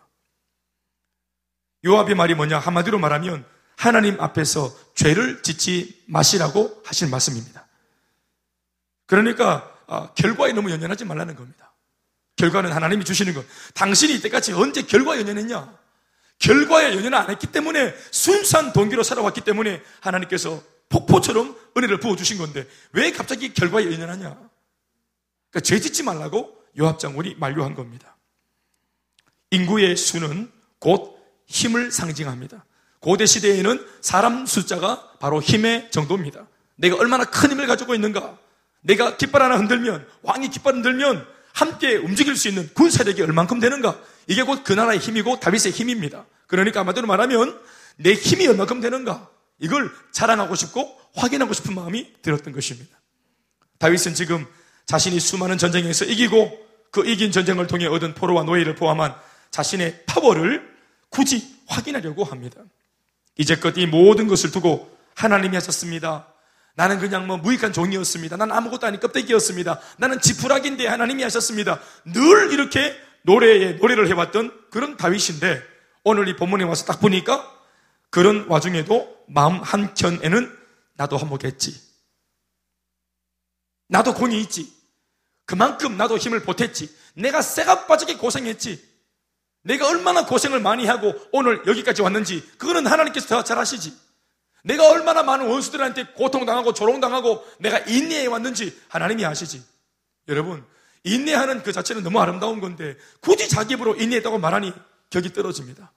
요압의 1.85 2.15
말이 2.15 2.35
뭐냐? 2.35 2.59
한마디로 2.59 2.99
말하면 2.99 3.45
하나님 3.77 4.19
앞에서 4.19 4.75
죄를 4.95 5.41
짓지 5.41 6.03
마시라고 6.07 6.81
하신 6.85 7.09
말씀입니다. 7.09 7.65
그러니까 9.05 9.73
아, 9.87 10.11
결과에 10.13 10.51
너무 10.51 10.69
연연하지 10.69 11.05
말라는 11.05 11.35
겁니다. 11.35 11.68
결과는 12.39 12.71
하나님이 12.71 13.04
주시는 13.04 13.34
것. 13.34 13.45
당신이 13.73 14.15
이때까지 14.15 14.54
언제 14.54 14.82
결과 14.84 15.19
연연했냐? 15.19 15.78
결과에 16.39 16.95
연연을 16.95 17.13
안 17.13 17.30
했기 17.30 17.47
때문에 17.47 17.93
순수한 18.12 18.71
동기로 18.71 19.04
살아왔기 19.04 19.41
때문에 19.41 19.82
하나님께서 19.99 20.63
폭포처럼 20.88 21.54
은혜를 21.75 21.99
부어주신 21.99 22.38
건데 22.38 22.65
왜 22.93 23.12
갑자기 23.12 23.54
결과에 23.54 23.86
연연하냐? 23.86 24.30
그러니까 25.49 25.60
죄 25.62 25.82
짓지 25.82 26.02
말라고 26.04 26.56
요합 26.80 26.97
장군이 26.97 27.36
만류한 27.38 27.75
겁니다. 27.75 28.15
인구의 29.52 29.97
수는 29.97 30.49
곧 30.80 31.19
힘을 31.45 31.91
상징합니다. 31.91 32.63
고대 33.02 33.25
시대에는 33.25 33.86
사람 33.99 34.45
숫자가 34.45 35.17
바로 35.19 35.41
힘의 35.41 35.91
정도입니다. 35.91 36.47
내가 36.78 36.95
얼마나 36.95 37.25
큰 37.25 37.52
힘을 37.52 37.67
가지고 37.67 37.95
있는가? 37.95 38.38
내가 38.82 39.17
깃발 39.17 39.41
하나 39.41 39.58
흔들면, 39.58 40.08
왕이 40.21 40.49
깃발 40.49 40.75
흔들면 40.75 41.38
함께 41.60 41.95
움직일 41.95 42.38
수 42.38 42.48
있는 42.48 42.69
군 42.74 42.89
세력이 42.89 43.22
얼만큼 43.22 43.60
되는가? 43.60 44.00
이게 44.28 44.43
곧 44.43 44.63
그 44.63 44.74
나라의 44.74 45.00
힘이고 45.00 45.39
다윗의 45.39 45.74
힘입니다. 45.74 46.26
그러니까 46.48 46.80
아마도 46.82 47.02
말하면 47.02 47.60
내 47.98 48.13
힘이 48.13 48.48
얼만큼 48.48 48.80
되는가? 48.80 49.30
이걸 49.60 49.91
자랑하고 50.13 50.56
싶고 50.56 50.98
확인하고 51.15 51.54
싶은 51.54 51.76
마음이 51.76 52.13
들었던 52.22 52.54
것입니다. 52.54 52.98
다윗은 53.78 54.13
지금 54.13 54.48
자신이 54.86 55.19
수많은 55.19 55.58
전쟁에서 55.58 56.06
이기고 56.06 56.67
그 56.91 57.06
이긴 57.06 57.32
전쟁을 57.32 57.67
통해 57.67 57.88
얻은 57.88 58.13
포로와 58.15 58.43
노예를 58.43 58.76
포함한 58.76 59.13
자신의 59.52 60.04
파워를 60.06 60.67
굳이 61.10 61.56
확인하려고 61.67 62.24
합니다. 62.24 62.62
이제껏 63.38 63.78
이 63.78 63.86
모든 63.86 64.28
것을 64.28 64.52
두고 64.52 64.98
하나님이 65.15 65.56
하셨습니다. 65.56 66.28
나는 66.79 66.97
그냥 66.97 67.27
뭐 67.27 67.35
무익한 67.35 67.73
종이었습니다. 67.73 68.37
나는 68.37 68.55
아무것도 68.55 68.87
아닌 68.87 69.01
껍데기였습니다. 69.01 69.81
나는 69.97 70.21
지푸라기인데 70.21 70.87
하나님이 70.87 71.23
하셨습니다. 71.23 71.81
늘 72.05 72.53
이렇게 72.53 72.95
노래에 73.23 73.73
노래를 73.73 74.07
해왔던 74.07 74.69
그런 74.71 74.95
다윗인데 74.95 75.61
오늘 76.05 76.29
이 76.29 76.37
본문에 76.37 76.63
와서 76.63 76.85
딱 76.85 77.01
보니까 77.01 77.45
그런 78.09 78.45
와중에도 78.47 79.13
마음 79.27 79.59
한켠에는 79.61 80.57
나도 80.93 81.17
한몫했지. 81.17 81.81
나도 83.89 84.13
공이 84.13 84.39
있지. 84.43 84.71
그만큼 85.45 85.97
나도 85.97 86.17
힘을 86.17 86.43
보탰지. 86.43 86.95
내가 87.15 87.41
쇠가 87.41 87.87
빠지게 87.87 88.15
고생했지. 88.15 88.81
내가 89.63 89.85
얼마나 89.85 90.25
고생을 90.25 90.61
많이 90.61 90.85
하고 90.85 91.13
오늘 91.33 91.61
여기까지 91.67 92.01
왔는지 92.03 92.41
그거는 92.57 92.87
하나님께서 92.87 93.27
더 93.27 93.43
잘 93.43 93.59
아시지. 93.59 93.93
내가 94.63 94.89
얼마나 94.89 95.24
많은 95.24 95.48
원수들한테 95.48 96.08
고통당하고 96.15 96.74
조롱당하고 96.74 97.45
내가 97.60 97.80
인내해 97.80 98.28
왔는지 98.28 98.78
하나님이 98.89 99.26
아시지. 99.26 99.63
여러분, 100.28 100.65
인내하는 101.04 101.63
그 101.63 101.72
자체는 101.72 102.04
너무 102.04 102.19
아름다운 102.19 102.60
건데 102.60 102.98
굳이 103.22 103.48
자기 103.48 103.74
입으로 103.76 103.95
인내했다고 103.95 104.38
말하니 104.38 104.74
격이 105.10 105.34
떨어집니다. 105.34 105.91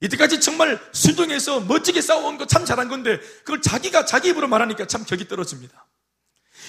이때까지 0.00 0.40
정말 0.40 0.80
순종해서 0.92 1.60
멋지게 1.60 2.00
싸워온 2.00 2.36
거 2.36 2.46
참 2.46 2.64
잘한 2.64 2.88
건데 2.88 3.18
그걸 3.44 3.62
자기가 3.62 4.04
자기 4.04 4.30
입으로 4.30 4.48
말하니까 4.48 4.86
참 4.86 5.04
격이 5.04 5.28
떨어집니다. 5.28 5.86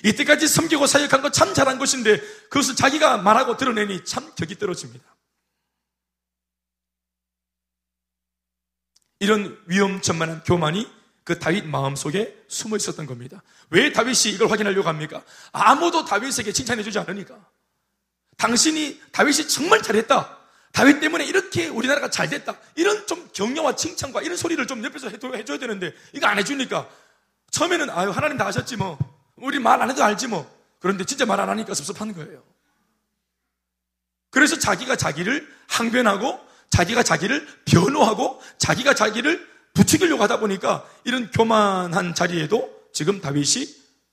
이때까지 0.04 0.48
섬기고 0.48 0.86
사역한 0.86 1.22
거 1.24 1.30
참 1.32 1.54
잘한 1.54 1.80
것인데 1.80 2.20
그것을 2.50 2.76
자기가 2.76 3.18
말하고 3.18 3.58
드러내니 3.58 4.06
참 4.06 4.32
격이 4.36 4.60
떨어집니다. 4.60 5.04
이런 9.24 9.58
위험천만한 9.68 10.44
교만이 10.44 10.86
그 11.24 11.40
다윗 11.40 11.66
마음속에 11.66 12.36
숨어 12.50 12.76
있었던 12.76 13.06
겁니다. 13.06 13.42
왜 13.70 13.94
다윗이 13.94 14.34
이걸 14.36 14.52
확인하려고 14.52 14.90
합니까? 14.90 15.24
아무도 15.54 16.04
다윗에게 16.04 16.52
칭찬해 16.52 16.84
주지 16.84 17.00
않으니까. 17.00 17.36
당신이 18.38 19.02
다윗이 19.14 19.48
정말 19.48 19.82
잘했다. 19.82 20.38
다윗 20.74 21.00
때문에 21.00 21.24
이렇게 21.24 21.68
우리나라가 21.70 22.10
잘 22.10 22.30
됐다. 22.30 22.58
이런 22.76 23.08
좀 23.08 23.30
격려와 23.32 23.78
칭찬과 23.78 24.22
이런 24.24 24.36
소리를 24.36 24.68
좀 24.68 24.84
옆에서 24.84 25.10
해줘야 25.10 25.58
되는데 25.58 25.94
이거 26.12 26.28
안 26.28 26.38
해주니까 26.40 26.90
처음에는 27.52 27.90
아유 27.92 28.10
하나님 28.10 28.38
다 28.38 28.46
하셨지 28.46 28.76
뭐 28.76 28.98
우리 29.38 29.60
말 29.60 29.82
안 29.82 29.90
해도 29.90 30.04
알지 30.04 30.28
뭐 30.28 30.52
그런데 30.80 31.06
진짜 31.06 31.26
말 31.26 31.40
안 31.40 31.48
하니까 31.48 31.74
섭섭한 31.74 32.14
거예요. 32.14 32.44
그래서 34.32 34.60
자기가 34.60 34.98
자기를 34.98 35.48
항변하고 35.68 36.40
자기가 36.74 37.04
자기를 37.04 37.48
변호하고 37.66 38.42
자기가 38.58 38.96
자기를 38.96 39.48
부추기려고 39.76 40.24
하다 40.24 40.40
보니까 40.40 40.90
이런 41.04 41.30
교만한 41.30 42.16
자리에도 42.16 42.90
지금 42.92 43.22
다윗이 43.22 43.68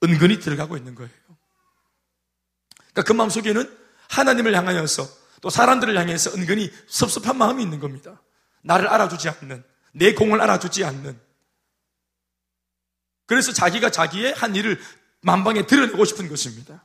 은근히 0.05 0.41
들어가고 0.41 0.77
있는 0.77 0.95
거예요. 0.95 1.11
그러니까 2.77 3.03
그 3.03 3.13
마음속에는 3.15 3.79
하나님을 4.11 4.55
향하여서 4.55 5.09
또 5.41 5.49
사람들을 5.49 5.97
향해서 5.97 6.35
은근히 6.35 6.71
섭섭한 6.87 7.39
마음이 7.39 7.63
있는 7.63 7.81
겁니다. 7.81 8.21
나를 8.61 8.89
알아주지 8.89 9.31
않는, 9.31 9.65
내 9.93 10.13
공을 10.13 10.43
알아주지 10.43 10.85
않는. 10.85 11.19
그래서 13.25 13.53
자기가 13.53 13.91
자기의 13.91 14.35
한 14.35 14.55
일을 14.55 14.79
만방에 15.23 15.67
드러내고 15.67 16.05
싶은 16.05 16.29
것입니다. 16.29 16.85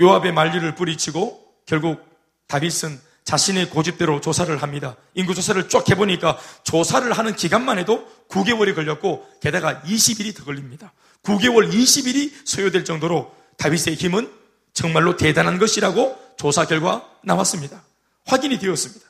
요압의 0.00 0.32
만리를 0.32 0.74
뿌리치고 0.74 1.44
결국 1.66 2.04
다윗은 2.46 3.00
자신의 3.24 3.70
고집대로 3.70 4.20
조사를 4.20 4.54
합니다. 4.62 4.96
인구 5.14 5.34
조사를 5.34 5.68
쭉 5.68 5.88
해보니까 5.88 6.38
조사를 6.62 7.10
하는 7.10 7.34
기간만 7.34 7.78
해도 7.78 8.06
9개월이 8.28 8.74
걸렸고 8.74 9.26
게다가 9.40 9.80
20일이 9.82 10.36
더 10.36 10.44
걸립니다. 10.44 10.92
9개월 11.22 11.72
20일이 11.72 12.32
소요될 12.44 12.84
정도로 12.84 13.34
다윗의 13.56 13.94
힘은 13.94 14.30
정말로 14.74 15.16
대단한 15.16 15.58
것이라고 15.58 16.34
조사 16.36 16.66
결과 16.66 17.08
나왔습니다. 17.22 17.82
확인이 18.26 18.58
되었습니다. 18.58 19.06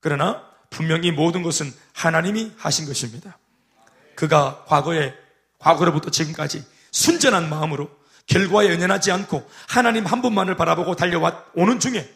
그러나 0.00 0.42
분명히 0.70 1.10
모든 1.10 1.42
것은 1.42 1.72
하나님이 1.92 2.52
하신 2.56 2.86
것입니다. 2.86 3.38
그가 4.14 4.64
과거에 4.66 5.12
과거로부터 5.58 6.10
지금까지 6.10 6.64
순전한 6.92 7.50
마음으로 7.50 7.90
결과에 8.30 8.68
연연하지 8.68 9.10
않고 9.10 9.48
하나님 9.68 10.06
한 10.06 10.22
분만을 10.22 10.56
바라보고 10.56 10.94
달려오는 10.94 11.80
중에 11.80 12.08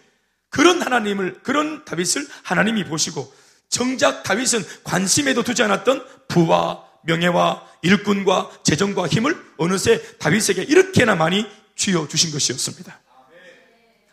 그런 0.49 0.81
하나님을, 0.81 1.41
그런 1.43 1.85
다윗을 1.85 2.27
하나님이 2.45 2.85
보시고 2.85 3.35
정작 3.69 4.23
다윗은 4.23 4.65
관심에도 4.85 5.43
두지 5.43 5.65
않았던 5.65 6.07
부와 6.29 6.85
명예와 7.03 7.67
일꾼과 7.83 8.51
재정과 8.63 9.09
힘을 9.09 9.37
어느새 9.57 10.01
다윗에게 10.19 10.63
이렇게나 10.63 11.17
많이 11.17 11.47
쥐어 11.75 12.07
주신 12.07 12.31
것이었습니다. 12.31 13.01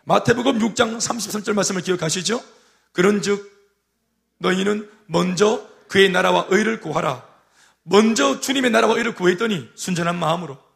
마태복음 0.06 0.58
6장 0.58 0.98
33절 0.98 1.54
말씀을 1.54 1.84
기억하시죠? 1.84 2.44
그런즉 2.94 3.48
너희는 4.40 4.90
먼저 5.06 5.64
그의 5.88 6.10
나라와 6.10 6.48
의를 6.50 6.82
구하라. 6.82 7.24
먼저 7.84 8.40
주님의 8.40 8.72
나라와 8.72 8.98
의를 8.98 9.14
구했더니 9.14 9.70
순전한 9.76 10.18
마음으로 10.18 10.71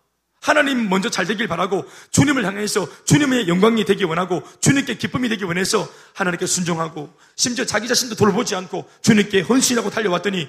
하나님 0.45 0.89
먼저 0.89 1.09
잘 1.09 1.25
되길 1.25 1.47
바라고 1.47 1.89
주님을 2.11 2.45
향해서 2.45 2.87
주님의 3.05 3.47
영광이 3.47 3.83
되기 3.83 4.03
원하고 4.03 4.43
주님께 4.61 4.93
기쁨이 4.99 5.27
되기 5.27 5.43
원해서 5.43 5.91
하나님께 6.13 6.45
순종하고 6.45 7.11
심지어 7.35 7.65
자기 7.65 7.87
자신도 7.87 8.13
돌보지 8.13 8.53
않고 8.53 8.87
주님께 9.01 9.41
헌신하고 9.41 9.89
달려왔더니 9.89 10.47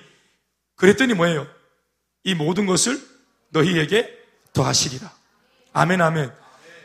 그랬더니 0.75 1.15
뭐예요? 1.15 1.47
이 2.25 2.35
모든 2.35 2.67
것을 2.67 3.01
너희에게 3.49 4.15
더하시리라. 4.53 5.11
아멘, 5.73 6.03
아멘. 6.03 6.31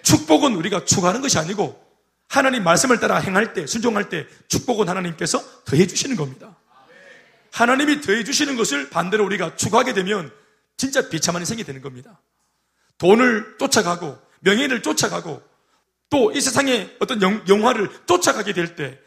축복은 0.04 0.56
우리가 0.56 0.86
추구하는 0.86 1.20
것이 1.20 1.38
아니고 1.38 1.86
하나님 2.30 2.64
말씀을 2.64 3.02
따라 3.02 3.18
행할 3.18 3.52
때, 3.52 3.68
순종할 3.68 4.08
때 4.08 4.26
축복은 4.48 4.88
하나님께서 4.88 5.44
더해 5.66 5.86
주시는 5.86 6.16
겁니다. 6.16 6.56
하나님이 7.52 8.00
더해 8.00 8.24
주시는 8.24 8.56
것을 8.56 8.90
반대로 8.90 9.26
우리가 9.26 9.58
추구하게 9.58 9.94
되면 9.94 10.32
진짜 10.78 11.10
비참한 11.10 11.42
인생이 11.42 11.66
되는 11.66 11.82
겁니다. 11.82 12.22
돈을 13.02 13.56
쫓아가고 13.58 14.18
명예를 14.42 14.82
쫓아가고 14.84 15.42
또 16.10 16.32
이 16.34 16.42
세상의 16.42 16.98
어떤 17.00 17.22
영, 17.22 17.44
영화를 17.48 17.90
쫓아가게 18.06 18.54
될 18.54 18.76
때 18.76 19.00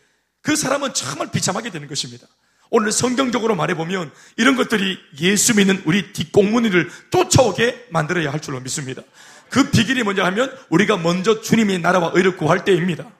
그 0.44 0.56
사람은 0.56 0.92
정말 0.92 1.30
비참하게 1.30 1.70
되는 1.70 1.88
것입니다. 1.88 2.26
오늘 2.68 2.92
성경적으로 2.92 3.54
말해보면 3.56 4.12
이런 4.36 4.56
것들이 4.56 4.98
예수 5.20 5.54
믿는 5.56 5.82
우리 5.86 6.12
뒷공무니를 6.12 6.90
쫓아오게 7.10 7.86
만들어야 7.88 8.30
할 8.30 8.40
줄로 8.40 8.60
믿습니다. 8.60 9.00
그 9.48 9.70
비결이 9.70 10.02
뭐냐 10.02 10.22
하면 10.26 10.54
우리가 10.68 10.98
먼저 10.98 11.40
주님의 11.40 11.78
나라와 11.78 12.10
의를 12.14 12.36
구할 12.36 12.62
때입니다. 12.66 13.10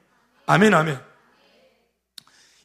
아멘, 0.45 0.75
아멘. 0.75 1.01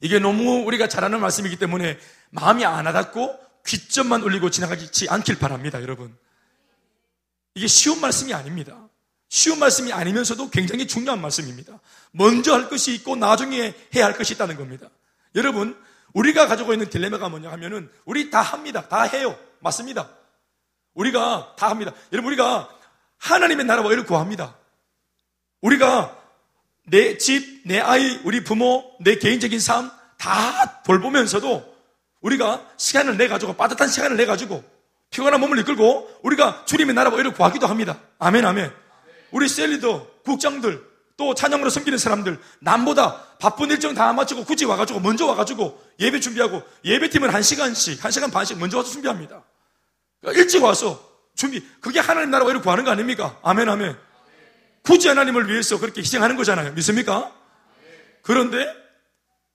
이게 0.02 0.20
너무 0.20 0.64
우리가 0.66 0.90
잘하는 0.90 1.22
말씀이기 1.22 1.56
때문에 1.56 1.98
마음이 2.32 2.66
안 2.66 2.86
와닿고 2.86 3.40
귀점만 3.66 4.24
울리고 4.24 4.50
지나가지 4.50 5.08
않길 5.10 5.40
바랍니다, 5.40 5.82
여러분. 5.82 6.14
이게 7.56 7.68
쉬운 7.68 8.00
말씀이 8.02 8.34
아닙니다. 8.34 8.78
쉬운 9.30 9.60
말씀이 9.60 9.94
아니면서도 9.94 10.50
굉장히 10.50 10.88
중요한 10.88 11.22
말씀입니다. 11.22 11.80
먼저 12.12 12.54
할 12.54 12.70
것이 12.70 12.94
있고 12.96 13.16
나중에 13.16 13.76
해야 13.96 14.06
할 14.06 14.14
것이 14.14 14.34
있다는 14.34 14.58
겁니다. 14.58 14.90
여러분, 15.36 15.80
우리가 16.14 16.48
가지고 16.48 16.74
있는 16.74 16.90
딜레마가 16.90 17.30
뭐냐 17.30 17.52
하면은 17.52 17.92
우리 18.06 18.32
다 18.32 18.42
합니다. 18.42 18.88
다 18.88 19.04
해요. 19.04 19.38
맞습니다. 19.60 20.10
우리가 20.96 21.56
다 21.58 21.70
합니다. 21.70 21.94
여러분, 22.12 22.32
우리가 22.32 22.70
하나님의 23.18 23.66
나라와 23.66 23.90
의를 23.90 24.06
구합니다. 24.06 24.56
우리가 25.62 26.18
내 26.88 27.18
집, 27.18 27.62
내 27.66 27.80
아이, 27.80 28.20
우리 28.24 28.44
부모, 28.44 28.96
내 29.00 29.18
개인적인 29.18 29.60
삶 29.60 30.00
다 30.20 30.84
돌보면서도 30.84 31.78
우리가 32.22 32.70
시간을 32.78 33.18
내 33.18 33.28
가지고 33.28 33.54
빠듯한 33.56 33.88
시간을 33.88 34.18
내 34.18 34.26
가지고 34.26 34.64
피곤한 35.12 35.40
몸을 35.40 35.58
이끌고 35.60 36.20
우리가 36.24 36.66
주님의 36.66 36.96
나라와 36.96 37.18
의를 37.18 37.34
구하기도 37.34 37.68
합니다. 37.68 38.00
아멘, 38.20 38.46
아멘. 38.46 38.72
우리 39.32 39.48
cell리더, 39.48 40.08
국장들, 40.24 40.84
또 41.18 41.34
찬양으로 41.34 41.70
섬기는 41.70 41.98
사람들, 41.98 42.40
남보다 42.62 43.38
바쁜 43.40 43.70
일정 43.70 43.94
다 43.94 44.14
마치고 44.14 44.46
굳이 44.46 44.66
와가지고 44.66 45.00
먼저 45.00 45.26
와가지고 45.26 45.82
예배 46.00 46.20
준비하고 46.20 46.64
예배팀은 46.86 47.30
한 47.30 47.42
시간씩, 47.42 48.04
한 48.04 48.12
시간 48.12 48.32
반씩 48.32 48.58
먼저 48.58 48.78
와서 48.78 48.92
준비합니다. 48.92 49.44
그러니까 50.22 50.42
일찍 50.42 50.64
와서 50.64 51.04
준비, 51.36 51.64
그게 51.82 52.00
하나님 52.00 52.32
나라와 52.32 52.50
의를 52.52 52.62
구하는 52.62 52.84
거 52.86 52.92
아닙니까? 52.92 53.38
아멘, 53.44 53.68
아멘. 53.68 53.98
굳이 54.84 55.08
하나님을 55.08 55.50
위해서 55.50 55.80
그렇게 55.80 56.02
희생하는 56.02 56.36
거잖아요. 56.38 56.72
믿습니까? 56.74 57.34
그런데 58.22 58.66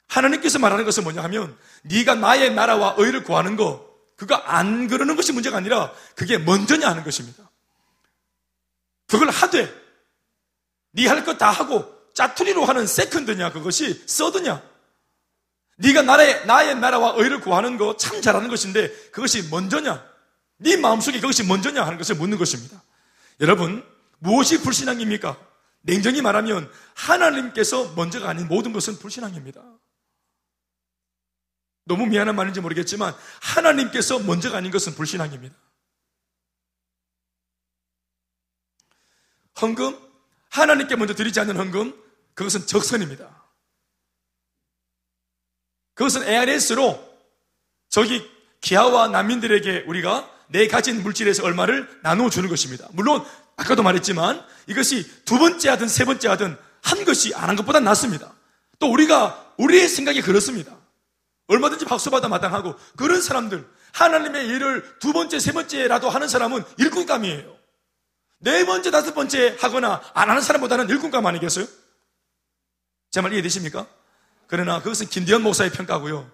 하나님께서 0.09 0.59
말하는 0.59 0.85
것은 0.85 1.03
뭐냐 1.03 1.23
하면 1.25 1.57
네가 1.83 2.15
나의 2.17 2.55
나라와 2.55 2.95
의를 2.99 3.25
구하는 3.25 3.57
거 3.57 3.94
그거 4.17 4.35
안 4.37 4.87
그러는 4.89 5.17
것이 5.17 5.33
문제가 5.33 5.57
아니라 5.57 5.93
그게 6.15 6.39
먼저냐 6.39 6.89
하는 6.89 7.03
것입니다. 7.05 7.51
그걸 9.07 9.31
하되 9.31 9.73
네 10.93 11.07
할 11.09 11.25
것 11.25 11.39
다 11.39 11.51
하고 11.51 11.93
짜투리로 12.15 12.65
하는 12.65 12.87
세컨드냐 12.87 13.53
그것이 13.53 14.05
서드냐 14.07 14.63
네가 15.77 16.03
나의 16.03 16.47
나의 16.47 16.77
나라와 16.77 17.15
의를 17.17 17.41
구하는 17.41 17.77
거 17.77 17.97
참 17.97 18.23
잘하는 18.23 18.49
것인데 18.49 18.89
그것이 19.11 19.49
먼저냐 19.51 20.05
네 20.59 20.77
마음속에 20.77 21.19
그것이 21.21 21.45
먼저냐 21.45 21.83
하는 21.85 21.99
것을 21.99 22.15
묻는 22.15 22.39
것입니다. 22.39 22.81
여러분 23.41 23.85
무엇이 24.19 24.61
불신앙입니까? 24.63 25.37
냉정히 25.83 26.23
말하면 26.23 26.71
하나님께서 26.95 27.93
먼저가 27.95 28.29
아닌 28.31 28.47
모든 28.49 28.73
것은 28.73 28.99
불신앙입니다. 28.99 29.61
너무 31.85 32.07
미안한 32.07 32.35
말인지 32.37 32.61
모르겠지만 32.61 33.15
하나님께서 33.41 34.19
먼저가 34.21 34.59
아닌 34.59 34.71
것은 34.71 34.95
불신앙입니다. 34.95 35.55
헌금, 39.61 39.99
하나님께 40.51 40.97
먼저 40.97 41.15
드리지 41.15 41.41
않는 41.41 41.57
헌금, 41.57 41.95
그것은 42.35 42.67
적선입니다. 42.67 43.45
그것은 45.95 46.27
ARS로 46.27 47.15
저기 47.89 48.29
기아와 48.61 49.09
난민들에게 49.09 49.85
우리가 49.87 50.31
내 50.49 50.67
가진 50.67 51.03
물질에서 51.03 51.45
얼마를 51.45 52.01
나누어 52.03 52.31
주는 52.31 52.49
것입니다. 52.49 52.89
물론 52.93 53.25
아까도 53.57 53.83
말했지만 53.83 54.45
이것이 54.67 55.25
두 55.25 55.39
번째 55.39 55.69
하든 55.71 55.89
세 55.89 56.05
번째 56.05 56.29
하든 56.29 56.59
한 56.83 57.05
것이 57.05 57.35
안 57.35 57.49
한 57.49 57.57
것보다 57.57 57.81
낫습니다. 57.81 58.35
또 58.79 58.91
우리가 58.93 59.55
우리의 59.59 59.89
생각이 59.89 60.21
그렇습니다. 60.23 60.77
얼마든지 61.47 61.85
박수받아 61.85 62.29
마땅하고 62.29 62.75
그런 62.97 63.21
사람들 63.21 63.69
하나님의 63.93 64.49
일을 64.49 64.99
두 64.99 65.13
번째 65.13 65.39
세 65.39 65.53
번째라도 65.53 66.11
하는 66.11 66.27
사람은 66.29 66.65
일꾼감이에요. 66.79 67.55
네 68.41 68.65
번째 68.67 68.91
다섯 68.91 69.15
번째 69.15 69.57
하거나 69.61 70.03
안 70.15 70.29
하는 70.31 70.43
사람보다는 70.43 70.89
일꾼감 70.89 71.25
아니겠어요? 71.27 71.67
제 73.11 73.21
말 73.21 73.33
이해되십니까? 73.33 73.87
그러나 74.49 74.79
그것은 74.83 75.07
김대현 75.07 75.43
목사의 75.43 75.71
평가고요. 75.71 76.31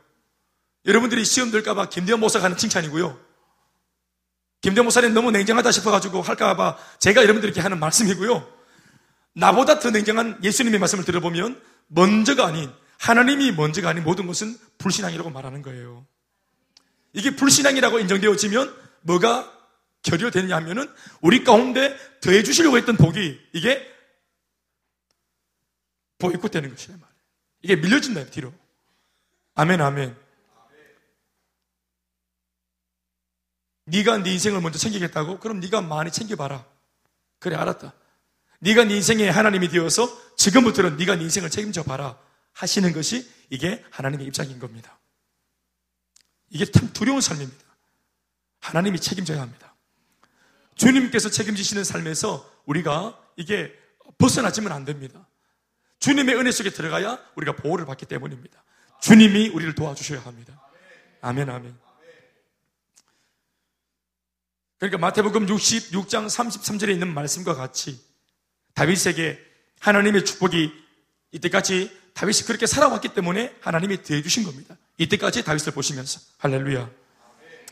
여러분들이 0.87 1.25
시험 1.25 1.51
들까봐 1.51 1.88
김대현 1.90 2.20
목사가 2.20 2.46
하는 2.46 2.57
칭찬이고요. 2.57 3.18
김대현 4.62 4.85
목사님 4.85 5.12
너무 5.14 5.31
냉정하다 5.31 5.70
싶어가지고 5.73 6.23
할까봐 6.23 6.79
제가 6.99 7.23
여러분들에게 7.23 7.61
하는 7.61 7.79
말씀이고요. 7.79 8.51
나보다 9.35 9.79
더 9.79 9.90
냉정한 9.90 10.42
예수님의 10.42 10.81
말씀을 10.81 11.05
들어보면 11.05 11.61
먼저가 11.88 12.46
아닌 12.46 12.73
하나님이 13.00 13.52
먼저가 13.52 13.88
아닌 13.88 14.04
모든 14.04 14.26
것은 14.26 14.58
불신앙이라고 14.76 15.30
말하는 15.30 15.62
거예요. 15.62 16.06
이게 17.14 17.34
불신앙이라고 17.34 17.98
인정되어지면 17.98 18.76
뭐가 19.00 19.50
결여되느냐 20.02 20.54
하면은 20.56 20.92
우리 21.22 21.42
가운데 21.42 21.96
더해 22.20 22.42
주시려고 22.42 22.76
했던 22.76 22.98
복이 22.98 23.40
이게 23.54 23.90
보이콧되는 26.18 26.68
것이란 26.68 27.00
말이에요. 27.00 27.20
이게 27.62 27.76
밀려진다 27.76 28.26
뒤로. 28.26 28.52
아멘 29.54 29.80
아멘. 29.80 30.14
네가 33.86 34.18
네 34.18 34.32
인생을 34.34 34.60
먼저 34.60 34.78
챙기겠다고? 34.78 35.40
그럼 35.40 35.60
네가 35.60 35.80
많이 35.80 36.12
챙겨봐라. 36.12 36.66
그래 37.38 37.56
알았다. 37.56 37.94
네가 38.58 38.84
네 38.84 38.96
인생의 38.96 39.32
하나님이 39.32 39.68
되어서 39.68 40.06
지금부터는 40.36 40.98
네가 40.98 41.16
네 41.16 41.22
인생을 41.22 41.48
책임져 41.48 41.82
봐라. 41.82 42.18
하시는 42.52 42.92
것이 42.92 43.28
이게 43.48 43.84
하나님의 43.90 44.26
입장인 44.26 44.58
겁니다. 44.58 44.98
이게 46.50 46.64
참 46.64 46.92
두려운 46.92 47.20
삶입니다. 47.20 47.64
하나님이 48.60 49.00
책임져야 49.00 49.40
합니다. 49.40 49.74
주님께서 50.74 51.30
책임지시는 51.30 51.84
삶에서 51.84 52.50
우리가 52.66 53.18
이게 53.36 53.72
벗어나지면 54.18 54.72
안 54.72 54.84
됩니다. 54.84 55.28
주님의 55.98 56.36
은혜 56.36 56.50
속에 56.50 56.70
들어가야 56.70 57.18
우리가 57.36 57.56
보호를 57.56 57.86
받기 57.86 58.06
때문입니다. 58.06 58.64
주님이 59.00 59.48
우리를 59.48 59.74
도와주셔야 59.74 60.20
합니다. 60.20 60.60
아멘, 61.20 61.48
아멘. 61.48 61.78
그러니까 64.78 64.98
마태복음 64.98 65.46
66장 65.46 66.26
33절에 66.26 66.90
있는 66.90 67.12
말씀과 67.12 67.54
같이 67.54 68.02
다윗에게 68.74 69.38
하나님의 69.80 70.24
축복이 70.24 70.72
이때까지 71.32 71.99
다윗이 72.14 72.42
그렇게 72.46 72.66
살아왔기 72.66 73.09
때문에 73.09 73.55
하나님이 73.61 74.03
대해 74.03 74.23
주신 74.23 74.44
겁니다. 74.44 74.77
이때까지 74.99 75.44
다윗을 75.44 75.73
보시면서. 75.73 76.20
할렐루야. 76.38 76.90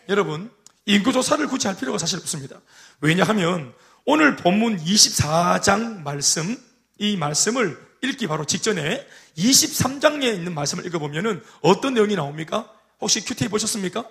여러분, 0.09 0.51
인구조사를 0.87 1.47
굳이 1.49 1.67
할 1.67 1.77
필요가 1.77 1.99
사실 1.99 2.19
없습니다. 2.19 2.61
왜냐하면 3.01 3.75
오늘 4.05 4.37
본문 4.37 4.79
24장 4.79 6.03
말씀, 6.03 6.57
이 6.99 7.17
말씀을 7.17 7.79
읽기 8.03 8.27
바로 8.27 8.45
직전에 8.45 9.07
23장에 9.37 10.25
있는 10.35 10.55
말씀을 10.55 10.87
읽어보면은 10.87 11.43
어떤 11.61 11.95
내용이 11.95 12.17
나옵니까? 12.17 12.73
혹시 13.01 13.25
큐티 13.25 13.49
보셨습니까? 13.49 14.09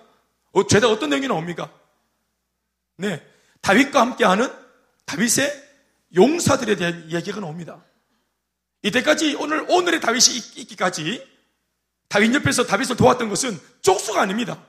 어, 0.52 0.66
죄다 0.66 0.88
어떤 0.88 1.10
내용이 1.10 1.28
나옵니까? 1.28 1.70
네. 2.96 3.22
다윗과 3.60 4.00
함께하는 4.00 4.50
다윗의 5.04 5.68
용사들에 6.14 6.76
대한 6.76 7.06
이야기가 7.08 7.40
나옵니다. 7.40 7.82
이때까지 8.82 9.34
오늘, 9.36 9.64
오늘의 9.68 10.00
다윗이 10.00 10.36
있기까지 10.56 11.26
다윗 12.08 12.34
옆에서 12.34 12.64
다윗을 12.64 12.96
도왔던 12.96 13.28
것은 13.28 13.60
쪽수가 13.82 14.20
아닙니다. 14.20 14.64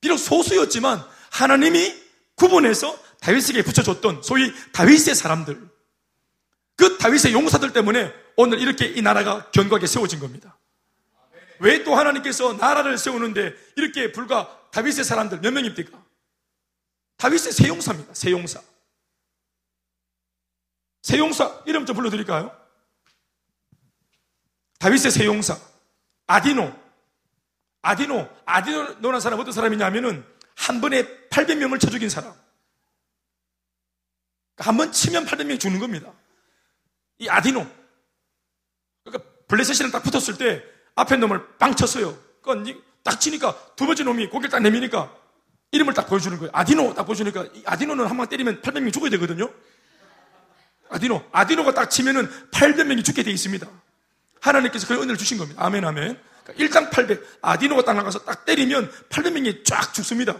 비록 0.00 0.18
소수였지만 0.18 1.02
하나님이 1.30 1.94
구분해서 2.34 2.98
다윗에게 3.20 3.62
붙여줬던 3.62 4.22
소위 4.22 4.52
다윗의 4.72 5.14
사람들, 5.14 5.60
그 6.76 6.98
다윗의 6.98 7.32
용사들 7.32 7.72
때문에 7.72 8.12
오늘 8.36 8.60
이렇게 8.60 8.86
이 8.86 9.02
나라가 9.02 9.50
견고하게 9.50 9.86
세워진 9.86 10.20
겁니다. 10.20 10.56
왜 11.60 11.82
또 11.82 11.96
하나님께서 11.96 12.52
나라를 12.52 12.98
세우는데 12.98 13.54
이렇게 13.76 14.12
불과 14.12 14.68
다윗의 14.70 15.04
사람들 15.04 15.40
몇 15.40 15.52
명입니까? 15.52 16.04
다윗의 17.16 17.52
세용사입니다. 17.52 18.14
세용사. 18.14 18.62
세용사 21.02 21.62
이름 21.66 21.84
좀 21.86 21.96
불러드릴까요? 21.96 22.57
다윗의 24.78 25.10
세 25.10 25.24
용사 25.26 25.58
아디노. 26.26 26.72
아디노 27.82 28.28
아디노라는 28.44 29.20
사람 29.20 29.38
어떤 29.40 29.52
사람이냐면은 29.52 30.24
한 30.56 30.80
번에 30.80 31.04
800명을 31.30 31.80
쳐 31.80 31.88
죽인 31.90 32.08
사람. 32.08 32.32
한 34.58 34.76
번 34.76 34.90
치면 34.90 35.24
800명이 35.26 35.60
죽는 35.60 35.78
겁니다. 35.78 36.12
이 37.18 37.28
아디노. 37.28 37.66
그러니까 39.04 39.30
블레셋이랑 39.46 39.92
딱 39.92 40.02
붙었을 40.02 40.36
때 40.36 40.62
앞에 40.96 41.16
놈을 41.16 41.56
빵 41.58 41.74
쳤어요. 41.76 42.18
그러니까 42.42 42.80
딱 43.04 43.20
치니까 43.20 43.56
두 43.76 43.86
번째 43.86 44.02
놈이 44.04 44.28
고개를 44.28 44.50
딱 44.50 44.60
내미니까 44.60 45.14
이름을 45.70 45.94
딱 45.94 46.08
보여주는 46.08 46.36
거예요. 46.38 46.50
아디노 46.52 46.94
딱 46.94 47.04
보여주니까 47.04 47.46
아디노는 47.64 48.06
한 48.06 48.16
방 48.16 48.26
때리면 48.28 48.62
800명이 48.62 48.92
죽어야 48.92 49.10
되거든요. 49.10 49.52
아디노. 50.90 51.28
아디노가 51.32 51.74
딱 51.74 51.88
치면은 51.90 52.28
800명이 52.50 53.04
죽게 53.04 53.22
돼 53.22 53.30
있습니다 53.30 53.66
하나님께서 54.40 54.86
그 54.86 54.94
은혜를 54.94 55.16
주신 55.16 55.38
겁니다. 55.38 55.64
아멘, 55.64 55.84
아멘. 55.84 56.18
그러니까 56.44 56.80
1당 56.80 56.90
800. 56.90 57.38
아디노가 57.42 57.82
딱 57.84 57.94
나가서 57.94 58.20
딱 58.24 58.44
때리면 58.44 58.90
800명이 59.10 59.64
쫙 59.64 59.92
죽습니다. 59.94 60.36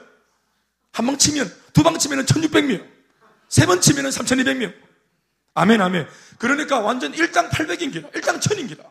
한 0.93 1.07
방 1.07 1.17
치면, 1.19 1.53
두 1.73 1.83
방 1.83 1.99
치면 1.99 2.25
1600명. 2.27 2.85
세 3.49 3.67
번 3.67 3.81
치면 3.81 4.07
3200명. 4.11 4.75
아멘, 5.55 5.81
아멘. 5.81 6.07
그러니까 6.39 6.81
완전 6.81 7.13
1당 7.13 7.51
800인 7.51 7.93
기라. 7.93 8.09
1당 8.11 8.41
1000인 8.41 8.69
기라. 8.69 8.85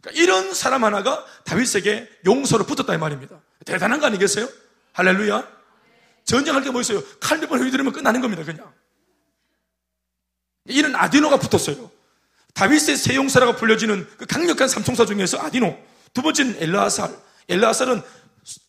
그러니까 0.00 0.22
이런 0.22 0.54
사람 0.54 0.84
하나가 0.84 1.24
다윗에게 1.44 2.08
용서로 2.26 2.64
붙었다 2.64 2.94
이 2.94 2.98
말입니다. 2.98 3.40
대단한 3.66 4.00
거 4.00 4.06
아니겠어요? 4.06 4.48
할렐루야. 4.92 5.46
전쟁할 6.24 6.62
게 6.62 6.70
뭐 6.70 6.80
있어요? 6.80 7.02
칼 7.20 7.38
몇 7.38 7.48
번 7.48 7.62
휘두르면 7.62 7.92
끝나는 7.92 8.20
겁니다, 8.20 8.44
그냥. 8.44 8.72
이런 10.66 10.94
아디노가 10.94 11.38
붙었어요. 11.38 11.90
다윗의 12.60 12.98
세 12.98 13.14
용사라고 13.14 13.56
불려지는 13.56 14.06
그 14.18 14.26
강력한 14.26 14.68
삼총사 14.68 15.06
중에서 15.06 15.38
아디노, 15.38 15.78
두 16.12 16.20
번째는 16.20 16.56
엘라살. 16.62 17.10
엘라살은 17.48 18.02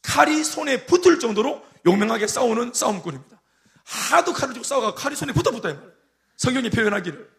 칼이 0.01 0.45
손에 0.45 0.85
붙을 0.85 1.19
정도로 1.19 1.61
용맹하게 1.85 2.25
싸우는 2.27 2.71
싸움꾼입니다. 2.73 3.41
하도 3.83 4.31
칼을 4.31 4.53
쥐고 4.53 4.63
싸워가 4.63 4.95
칼이 4.95 5.13
손에 5.17 5.33
붙어 5.33 5.51
붙다 5.51 5.71
이 5.71 5.73
말이에요. 5.73 5.91
성경이 6.37 6.69
표현하기를. 6.69 7.29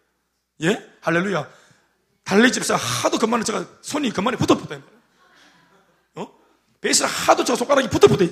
예? 0.65 0.91
할렐루야. 1.01 1.49
달리 2.23 2.53
집사 2.53 2.77
하도 2.77 3.19
그만에 3.19 3.45
제가 3.45 3.65
손이 3.81 4.11
그만에 4.11 4.37
붙어 4.37 4.55
붙다 4.55 4.75
이 4.75 4.79
말이에요. 4.79 5.03
어? 6.17 6.39
베이스를 6.83 7.09
하도 7.09 7.45
저 7.45 7.57
손가락이 7.57 7.89
붙어 7.89 8.07
붙어. 8.09 8.27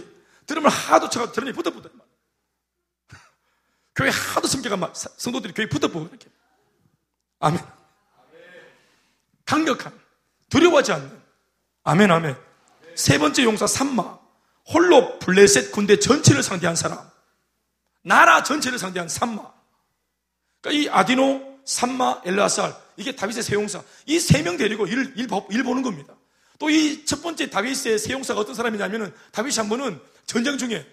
드럼을 0.45 0.69
하도 0.69 1.09
쳐가 1.09 1.33
드럼이 1.33 1.55
붙어 1.55 1.71
붙다 1.71 1.89
이 1.89 1.97
말이에요. 1.97 2.11
교회 3.97 4.11
하도 4.11 4.47
성격가 4.47 4.77
막 4.77 4.93
성도들이 4.95 5.55
교회 5.55 5.67
붙어보고 5.67 6.07
이렇게. 6.07 6.29
아멘. 7.39 7.80
강력한, 9.51 9.93
두려워하지 10.49 10.93
않는. 10.93 11.11
아멘, 11.83 12.09
아멘. 12.09 12.37
세 12.95 13.19
번째 13.19 13.43
용사 13.43 13.67
삼마. 13.67 14.21
홀로 14.73 15.19
블레셋 15.19 15.73
군대 15.73 15.99
전체를 15.99 16.45
상대한 16.45 16.77
사람. 16.77 17.01
나라 18.05 18.45
전체를 18.45 18.79
상대한 18.79 19.09
삼마. 19.09 19.43
그러니까 20.61 20.81
이 20.81 20.89
아디노, 20.89 21.59
삼마, 21.65 22.21
엘라살 22.25 22.77
이게 22.97 23.17
다윗의 23.17 23.43
세 23.43 23.57
용사. 23.57 23.83
이 24.07 24.19
세 24.21 24.45
명 24.45 24.57
데리고 24.57 24.87
일, 24.87 25.15
일, 25.17 25.27
일 25.51 25.63
보는 25.65 25.83
겁니다. 25.83 26.15
또 26.61 26.71
이 26.71 27.05
첫 27.05 27.21
번째 27.21 27.51
다윗의 27.51 27.99
세 27.99 28.13
용사가 28.13 28.39
어떤 28.39 28.55
사람이냐면은 28.55 29.13
다윗이 29.33 29.57
한 29.57 29.69
번은 29.69 29.99
전쟁 30.27 30.59
중에 30.59 30.87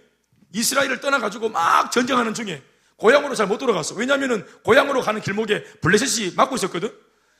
이스라엘을 0.55 0.99
떠나가지고 0.99 1.49
막 1.49 1.91
전쟁하는 1.91 2.33
중에 2.33 2.63
고향으로 2.95 3.35
잘 3.35 3.45
못 3.45 3.59
돌아갔어. 3.59 3.93
왜냐면은 3.93 4.43
고향으로 4.63 5.01
가는 5.01 5.21
길목에 5.21 5.63
블레셋이 5.81 6.33
막고 6.35 6.55
있었거든. 6.55 6.91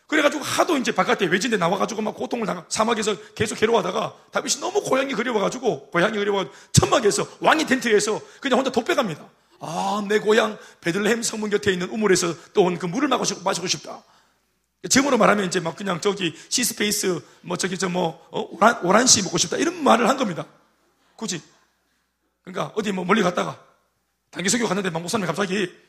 그래가지고 0.08 0.41
하도 0.43 0.78
이제 0.78 0.93
바깥에 0.93 1.26
외진데 1.26 1.58
나와가지고 1.58 2.01
막 2.01 2.16
고통을 2.16 2.45
당하, 2.45 2.64
사막에서 2.70 3.16
계속 3.36 3.55
괴로워하다가 3.55 4.16
다윗이 4.32 4.62
너무 4.62 4.82
고향이 4.82 5.14
그리워가지고, 5.14 5.89
고향이 5.91 6.18
그리워가지고, 6.18 6.55
천막에서, 6.72 7.28
왕이 7.41 7.66
텐트에서 7.66 8.22
그냥 8.39 8.60
혼자 8.60 8.72
독백합니다. 8.72 9.28
아, 9.60 10.03
내 10.08 10.20
고향 10.20 10.58
베들레헴 10.82 11.24
성문 11.24 11.49
곁에 11.49 11.74
있는 11.74 11.89
우물에서 11.89 12.34
또 12.53 12.64
온 12.64 12.80
그 12.80 12.86
물을 12.86 13.10
마시고, 13.10 13.68
싶다. 13.68 14.01
지금으로 14.89 15.18
말하면 15.18 15.45
이제 15.45 15.60
막 15.60 15.76
그냥 15.76 15.99
저기 15.99 16.34
시스페이스, 16.49 17.20
뭐 17.41 17.58
저기 17.58 17.78
저 17.78 17.89
뭐, 17.89 18.26
어, 18.32 18.47
오란, 18.51 18.80
오란시 18.86 19.24
먹고 19.24 19.38
싶다. 19.38 19.58
이런 19.58 19.84
말을 19.84 20.08
한 20.08 20.16
겁니다. 20.16 20.45
굳이. 21.18 21.41
그러니까 22.45 22.72
어디 22.76 22.93
뭐 22.93 23.03
멀리 23.03 23.22
갔다가, 23.24 23.60
단기 24.32 24.47
선교 24.47 24.68
갔는데 24.68 24.89
막 24.89 25.01
목사님 25.01 25.28
갑자기 25.28 25.64
어? 25.66 25.86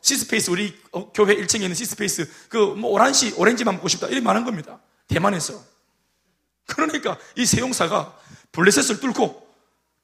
시스페이스, 0.00 0.50
우리 0.50 0.78
어, 0.92 1.10
교회 1.12 1.34
1층에 1.36 1.62
있는 1.62 1.74
시스페이스, 1.74 2.48
그, 2.48 2.56
뭐, 2.56 2.90
오란시, 2.92 3.34
오렌지만 3.36 3.74
먹고 3.76 3.88
싶다. 3.88 4.06
이렇게 4.06 4.20
말한 4.22 4.44
겁니다. 4.44 4.80
대만에서. 5.08 5.62
그러니까 6.66 7.18
이 7.36 7.46
세용사가 7.46 8.16
블레셋을 8.52 9.00
뚫고 9.00 9.46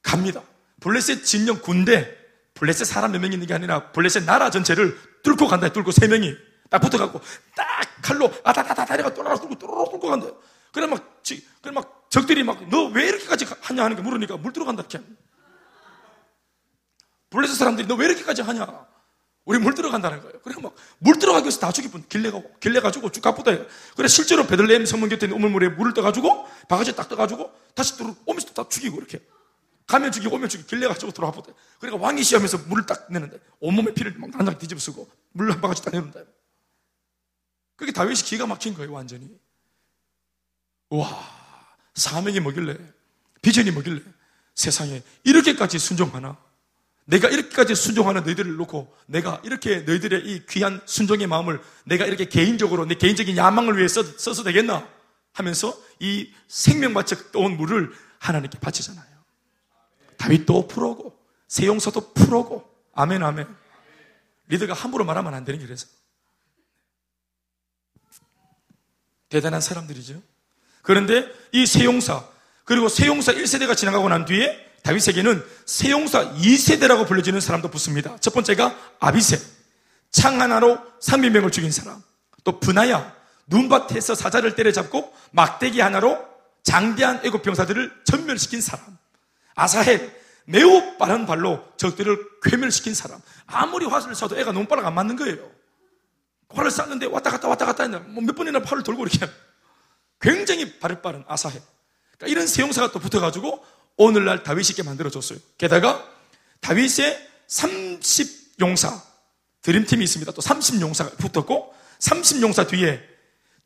갑니다. 0.02 0.42
블레셋 0.80 1.24
진영 1.24 1.60
군대, 1.60 2.16
블레셋 2.54 2.86
사람 2.86 3.12
몇 3.12 3.18
명이 3.20 3.34
있는 3.34 3.46
게 3.46 3.54
아니라 3.54 3.92
블레셋 3.92 4.24
나라 4.24 4.50
전체를 4.50 4.98
뚫고 5.22 5.46
간다. 5.46 5.68
뚫고 5.72 5.90
세 5.92 6.08
명이 6.08 6.34
딱 6.70 6.78
붙어갖고 6.80 7.20
딱 7.54 7.66
칼로 8.02 8.30
아다다다 8.44 8.84
다리가 8.84 9.12
또라락 9.14 9.40
뚫고 9.42 9.58
또라락 9.58 9.90
뚫고 9.92 10.08
간다. 10.08 10.26
그래 10.72 10.86
막, 10.86 11.22
그래 11.62 11.72
막 11.72 12.06
적들이 12.10 12.42
막 12.42 12.68
너 12.68 12.88
왜 12.88 13.08
이렇게까지 13.08 13.46
하냐 13.60 13.84
하는 13.84 13.96
게 13.96 14.02
물으니까 14.02 14.36
물 14.38 14.52
들어간다. 14.52 14.82
이렇게. 14.88 15.00
블레셋 17.30 17.56
사람들이 17.56 17.86
너 17.88 17.96
왜 17.96 18.06
이렇게까지 18.06 18.42
하냐? 18.42 18.86
우리 19.44 19.58
물 19.58 19.74
들어간다는 19.74 20.20
거예요. 20.20 20.40
그래 20.40 20.54
막물 20.56 21.18
들어가기 21.18 21.44
위해서 21.44 21.60
다 21.60 21.70
죽일 21.70 21.90
뿐 21.90 22.04
길래가고 22.08 22.56
길래 22.60 22.80
가지고 22.80 23.10
쭉 23.10 23.20
가쁘다. 23.20 23.52
그래 23.96 24.08
실제로 24.08 24.46
베들레헴 24.46 24.86
성문 24.86 25.08
곁에 25.10 25.26
있는 25.26 25.36
우물물에 25.36 25.68
물을 25.70 25.92
떠가지고 25.92 26.46
바가지 26.68 26.96
딱 26.96 27.08
떠가지고 27.08 27.52
다시 27.74 27.96
또 27.98 28.16
오면서 28.24 28.52
다 28.54 28.66
죽이고 28.68 28.96
이렇게 28.96 29.20
가면 29.86 30.12
죽이고 30.12 30.34
오면 30.34 30.48
죽이고 30.48 30.66
길래 30.68 30.88
가지고 30.88 31.12
들어와 31.12 31.30
보다. 31.32 31.52
그러니까 31.78 32.02
왕이 32.02 32.22
시하면서 32.22 32.58
물을 32.68 32.86
딱 32.86 33.06
내는데 33.12 33.38
온몸에 33.60 33.92
피를 33.92 34.14
막 34.18 34.30
한장 34.34 34.56
뒤집어 34.56 34.80
쓰고 34.80 35.10
물 35.32 35.50
한 35.52 35.60
바가지 35.60 35.82
딱 35.82 35.92
내는다. 35.92 36.20
그게 37.76 37.92
다윗이 37.92 38.22
기가 38.22 38.46
막힌 38.46 38.72
거예요 38.74 38.92
완전히. 38.92 39.28
와 40.88 41.06
사명이 41.94 42.40
뭐길래 42.40 42.78
비전이 43.42 43.72
뭐길래 43.72 44.00
세상에 44.54 45.02
이렇게까지 45.24 45.78
순종하나? 45.78 46.38
내가 47.06 47.28
이렇게까지 47.28 47.74
순종하는 47.74 48.22
너희들을 48.24 48.56
놓고 48.56 48.94
내가 49.06 49.40
이렇게 49.44 49.80
너희들의 49.80 50.26
이 50.26 50.46
귀한 50.46 50.80
순종의 50.86 51.26
마음을 51.26 51.60
내가 51.84 52.06
이렇게 52.06 52.24
개인적으로 52.26 52.86
내 52.86 52.94
개인적인 52.94 53.36
야망을 53.36 53.76
위해 53.76 53.88
써, 53.88 54.02
써서 54.02 54.42
되겠나 54.42 54.88
하면서 55.32 55.76
이 56.00 56.32
생명바쳐 56.48 57.32
떠온 57.32 57.56
물을 57.56 57.92
하나님께 58.18 58.58
바치잖아요. 58.58 59.04
다윗도 60.16 60.68
프로고 60.68 61.18
세용서도 61.48 62.14
프로고 62.14 62.70
아멘 62.94 63.22
아멘. 63.22 63.46
리더가 64.48 64.72
함부로 64.72 65.04
말하면 65.04 65.34
안 65.34 65.44
되는 65.44 65.60
게 65.60 65.66
그래서 65.66 65.86
대단한 69.28 69.60
사람들이죠. 69.60 70.22
그런데 70.82 71.30
이 71.52 71.66
세용사 71.66 72.28
그리고 72.64 72.88
세용사 72.88 73.32
1세대가 73.32 73.76
지나가고 73.76 74.08
난 74.08 74.24
뒤에 74.24 74.63
다윗에게는 74.84 75.42
세 75.64 75.90
용사 75.90 76.34
2세대라고 76.34 77.08
불려지는 77.08 77.40
사람도 77.40 77.70
붙습니다. 77.70 78.16
첫 78.20 78.34
번째가 78.34 78.76
아비세, 79.00 79.40
창 80.10 80.40
하나로 80.40 80.78
300명을 81.00 81.50
죽인 81.50 81.72
사람. 81.72 82.02
또 82.44 82.60
분하야, 82.60 83.16
눈밭에서 83.46 84.14
사자를 84.14 84.54
때려잡고 84.54 85.12
막대기 85.32 85.80
하나로 85.80 86.18
장대한 86.62 87.20
애국 87.24 87.42
병사들을 87.42 88.02
전멸시킨 88.04 88.60
사람. 88.60 88.84
아사헬, 89.54 90.14
매우 90.44 90.98
빠른 90.98 91.24
발로 91.24 91.66
적들을 91.78 92.18
괴멸시킨 92.42 92.94
사람. 92.94 93.20
아무리 93.46 93.86
화살을 93.86 94.14
쏴도 94.14 94.36
애가 94.36 94.52
빨라가 94.68 94.88
안 94.88 94.94
맞는 94.94 95.16
거예요. 95.16 95.50
활을 96.50 96.70
쐈는데 96.70 97.06
왔다 97.06 97.30
갔다 97.30 97.48
왔다 97.48 97.64
갔다 97.64 97.84
했는데 97.84 98.06
뭐 98.10 98.22
몇 98.22 98.36
번이나 98.36 98.60
팔을 98.60 98.82
돌고 98.82 99.06
이렇게 99.06 99.26
굉장히 100.20 100.78
발을 100.78 101.00
빠른 101.00 101.24
아사헬. 101.26 101.60
그러니까 102.18 102.26
이런 102.32 102.46
세 102.46 102.62
용사가 102.62 102.92
또 102.92 102.98
붙어가지고 102.98 103.64
오늘날 103.96 104.42
다윗이 104.42 104.70
있게 104.70 104.82
만들어줬어요. 104.82 105.38
게다가 105.58 106.06
다윗의 106.60 107.28
30용사, 107.48 109.00
드림팀이 109.62 110.04
있습니다. 110.04 110.32
또 110.32 110.42
30용사가 110.42 111.16
붙었고, 111.18 111.74
30용사 111.98 112.68
뒤에 112.68 113.00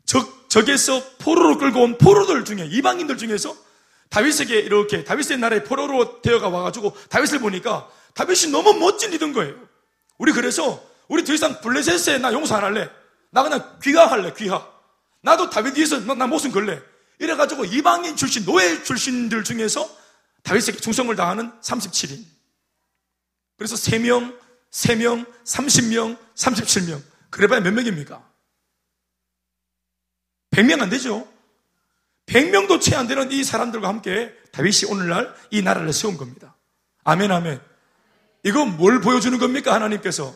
적, 0.05 0.49
적에서 0.49 1.03
포로로 1.19 1.57
끌고 1.57 1.81
온 1.81 1.97
포로들 1.97 2.45
중에, 2.45 2.67
이방인들 2.71 3.17
중에서 3.17 3.55
다윗에게 4.09 4.59
이렇게, 4.59 5.03
다윗의 5.03 5.37
나라에 5.37 5.63
포로로 5.63 6.21
되어가 6.21 6.49
와가지고 6.49 6.95
다윗을 7.09 7.39
보니까 7.39 7.89
다윗이 8.13 8.51
너무 8.51 8.73
멋진 8.73 9.11
리더인 9.11 9.33
거예요. 9.33 9.55
우리 10.17 10.31
그래서, 10.31 10.83
우리 11.07 11.23
더 11.23 11.33
이상 11.33 11.59
블레셋에 11.61 12.19
나 12.19 12.33
용서 12.33 12.55
안 12.55 12.63
할래. 12.63 12.89
나 13.31 13.43
그냥 13.43 13.77
귀화할래, 13.83 14.33
귀화. 14.37 14.65
나도 15.21 15.49
다윗 15.49 15.73
뒤에서 15.73 15.99
나, 16.01 16.13
나 16.13 16.27
목숨 16.27 16.51
걸래. 16.51 16.79
이래가지고 17.19 17.65
이방인 17.65 18.15
출신, 18.15 18.45
노예 18.45 18.81
출신들 18.83 19.43
중에서 19.43 19.89
다윗에게 20.43 20.79
충성을 20.79 21.15
다하는 21.15 21.51
37인. 21.61 22.23
그래서 23.57 23.75
3명, 23.75 24.37
3명, 24.71 25.25
30명, 25.43 26.17
37명. 26.35 27.01
그래봐야 27.29 27.59
몇 27.59 27.73
명입니까? 27.73 28.27
100명 30.51 30.81
안 30.81 30.89
되죠? 30.89 31.27
100명도 32.25 32.79
채 32.81 32.95
안 32.95 33.07
되는 33.07 33.31
이 33.31 33.43
사람들과 33.43 33.87
함께 33.87 34.33
다윗이 34.51 34.91
오늘날 34.91 35.33
이 35.51 35.61
나라를 35.61 35.93
세운 35.93 36.17
겁니다. 36.17 36.55
아멘, 37.03 37.31
아멘. 37.31 37.59
이거 38.43 38.65
뭘 38.65 39.01
보여주는 39.01 39.37
겁니까? 39.37 39.73
하나님께서. 39.73 40.35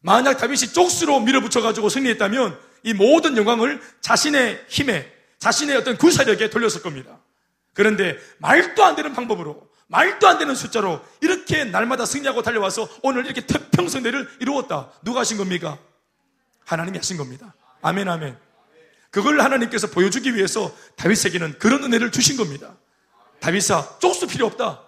만약 0.00 0.34
다윗이 0.34 0.72
쪽수로 0.72 1.20
밀어붙여가지고 1.20 1.88
승리했다면 1.88 2.58
이 2.82 2.92
모든 2.92 3.36
영광을 3.36 3.80
자신의 4.00 4.66
힘에, 4.68 5.10
자신의 5.38 5.76
어떤 5.76 5.96
군사력에 5.96 6.50
돌렸을 6.50 6.82
겁니다. 6.82 7.18
그런데 7.74 8.16
말도 8.38 8.84
안 8.84 8.96
되는 8.96 9.12
방법으로 9.12 9.68
말도 9.88 10.26
안 10.26 10.38
되는 10.38 10.54
숫자로 10.54 11.04
이렇게 11.20 11.64
날마다 11.64 12.06
승리하고 12.06 12.42
달려와서 12.42 12.88
오늘 13.02 13.26
이렇게 13.26 13.46
태평성대를 13.46 14.38
이루었다. 14.40 14.90
누가 15.02 15.20
하신 15.20 15.36
겁니까? 15.36 15.78
하나님이 16.64 16.98
하신 16.98 17.16
겁니다. 17.16 17.54
아멘, 17.82 18.08
아멘. 18.08 18.36
그걸 19.10 19.40
하나님께서 19.40 19.88
보여주기 19.88 20.34
위해서 20.34 20.74
다윗에게는 20.96 21.58
그런 21.58 21.84
은혜를 21.84 22.10
주신 22.10 22.36
겁니다. 22.36 22.74
다윗아, 23.40 23.98
쪽수 24.00 24.26
필요 24.26 24.46
없다. 24.46 24.82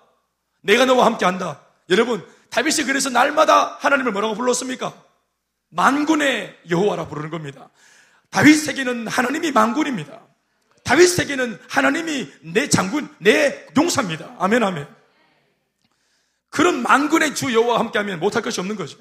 내가 0.62 0.84
너와 0.87 1.07
함께 1.07 1.24
한다. 1.24 1.61
여러분, 1.91 2.26
다윗이 2.51 2.87
그래서 2.87 3.11
날마다 3.11 3.76
하나님을 3.80 4.12
뭐라고 4.12 4.34
불렀습니까? 4.34 4.95
만군의 5.68 6.59
여호와라 6.70 7.07
부르는 7.07 7.30
겁니다. 7.30 7.68
다윗에게는 8.30 9.07
하나님이 9.07 9.53
만군입니다. 9.53 10.26
다윗에게는 10.87 11.59
하나님이 11.68 12.32
내 12.43 12.68
장군, 12.68 13.09
내 13.18 13.66
용사입니다. 13.76 14.37
아멘, 14.39 14.62
아멘. 14.62 14.87
그런 16.49 16.82
만군의 16.82 17.34
주 17.34 17.53
여호와 17.53 17.80
함께하면 17.80 18.20
못할 18.20 18.41
것이 18.41 18.61
없는 18.61 18.76
거죠. 18.76 18.97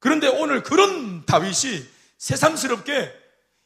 그런데 0.00 0.26
오늘 0.26 0.62
그런 0.62 1.24
다윗이 1.26 1.84
새삼스럽게 2.16 3.12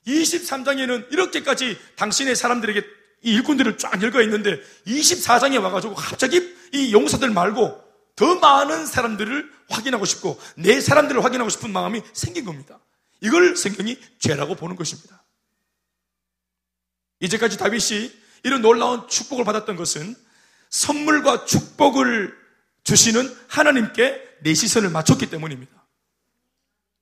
23장에는 0.06 1.12
이렇게까지 1.12 1.78
당신의 1.96 2.34
사람들에게 2.34 2.84
이 3.22 3.34
일꾼들을 3.34 3.78
쫙 3.78 4.02
읽어 4.02 4.20
있는데 4.22 4.60
24장에 4.86 5.62
와가지고 5.62 5.94
갑자기 5.94 6.52
이 6.72 6.92
용사들 6.92 7.30
말고 7.30 7.80
더 8.16 8.34
많은 8.40 8.86
사람들을 8.86 9.50
확인하고 9.70 10.04
싶고 10.04 10.38
내 10.56 10.80
사람들을 10.80 11.22
확인하고 11.24 11.48
싶은 11.48 11.72
마음이 11.72 12.02
생긴 12.12 12.44
겁니다. 12.44 12.80
이걸 13.20 13.56
성경이 13.56 13.96
죄라고 14.18 14.56
보는 14.56 14.74
것입니다. 14.74 15.21
이제까지 17.22 17.56
다윗이 17.56 18.12
이런 18.42 18.60
놀라운 18.60 19.08
축복을 19.08 19.44
받았던 19.44 19.76
것은 19.76 20.14
선물과 20.68 21.44
축복을 21.44 22.36
주시는 22.84 23.34
하나님께 23.48 24.38
내 24.42 24.54
시선을 24.54 24.90
맞췄기 24.90 25.30
때문입니다. 25.30 25.72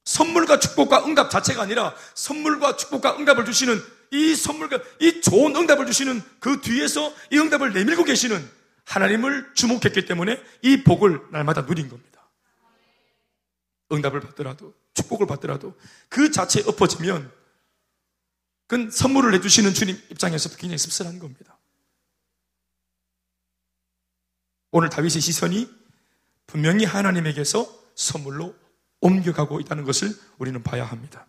선물과 0.04 0.58
축복과 0.58 1.06
응답 1.06 1.30
자체가 1.30 1.62
아니라 1.62 1.94
선물과 2.14 2.76
축복과 2.76 3.16
응답을 3.18 3.44
주시는 3.44 3.80
이 4.12 4.34
선물과 4.34 4.80
이 5.00 5.20
좋은 5.20 5.56
응답을 5.56 5.86
주시는 5.86 6.22
그 6.40 6.60
뒤에서 6.60 7.14
이 7.30 7.38
응답을 7.38 7.72
내밀고 7.72 8.04
계시는 8.04 8.46
하나님을 8.84 9.54
주목했기 9.54 10.04
때문에 10.04 10.42
이 10.62 10.82
복을 10.82 11.20
날마다 11.30 11.62
누린 11.62 11.88
겁니다. 11.88 12.28
응답을 13.92 14.20
받더라도 14.20 14.74
축복을 14.94 15.26
받더라도 15.26 15.78
그 16.08 16.30
자체에 16.30 16.64
엎어지면 16.66 17.30
그건 18.70 18.88
선물을 18.88 19.34
해주시는 19.34 19.74
주님 19.74 20.00
입장에서도 20.10 20.54
굉장히 20.56 20.78
씁쓸한 20.78 21.18
겁니다. 21.18 21.58
오늘 24.70 24.88
다윗의 24.88 25.20
시선이 25.20 25.68
분명히 26.46 26.84
하나님에게서 26.84 27.66
선물로 27.96 28.54
옮겨가고 29.00 29.58
있다는 29.58 29.82
것을 29.82 30.16
우리는 30.38 30.62
봐야 30.62 30.84
합니다. 30.84 31.26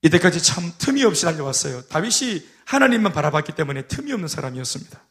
이때까지 0.00 0.42
참 0.42 0.72
틈이 0.78 1.04
없이 1.04 1.26
달려왔어요. 1.26 1.82
다윗이 1.88 2.48
하나님만 2.64 3.12
바라봤기 3.12 3.54
때문에 3.54 3.88
틈이 3.88 4.10
없는 4.10 4.26
사람이었습니다. 4.26 5.04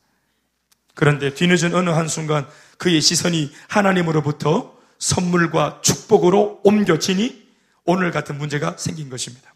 그런데 0.95 1.35
뒤늦은 1.35 1.75
어느 1.75 1.91
한순간 1.91 2.49
그의 2.79 2.99
시선이 2.99 3.51
하나님으로부터 3.67 4.75
선물과 4.97 5.81
축복으로 5.83 6.61
옮겨지니 6.63 7.40
오늘 7.85 8.11
같은 8.11 8.37
문제가 8.37 8.75
생긴 8.77 9.09
것입니다. 9.09 9.53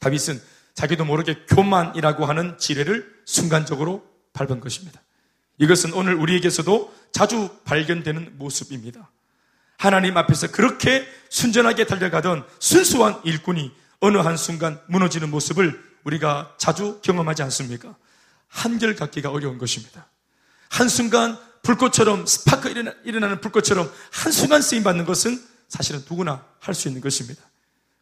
다윗은 0.00 0.40
자기도 0.74 1.04
모르게 1.04 1.44
교만이라고 1.48 2.24
하는 2.24 2.58
지뢰를 2.58 3.22
순간적으로 3.24 4.04
밟은 4.32 4.60
것입니다. 4.60 5.02
이것은 5.58 5.92
오늘 5.92 6.14
우리에게서도 6.14 6.94
자주 7.12 7.50
발견되는 7.64 8.38
모습입니다. 8.38 9.10
하나님 9.78 10.16
앞에서 10.16 10.50
그렇게 10.50 11.06
순전하게 11.28 11.86
달려가던 11.86 12.46
순수한 12.58 13.20
일꾼이 13.24 13.72
어느 14.00 14.18
한순간 14.18 14.80
무너지는 14.86 15.30
모습을 15.30 15.80
우리가 16.04 16.54
자주 16.58 17.00
경험하지 17.02 17.42
않습니까? 17.44 17.94
한결 18.48 18.96
갖기가 18.96 19.30
어려운 19.30 19.58
것입니다. 19.58 20.08
한순간 20.68 21.38
불꽃처럼 21.62 22.26
스파크 22.26 22.68
일어나는 23.04 23.40
불꽃처럼 23.40 23.90
한순간 24.10 24.62
쓰임 24.62 24.82
받는 24.82 25.04
것은 25.04 25.40
사실은 25.72 26.04
누구나 26.08 26.44
할 26.60 26.74
수 26.74 26.88
있는 26.88 27.00
것입니다. 27.00 27.42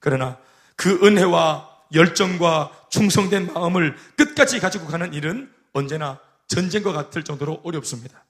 그러나 0.01 0.37
그 0.75 0.99
은혜와 1.07 1.69
열정과 1.95 2.87
충성된 2.91 3.53
마음을 3.53 3.97
끝까지 4.17 4.59
가지고 4.59 4.87
가는 4.89 5.15
일은 5.15 5.49
언제나 5.73 6.19
전쟁과 6.49 6.93
같을 6.93 7.23
정도로 7.23 7.61
어렵습니다. 7.63 8.25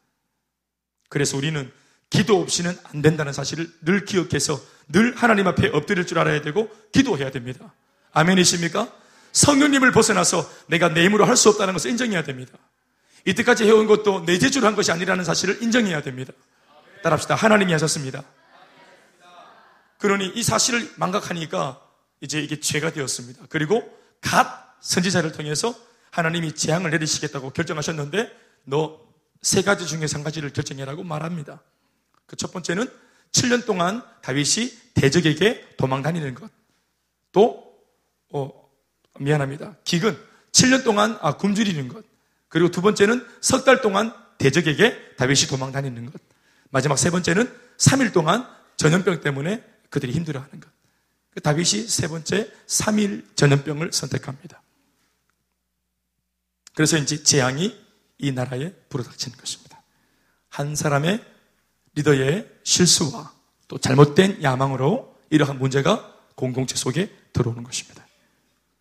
그래서 1.09 1.38
우리는 1.38 1.72
기도 2.11 2.38
없이는 2.41 2.76
안 2.82 3.01
된다는 3.01 3.32
사실을 3.32 3.70
늘 3.80 4.05
기억해서 4.05 4.61
늘 4.88 5.16
하나님 5.16 5.47
앞에 5.47 5.68
엎드릴 5.68 6.07
줄 6.07 6.18
알아야 6.18 6.43
되고 6.43 6.68
기도해야 6.93 7.30
됩니다. 7.30 7.72
아멘이십니까? 8.12 8.93
성령님을 9.32 9.91
벗어나서 9.93 10.49
내가 10.66 10.93
내 10.93 11.05
힘으로 11.05 11.24
할 11.24 11.36
수 11.36 11.49
없다는 11.49 11.72
것을 11.72 11.91
인정해야 11.93 12.24
됩니다. 12.24 12.53
이때까지 13.24 13.64
해온 13.64 13.86
것도 13.86 14.26
내 14.26 14.38
재주로 14.38 14.66
한 14.66 14.76
것이 14.76 14.93
아니라는 14.93 15.24
사실을 15.24 15.62
인정해야 15.62 16.03
됩니다. 16.03 16.32
따라합시다. 17.03 17.36
하나님이 17.36 17.72
하셨습니다. 17.72 18.22
그러니 20.01 20.32
이 20.34 20.42
사실을 20.42 20.90
망각하니까 20.96 21.80
이제 22.20 22.40
이게 22.40 22.59
죄가 22.59 22.92
되었습니다. 22.92 23.44
그리고 23.48 23.82
갓 24.20 24.76
선지자를 24.80 25.32
통해서 25.32 25.74
하나님이 26.11 26.55
재앙을 26.55 26.90
내리시겠다고 26.90 27.51
결정하셨는데 27.51 28.30
너 28.64 29.11
세 29.42 29.62
가지 29.62 29.86
중에 29.86 30.07
한 30.12 30.22
가지를 30.22 30.51
결정해라고 30.53 31.03
말합니다. 31.03 31.62
그 32.26 32.36
첫 32.36 32.53
번째는 32.53 32.86
7년 33.32 33.64
동안 33.64 34.03
다윗이 34.22 34.70
대적에게 34.94 35.76
도망 35.76 36.03
다니는 36.03 36.34
것. 36.34 36.51
또, 37.32 37.74
어, 38.32 38.53
미안합니다. 39.18 39.76
기근. 39.84 40.18
7년 40.53 40.84
동안 40.84 41.16
아, 41.22 41.36
굶주리는 41.36 41.88
것. 41.88 42.05
그리고 42.48 42.70
두 42.70 42.82
번째는 42.82 43.26
석 43.40 43.64
달 43.64 43.80
동안 43.80 44.12
대적에게 44.38 45.16
다윗이 45.16 45.46
도망 45.48 45.72
다니는 45.72 46.11
것. 46.11 46.20
마지막 46.70 46.96
세 46.98 47.11
번째는 47.11 47.51
3일 47.78 48.12
동안 48.12 48.46
전염병 48.76 49.20
때문에 49.20 49.64
그들이 49.91 50.12
힘들어하는 50.12 50.61
것. 50.61 50.70
그 51.30 51.41
다윗이 51.41 51.86
세 51.86 52.09
번째 52.09 52.51
3일 52.66 53.36
전염병을 53.36 53.93
선택합니다. 53.93 54.62
그래서 56.74 56.97
이제 56.97 57.22
재앙이 57.22 57.78
이 58.18 58.32
나라에 58.32 58.72
불어닥치는 58.88 59.36
것입니다. 59.36 59.82
한 60.49 60.74
사람의 60.74 61.24
리더의 61.95 62.49
실수와 62.64 63.32
또 63.68 63.78
잘못된 63.78 64.43
야망으로 64.43 65.16
이러한 65.30 65.59
문제가 65.59 66.16
공동체 66.34 66.76
속에 66.76 67.14
들어오는 67.32 67.62
것입니다. 67.62 68.07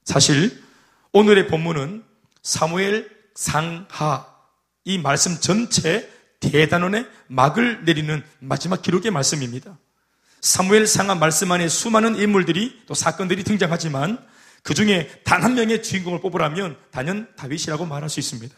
사실 0.03 0.63
오늘의 1.11 1.47
본문은 1.47 2.03
사무엘 2.41 3.09
상하 3.35 4.27
이 4.85 4.97
말씀 4.97 5.39
전체 5.39 6.09
대단원의 6.39 7.07
막을 7.27 7.85
내리는 7.85 8.23
마지막 8.39 8.81
기록의 8.81 9.11
말씀입니다. 9.11 9.77
사무엘 10.41 10.87
상하 10.87 11.15
말씀 11.15 11.51
안에 11.51 11.67
수많은 11.67 12.17
인물들이 12.17 12.81
또 12.87 12.93
사건들이 12.93 13.43
등장하지만 13.43 14.17
그 14.63 14.73
중에 14.73 15.09
단 15.23 15.43
한 15.43 15.55
명의 15.55 15.81
주인공을 15.81 16.21
뽑으라면 16.21 16.77
단연 16.91 17.27
다윗이라고 17.35 17.85
말할 17.85 18.09
수 18.09 18.19
있습니다. 18.19 18.55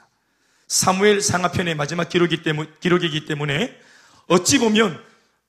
사무엘 0.67 1.21
상하편의 1.21 1.75
마지막 1.75 2.09
기록이기, 2.09 2.43
때문, 2.43 2.73
기록이기 2.79 3.25
때문에 3.25 3.75
어찌 4.27 4.57
보면 4.57 5.01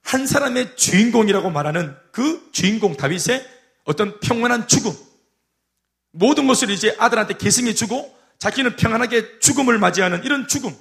한 0.03 0.26
사람의 0.26 0.76
주인공이라고 0.76 1.51
말하는 1.51 1.95
그 2.11 2.49
주인공 2.53 2.97
다윗의 2.97 3.47
어떤 3.85 4.18
평안한 4.20 4.68
죽음, 4.68 4.93
모든 6.11 6.47
것을 6.47 6.70
이제 6.70 6.95
아들한테 6.99 7.37
계승해 7.39 7.74
주고 7.74 8.16
자기는 8.39 8.76
평안하게 8.76 9.39
죽음을 9.39 9.78
맞이하는 9.78 10.24
이런 10.24 10.49
죽음, 10.49 10.74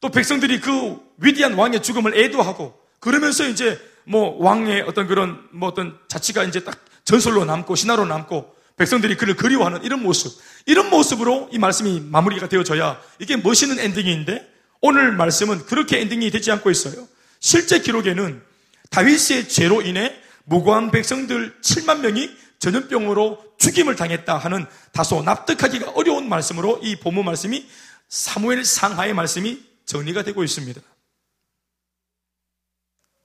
또 0.00 0.10
백성들이 0.10 0.60
그 0.60 0.98
위대한 1.18 1.54
왕의 1.54 1.82
죽음을 1.82 2.16
애도하고 2.16 2.78
그러면서 3.00 3.48
이제 3.48 3.78
뭐 4.04 4.36
왕의 4.42 4.82
어떤 4.82 5.06
그런 5.06 5.46
뭐 5.52 5.68
어떤 5.68 5.98
자치가 6.08 6.44
이제 6.44 6.64
딱 6.64 6.78
전설로 7.04 7.44
남고 7.44 7.74
신화로 7.74 8.06
남고 8.06 8.54
백성들이 8.76 9.16
그를 9.16 9.36
그리워하는 9.36 9.84
이런 9.84 10.02
모습, 10.02 10.40
이런 10.66 10.90
모습으로 10.90 11.48
이 11.52 11.58
말씀이 11.58 12.00
마무리가 12.00 12.48
되어져야 12.48 13.00
이게 13.18 13.36
멋있는 13.36 13.78
엔딩인데 13.78 14.50
오늘 14.80 15.12
말씀은 15.12 15.66
그렇게 15.66 16.00
엔딩이 16.00 16.30
되지 16.30 16.50
않고 16.52 16.70
있어요. 16.70 17.06
실제 17.38 17.80
기록에는 17.80 18.42
다윗의 18.90 19.48
죄로 19.48 19.82
인해 19.82 20.16
무고한 20.44 20.90
백성들 20.90 21.60
7만 21.60 22.00
명이 22.00 22.30
전염병으로 22.58 23.54
죽임을 23.58 23.96
당했다 23.96 24.38
하는 24.38 24.66
다소 24.92 25.22
납득하기가 25.22 25.92
어려운 25.92 26.28
말씀으로 26.28 26.78
이 26.82 26.96
본문 26.96 27.24
말씀이 27.24 27.68
사무엘 28.08 28.64
상하의 28.64 29.14
말씀이 29.14 29.62
정리가 29.86 30.22
되고 30.22 30.44
있습니다. 30.44 30.80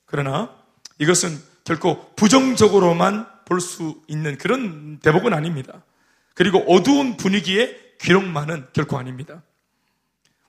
그러나 0.05 0.56
이것은 0.99 1.41
결코 1.63 2.13
부정적으로만 2.15 3.27
볼 3.45 3.61
수 3.61 4.01
있는 4.07 4.37
그런 4.37 4.99
대목은 4.99 5.33
아닙니다. 5.33 5.83
그리고 6.33 6.59
어두운 6.67 7.17
분위기의 7.17 7.95
기록만은 7.99 8.67
결코 8.73 8.97
아닙니다. 8.97 9.41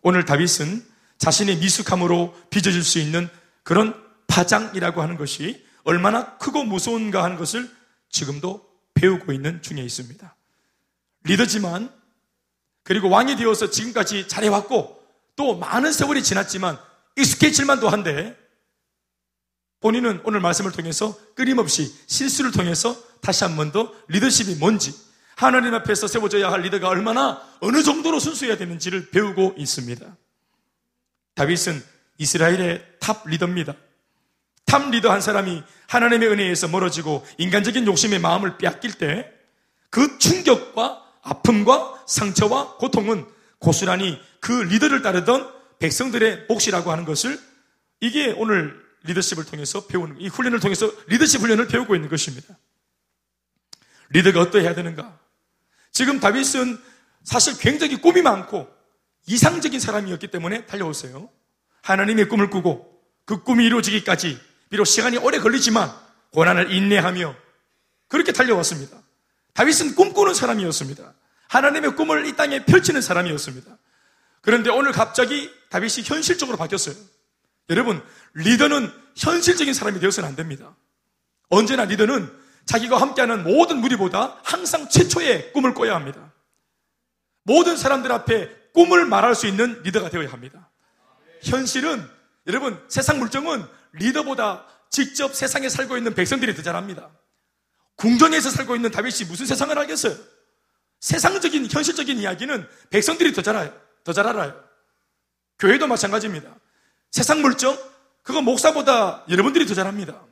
오늘 0.03 0.25
다윗은 0.25 0.85
자신의 1.19 1.59
미숙함으로 1.59 2.37
빚어질 2.51 2.83
수 2.83 2.99
있는 2.99 3.29
그런 3.63 3.95
파장이라고 4.27 5.01
하는 5.01 5.17
것이 5.17 5.65
얼마나 5.85 6.37
크고 6.39 6.65
무서운가 6.65 7.23
하는 7.25 7.37
것을 7.37 7.71
지금도 8.11 8.67
배우고 8.95 9.33
있는 9.33 9.63
중에 9.63 9.81
있습니다. 9.81 10.37
리더지만 11.25 11.93
그리고 12.83 13.09
왕이 13.11 13.37
되어서 13.37 13.71
지금까지 13.71 14.29
잘해왔고 14.29 15.03
또 15.37 15.57
많은 15.57 15.93
세월이 15.93 16.23
지났지만 16.23 16.79
익숙해질만도 17.17 17.89
한데 17.89 18.37
본인은 19.81 20.23
오늘 20.25 20.41
말씀을 20.41 20.73
통해서 20.73 21.17
끊임없이 21.35 21.95
실수를 22.07 22.51
통해서 22.53 22.97
다시 23.21 23.45
한 23.45 23.57
번 23.57 23.73
더 23.73 23.93
리더십이 24.09 24.57
뭔지 24.57 24.95
하나님 25.37 25.75
앞에서 25.75 26.09
세워져야 26.09 26.51
할 26.51 26.63
리더가 26.63 26.89
얼마나 26.89 27.41
어느 27.61 27.83
정도로 27.83 28.19
순수해야 28.19 28.57
되는지를 28.57 29.11
배우고 29.11 29.55
있습니다. 29.57 30.17
다윗은 31.35 31.83
이스라엘의 32.19 32.85
탑 32.99 33.23
리더입니다. 33.29 33.75
탑 34.67 34.91
리더 34.91 35.11
한 35.13 35.21
사람이 35.21 35.63
하나님의 35.87 36.29
은혜에서 36.29 36.69
멀어지고 36.69 37.25
인간적인 37.39 37.87
욕심의 37.87 38.19
마음을 38.19 38.59
빼앗길 38.59 38.95
때 38.95 39.33
그 39.91 40.19
충격과 40.19 41.03
아픔과 41.23 42.05
상처와 42.07 42.77
고통은 42.77 43.27
고스란히 43.59 44.21
그 44.41 44.53
리더를 44.53 45.01
따르던 45.01 45.51
백성들의 45.79 46.45
몫이라고 46.49 46.93
하는 46.93 47.07
것을 47.07 47.41
이게 48.01 48.33
오늘 48.37 48.79
리더십을 49.09 49.45
통해서 49.45 49.87
배우는, 49.87 50.21
이 50.21 50.29
훈련을 50.29 50.61
통해서 50.61 50.91
리더십 51.07 51.41
훈련을 51.41 51.67
배우고 51.67 51.95
있는 51.95 52.09
것입니다. 52.09 52.57
리더가 54.11 54.41
어떠해야 54.41 54.75
되는가? 54.75 55.19
지금 55.91 56.21
다윗은 56.21 56.79
사실 57.25 57.59
굉장히 57.59 58.01
꿈이 58.01 58.23
많고 58.23 58.69
이상적인 59.27 59.81
사람이었기 59.81 60.29
때문에 60.29 60.67
달려왔어요. 60.67 61.29
하나님의 61.83 62.29
꿈을 62.29 62.51
꾸고 62.51 63.03
그 63.25 63.43
꿈이 63.43 63.67
이루어지기까지 63.67 64.41
비록 64.71 64.85
시간이 64.85 65.19
오래 65.19 65.39
걸리지만 65.39 65.93
고난을 66.33 66.73
인내하며 66.73 67.35
그렇게 68.09 68.33
달려왔습니다. 68.33 69.03
다윗은 69.55 69.95
꿈꾸는 69.95 70.35
사람이었습니다. 70.35 71.15
하나님의 71.49 71.97
꿈을 71.97 72.27
이 72.27 72.37
땅에 72.37 72.65
펼치는 72.65 73.03
사람이었습니다. 73.03 73.77
그런데 74.41 74.71
오늘 74.71 74.93
갑자기 74.93 75.51
다윗이 75.71 76.05
현실적으로 76.05 76.57
바뀌었어요. 76.57 76.95
여러분, 77.69 78.03
리더는 78.35 78.91
현실적인 79.17 79.75
사람이 79.75 80.01
되어서는 80.01 80.29
안 80.29 80.37
됩니다. 80.37 80.75
언제나 81.49 81.85
리더는 81.85 82.31
자기가 82.67 83.01
함께하는 83.01 83.45
모든 83.45 83.79
무리보다 83.79 84.39
항상 84.43 84.89
최초의 84.89 85.53
꿈을 85.53 85.75
꿔야 85.75 85.95
합니다. 85.95 86.33
모든 87.43 87.77
사람들 87.77 88.13
앞에 88.13 88.51
꿈을 88.75 89.07
말할 89.07 89.35
수 89.35 89.47
있는 89.47 89.83
리더가 89.83 90.11
되어야 90.11 90.31
합니다. 90.31 90.69
현실은 91.43 92.07
여러분 92.47 92.83
세상 92.89 93.19
물정은 93.19 93.65
리더보다 93.93 94.67
직접 94.91 95.35
세상에 95.35 95.69
살고 95.69 95.97
있는 95.97 96.15
백성들이 96.15 96.55
더 96.55 96.63
잘합니다. 96.63 97.11
궁전에서 97.97 98.51
살고 98.51 98.77
있는 98.77 98.91
다윗이 98.91 99.29
무슨 99.29 99.47
세상을 99.47 99.77
알겠어요? 99.79 100.15
세상적인 101.01 101.69
현실적인 101.71 102.19
이야기는 102.19 102.69
백성들이 102.91 103.33
더 103.33 103.43
잘 103.43 103.57
알아요. 103.57 103.75
더 104.05 104.13
잘 104.13 104.27
알아요. 104.27 104.63
교회도 105.59 105.87
마찬가지입니다. 105.87 106.55
세상 107.11 107.43
물정 107.43 107.79
그거 108.23 108.43
목사보다 108.43 109.25
여러분들이 109.29 109.67
더 109.67 109.75
잘합니다. 109.75 110.23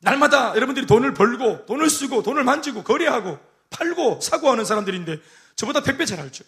날마다 0.00 0.54
여러분들이 0.54 0.86
돈을 0.86 1.14
벌고 1.14 1.66
돈을 1.66 1.90
쓰고 1.90 2.22
돈을 2.22 2.44
만지고 2.44 2.84
거래하고 2.84 3.38
팔고 3.70 4.20
사고 4.20 4.50
하는 4.50 4.64
사람들인데 4.64 5.20
저보다 5.56 5.80
100배 5.80 6.06
잘 6.06 6.20
알죠. 6.20 6.44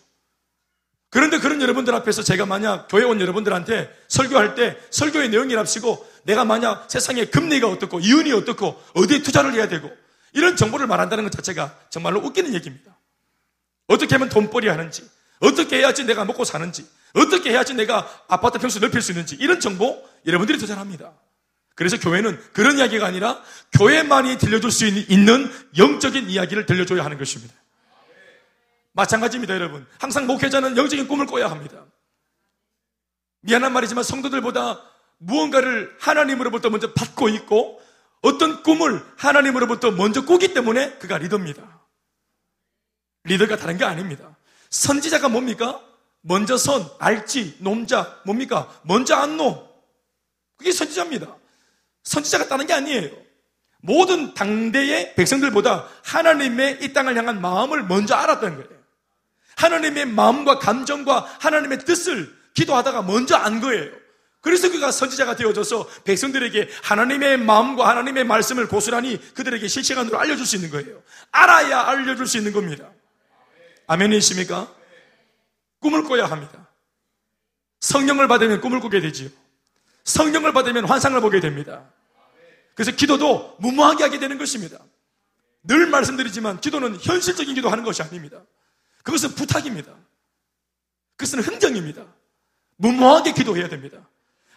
그런데 1.11 1.39
그런 1.39 1.61
여러분들 1.61 1.93
앞에서 1.95 2.23
제가 2.23 2.47
만약 2.47 2.87
교회 2.89 3.03
온 3.03 3.21
여러분들한테 3.21 3.91
설교할 4.09 4.55
때 4.55 4.79
설교의 4.91 5.31
내용이랍시고 5.31 6.09
내가 6.23 6.45
만약 6.45 6.89
세상에 6.89 7.25
금리가 7.25 7.67
어떻고 7.67 7.99
이윤이 7.99 8.33
어떻고 8.33 8.81
어디에 8.95 9.23
투자를 9.23 9.53
해야 9.55 9.69
되고 9.69 9.91
이런 10.33 10.55
정보를 10.55 10.87
말한다는 10.87 11.25
것 11.25 11.33
자체가 11.33 11.77
정말로 11.91 12.21
웃기는 12.21 12.55
얘기입니다. 12.55 12.97
어떻게 13.89 14.15
하면 14.15 14.29
돈벌이 14.29 14.69
하는지, 14.69 15.05
어떻게 15.41 15.79
해야지 15.79 16.05
내가 16.05 16.25
먹고 16.25 16.45
사는지, 16.45 16.87
어떻게 17.15 17.51
해야지 17.51 17.75
내가 17.75 18.09
아파트 18.29 18.59
평수 18.59 18.79
넓힐 18.79 19.03
수 19.03 19.13
있는지 19.13 19.37
이런 19.37 19.59
정보 19.61 20.03
여러분들이 20.27 20.59
더 20.59 20.67
잘합니다. 20.67 21.13
그래서 21.75 21.99
교회는 21.99 22.39
그런 22.53 22.79
이야기가 22.79 23.07
아니라 23.07 23.43
교회만이 23.73 24.39
들려줄 24.39 24.71
수 24.71 24.87
있는 24.87 25.51
영적인 25.79 26.29
이야기를 26.29 26.67
들려줘야 26.67 27.05
하는 27.05 27.19
것입니다. 27.19 27.55
마찬가지입니다, 28.93 29.55
여러분. 29.55 29.87
항상 29.99 30.27
목회자는 30.27 30.77
영적인 30.77 31.09
꿈을 31.09 31.27
꿔야 31.27 31.51
합니다. 31.51 31.85
미안한 33.41 33.73
말이지만 33.73 34.05
성도들보다 34.05 34.83
무언가를 35.19 35.97
하나님으로부터 35.99 36.71
먼저 36.71 36.93
받고 36.93 37.29
있고 37.31 37.81
어떤 38.23 38.63
꿈을 38.63 39.03
하나님으로부터 39.17 39.91
먼저 39.91 40.25
꾸기 40.25 40.53
때문에 40.53 40.99
그가 40.99 41.19
리더입니다. 41.19 41.81
리더가 43.25 43.57
다른 43.57 43.79
게 43.79 43.85
아닙니다. 43.85 44.37
선지자가 44.71 45.29
뭡니까? 45.29 45.81
먼저 46.23 46.57
선, 46.57 46.89
알지, 46.99 47.57
놈자, 47.59 48.21
뭡니까? 48.25 48.73
먼저 48.83 49.17
안노. 49.17 49.69
그게 50.57 50.73
선지자입니다. 50.73 51.35
선지자가 52.05 52.49
따는 52.49 52.67
게 52.67 52.73
아니에요. 52.73 53.11
모든 53.83 54.35
당대의 54.35 55.15
백성들보다 55.15 55.89
하나님의 56.05 56.79
이 56.83 56.93
땅을 56.93 57.17
향한 57.17 57.41
마음을 57.41 57.85
먼저 57.85 58.15
알았던 58.15 58.57
거예요. 58.57 58.81
하나님의 59.57 60.07
마음과 60.07 60.59
감정과 60.59 61.37
하나님의 61.41 61.81
뜻을 61.81 62.35
기도하다가 62.55 63.03
먼저 63.03 63.37
안 63.37 63.61
거예요. 63.61 63.91
그래서 64.43 64.71
그가 64.71 64.91
선지자가 64.91 65.37
되어져서 65.37 65.89
백성들에게 66.05 66.69
하나님의 66.83 67.39
마음과 67.39 67.89
하나님의 67.89 68.25
말씀을 68.25 68.69
고스란히 68.69 69.19
그들에게 69.35 69.67
실시간으로 69.69 70.19
알려줄 70.19 70.47
수 70.47 70.57
있는 70.57 70.71
거예요. 70.71 71.03
알아야 71.31 71.81
알려줄 71.81 72.27
수 72.27 72.39
있는 72.39 72.53
겁니다. 72.53 72.91
아멘이십니까? 73.91 74.73
꿈을 75.81 76.05
꿔야 76.05 76.27
합니다. 76.27 76.69
성령을 77.81 78.29
받으면 78.29 78.61
꿈을 78.61 78.79
꾸게 78.79 79.01
되지요. 79.01 79.31
성령을 80.05 80.53
받으면 80.53 80.85
환상을 80.85 81.21
보게 81.21 81.41
됩니다. 81.41 81.91
그래서 82.75 82.93
기도도 82.93 83.57
무모하게 83.59 84.05
하게 84.05 84.21
되는 84.21 84.39
것입니다. 84.39 84.79
늘 85.65 85.87
말씀드리지만 85.89 86.61
기도는 86.61 86.99
현실적인 87.01 87.55
기도하는 87.57 87.83
것이 87.83 88.03
아닙니다. 88.03 88.43
그것은 89.03 89.35
부탁입니다. 89.35 89.93
그것은 91.17 91.41
흥정입니다. 91.41 92.05
무모하게 92.77 93.33
기도해야 93.33 93.69
됩니다. 93.69 94.09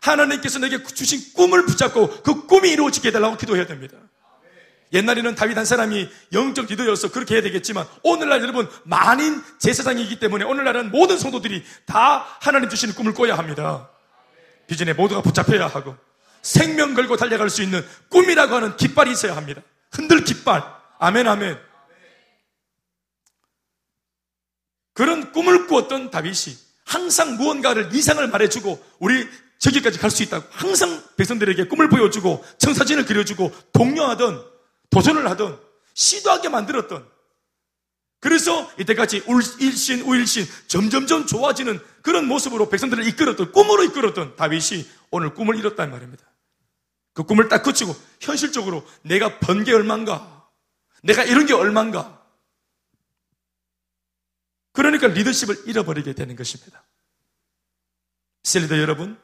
하나님께서 0.01 0.59
내게 0.59 0.83
주신 0.83 1.33
꿈을 1.33 1.65
붙잡고 1.65 2.21
그 2.21 2.45
꿈이 2.45 2.69
이루어지게 2.69 3.07
해달라고 3.07 3.37
기도해야 3.37 3.65
됩니다. 3.65 3.97
옛날에는 4.93 5.35
다윗 5.35 5.57
한 5.57 5.65
사람이 5.65 6.09
영적 6.31 6.67
리더여서 6.67 7.11
그렇게 7.11 7.35
해야 7.35 7.41
되겠지만 7.41 7.85
오늘날 8.03 8.41
여러분 8.41 8.69
만인 8.83 9.41
제사장이기 9.59 10.19
때문에 10.19 10.45
오늘날은 10.45 10.91
모든 10.91 11.17
성도들이 11.17 11.63
다 11.85 12.25
하나님 12.39 12.69
주시는 12.69 12.93
꿈을 12.93 13.13
꿔야 13.13 13.37
합니다. 13.37 13.89
비전에 14.67 14.93
모두가 14.93 15.21
붙잡혀야 15.21 15.67
하고 15.67 15.95
생명 16.41 16.93
걸고 16.93 17.17
달려갈 17.17 17.49
수 17.49 17.63
있는 17.63 17.83
꿈이라고 18.09 18.55
하는 18.55 18.77
깃발이 18.77 19.11
있어야 19.11 19.35
합니다. 19.35 19.61
흔들 19.91 20.23
깃발. 20.23 20.63
아멘, 20.99 21.27
아멘. 21.27 21.57
그런 24.93 25.31
꿈을 25.31 25.67
꾸었던 25.67 26.11
다윗이 26.11 26.55
항상 26.85 27.37
무언가를 27.37 27.89
이상을 27.93 28.25
말해주고 28.27 28.83
우리 28.99 29.27
저기까지 29.57 29.97
갈 29.97 30.11
수 30.11 30.21
있다고 30.23 30.45
항상 30.51 31.01
백성들에게 31.17 31.65
꿈을 31.67 31.89
보여주고 31.89 32.45
청사진을 32.59 33.05
그려주고 33.05 33.51
독려하던 33.71 34.52
도전을 34.93 35.29
하던 35.31 35.59
시도하게 35.93 36.49
만들었던 36.49 37.11
그래서 38.19 38.71
이때까지 38.79 39.23
일신 39.59 40.01
우일신 40.01 40.45
점점점 40.67 41.25
좋아지는 41.27 41.79
그런 42.01 42.25
모습으로 42.25 42.69
백성들을 42.69 43.05
이끌었던 43.07 43.51
꿈으로 43.51 43.83
이끌었던 43.83 44.35
다윗이 44.37 44.87
오늘 45.11 45.33
꿈을 45.33 45.57
이뤘단 45.57 45.91
말입니다. 45.91 46.23
그 47.13 47.23
꿈을 47.23 47.49
딱 47.49 47.63
그치고 47.63 47.95
현실적으로 48.21 48.87
내가 49.01 49.39
번 49.39 49.63
게 49.63 49.73
얼만가 49.73 50.49
내가 51.03 51.23
이런 51.23 51.45
게 51.45 51.53
얼만가 51.53 52.23
그러니까 54.71 55.07
리더십을 55.07 55.67
잃어버리게 55.67 56.13
되는 56.13 56.35
것입니다. 56.35 56.83
셀리더 58.43 58.79
여러분, 58.79 59.19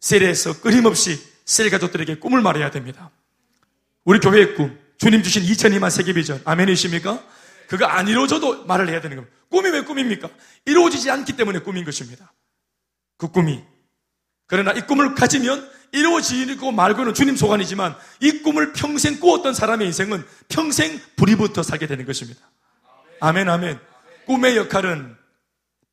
셀에서 0.00 0.60
끊임없이 0.60 1.18
셀 1.44 1.70
가족들에게 1.70 2.18
꿈을 2.18 2.42
말해야 2.42 2.70
됩니다. 2.70 3.10
우리 4.04 4.18
교회의 4.20 4.54
꿈, 4.54 4.78
주님 5.02 5.20
주신 5.24 5.42
2002만 5.42 5.90
세계 5.90 6.12
비전, 6.12 6.40
아멘이십니까? 6.44 7.20
그거 7.66 7.86
안 7.86 8.06
이루어져도 8.06 8.66
말을 8.66 8.88
해야 8.88 9.00
되는 9.00 9.16
겁니다. 9.16 9.36
꿈이 9.50 9.68
왜 9.68 9.80
꿈입니까? 9.82 10.30
이루어지지 10.64 11.10
않기 11.10 11.32
때문에 11.36 11.58
꿈인 11.58 11.84
것입니다. 11.84 12.32
그 13.16 13.26
꿈이. 13.26 13.64
그러나 14.46 14.70
이 14.70 14.82
꿈을 14.82 15.16
가지면 15.16 15.68
이루어지고 15.90 16.70
말고는 16.70 17.14
주님 17.14 17.34
소관이지만 17.34 17.96
이 18.20 18.42
꿈을 18.42 18.72
평생 18.74 19.18
꾸었던 19.18 19.54
사람의 19.54 19.88
인생은 19.88 20.24
평생 20.48 21.00
불이 21.16 21.34
붙어 21.34 21.64
살게 21.64 21.88
되는 21.88 22.06
것입니다. 22.06 22.40
아멘, 23.18 23.48
아멘. 23.48 23.80
꿈의 24.26 24.56
역할은, 24.56 25.16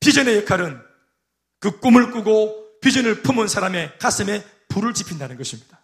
비전의 0.02 0.38
역할은 0.38 0.80
그 1.60 1.80
꿈을 1.80 2.12
꾸고 2.12 2.80
비전을 2.80 3.24
품은 3.24 3.48
사람의 3.48 3.98
가슴에 3.98 4.46
불을 4.68 4.94
지핀다는 4.94 5.36
것입니다. 5.36 5.80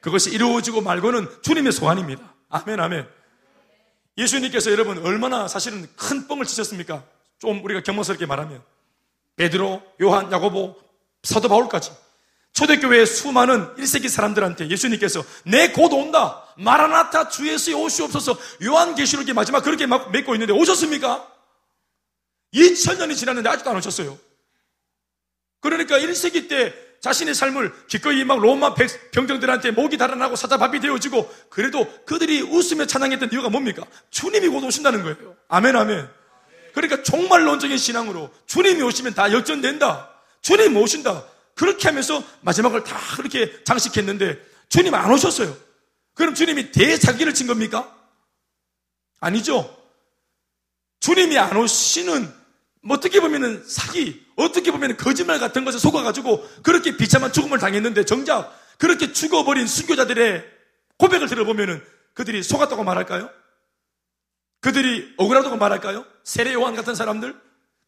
그것이 0.00 0.30
이루어지고 0.30 0.82
말고는 0.82 1.42
주님의 1.42 1.72
소원입니다. 1.72 2.33
아멘, 2.54 2.78
아멘. 2.78 3.08
예수님께서 4.16 4.70
여러분 4.70 5.04
얼마나 5.04 5.48
사실은 5.48 5.88
큰 5.96 6.28
뻥을 6.28 6.46
치셨습니까? 6.46 7.02
좀 7.40 7.64
우리가 7.64 7.82
경험스럽게 7.82 8.26
말하면. 8.26 8.62
베드로, 9.34 9.82
요한, 10.02 10.30
야고보, 10.30 10.76
사도 11.24 11.48
바울까지. 11.48 11.90
초대교회의 12.52 13.06
수많은 13.06 13.74
1세기 13.74 14.08
사람들한테 14.08 14.68
예수님께서 14.70 15.24
내 15.44 15.72
곧 15.72 15.92
온다. 15.92 16.46
마라나타 16.56 17.28
주 17.28 17.48
예수의 17.48 17.74
오시옵소서 17.74 18.38
요한계시록의 18.62 19.34
마지막 19.34 19.62
그렇게 19.64 19.86
막 19.86 20.12
맺고 20.12 20.36
있는데 20.36 20.52
오셨습니까? 20.52 21.28
2000년이 22.54 23.16
지났는데 23.16 23.48
아직도 23.48 23.70
안 23.70 23.76
오셨어요. 23.78 24.16
그러니까 25.58 25.98
1세기 25.98 26.48
때 26.48 26.72
자신의 27.04 27.34
삶을 27.34 27.86
기꺼이 27.86 28.24
막 28.24 28.38
로마 28.38 28.74
병정들한테 29.12 29.72
목이 29.72 29.98
달아나고 29.98 30.36
사자밥이 30.36 30.80
되어지고 30.80 31.30
그래도 31.50 31.86
그들이 32.06 32.40
웃으며 32.40 32.86
찬양했던 32.86 33.28
이유가 33.30 33.50
뭡니까? 33.50 33.84
주님이 34.08 34.48
곧 34.48 34.64
오신다는 34.64 35.02
거예요. 35.02 35.36
아멘, 35.48 35.76
아멘. 35.76 36.08
그러니까 36.72 37.02
종말론적인 37.02 37.76
신앙으로 37.76 38.32
주님이 38.46 38.80
오시면 38.80 39.12
다 39.12 39.30
역전된다. 39.30 40.08
주님 40.40 40.74
오신다. 40.78 41.26
그렇게 41.54 41.88
하면서 41.88 42.24
마지막을 42.40 42.84
다 42.84 42.98
그렇게 43.16 43.62
장식했는데 43.64 44.40
주님 44.70 44.94
안 44.94 45.12
오셨어요. 45.12 45.54
그럼 46.14 46.34
주님이 46.34 46.72
대사기를 46.72 47.34
친 47.34 47.46
겁니까? 47.46 47.94
아니죠. 49.20 49.76
주님이 51.00 51.36
안 51.36 51.54
오시는 51.54 52.32
뭐 52.80 52.96
어떻게 52.96 53.20
보면은 53.20 53.62
사기 53.68 54.23
어떻게 54.36 54.70
보면 54.70 54.96
거짓말 54.96 55.38
같은 55.38 55.64
것에 55.64 55.78
속아가지고 55.78 56.62
그렇게 56.62 56.96
비참한 56.96 57.32
죽음을 57.32 57.58
당했는데 57.58 58.04
정작 58.04 58.52
그렇게 58.78 59.12
죽어버린 59.12 59.66
순교자들의 59.66 60.44
고백을 60.98 61.28
들어보면은 61.28 61.82
그들이 62.14 62.42
속았다고 62.42 62.84
말할까요? 62.84 63.30
그들이 64.60 65.14
억울하다고 65.16 65.56
말할까요? 65.56 66.06
세례 66.22 66.52
요한 66.54 66.74
같은 66.74 66.94
사람들? 66.94 67.38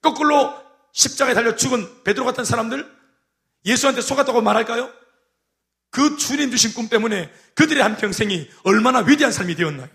거꾸로 0.02 0.54
십자가에 0.92 1.34
달려 1.34 1.56
죽은 1.56 2.04
베드로 2.04 2.24
같은 2.24 2.44
사람들? 2.44 2.86
예수한테 3.64 4.00
속았다고 4.00 4.42
말할까요? 4.42 4.90
그 5.90 6.16
주님 6.16 6.50
주신 6.50 6.74
꿈 6.74 6.88
때문에 6.88 7.32
그들의 7.54 7.82
한평생이 7.82 8.50
얼마나 8.64 8.98
위대한 9.00 9.32
삶이 9.32 9.54
되었나요? 9.54 9.88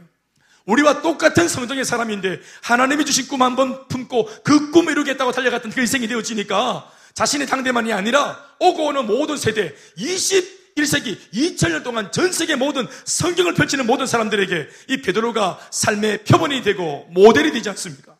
우리와 0.65 1.01
똑같은 1.01 1.47
성정의 1.47 1.83
사람인데 1.85 2.39
하나님이 2.61 3.05
주신 3.05 3.27
꿈 3.27 3.41
한 3.41 3.55
번 3.55 3.87
품고 3.87 4.29
그 4.43 4.71
꿈을 4.71 4.91
이루겠다고 4.93 5.31
달려갔던 5.31 5.71
그 5.71 5.81
인생이 5.81 6.07
되어지니까 6.07 6.89
자신의 7.13 7.47
당대만이 7.47 7.91
아니라 7.91 8.39
오고 8.59 8.85
오는 8.85 9.05
모든 9.05 9.35
세대 9.37 9.73
21세기 9.97 11.17
2000년 11.33 11.83
동안 11.83 12.11
전 12.11 12.31
세계 12.31 12.55
모든 12.55 12.87
성경을 13.05 13.53
펼치는 13.55 13.85
모든 13.85 14.05
사람들에게 14.05 14.67
이 14.89 15.01
베드로가 15.01 15.59
삶의 15.71 16.23
표본이 16.25 16.61
되고 16.63 17.07
모델이 17.11 17.51
되지 17.51 17.69
않습니까? 17.69 18.15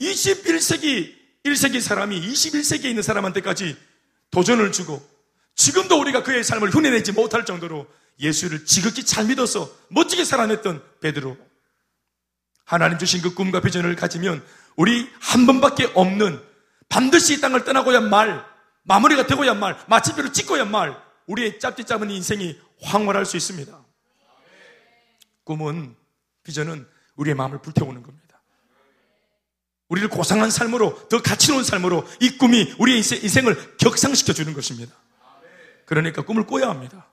21세기 0.00 1.14
1세기 1.44 1.80
사람이 1.80 2.20
21세기에 2.20 2.86
있는 2.86 3.02
사람한테까지 3.02 3.76
도전을 4.30 4.72
주고 4.72 5.00
지금도 5.56 5.98
우리가 6.00 6.22
그의 6.22 6.44
삶을 6.44 6.72
흉내내지 6.74 7.12
못할 7.12 7.44
정도로 7.44 7.86
예수를 8.20 8.64
지극히 8.64 9.04
잘 9.04 9.24
믿어서 9.24 9.70
멋지게 9.88 10.24
살아냈던 10.24 10.82
베드로. 11.00 11.36
하나님 12.64 12.98
주신 12.98 13.22
그 13.22 13.34
꿈과 13.34 13.60
비전을 13.60 13.96
가지면 13.96 14.44
우리 14.76 15.10
한 15.20 15.46
번밖에 15.46 15.90
없는 15.94 16.40
반드시 16.88 17.34
이 17.34 17.40
땅을 17.40 17.64
떠나고야 17.64 18.00
말, 18.00 18.44
마무리가 18.84 19.26
되고야 19.26 19.54
말, 19.54 19.76
마침표를 19.88 20.32
찍고야 20.32 20.66
말, 20.66 20.96
우리의 21.26 21.58
짧디 21.58 21.84
짧은 21.84 22.10
인생이 22.10 22.58
황홀할 22.82 23.24
수 23.24 23.36
있습니다. 23.36 23.84
꿈은, 25.44 25.96
비전은 26.42 26.86
우리의 27.16 27.34
마음을 27.34 27.60
불태우는 27.62 28.02
겁니다. 28.02 28.42
우리를 29.88 30.08
고상한 30.08 30.50
삶으로, 30.50 31.08
더 31.08 31.22
가치로운 31.22 31.64
삶으로 31.64 32.06
이 32.20 32.36
꿈이 32.36 32.74
우리의 32.78 32.98
인생을 32.98 33.76
격상시켜 33.78 34.32
주는 34.32 34.52
것입니다. 34.52 34.94
그러니까 35.86 36.22
꿈을 36.22 36.46
꿔야 36.46 36.68
합니다. 36.68 37.08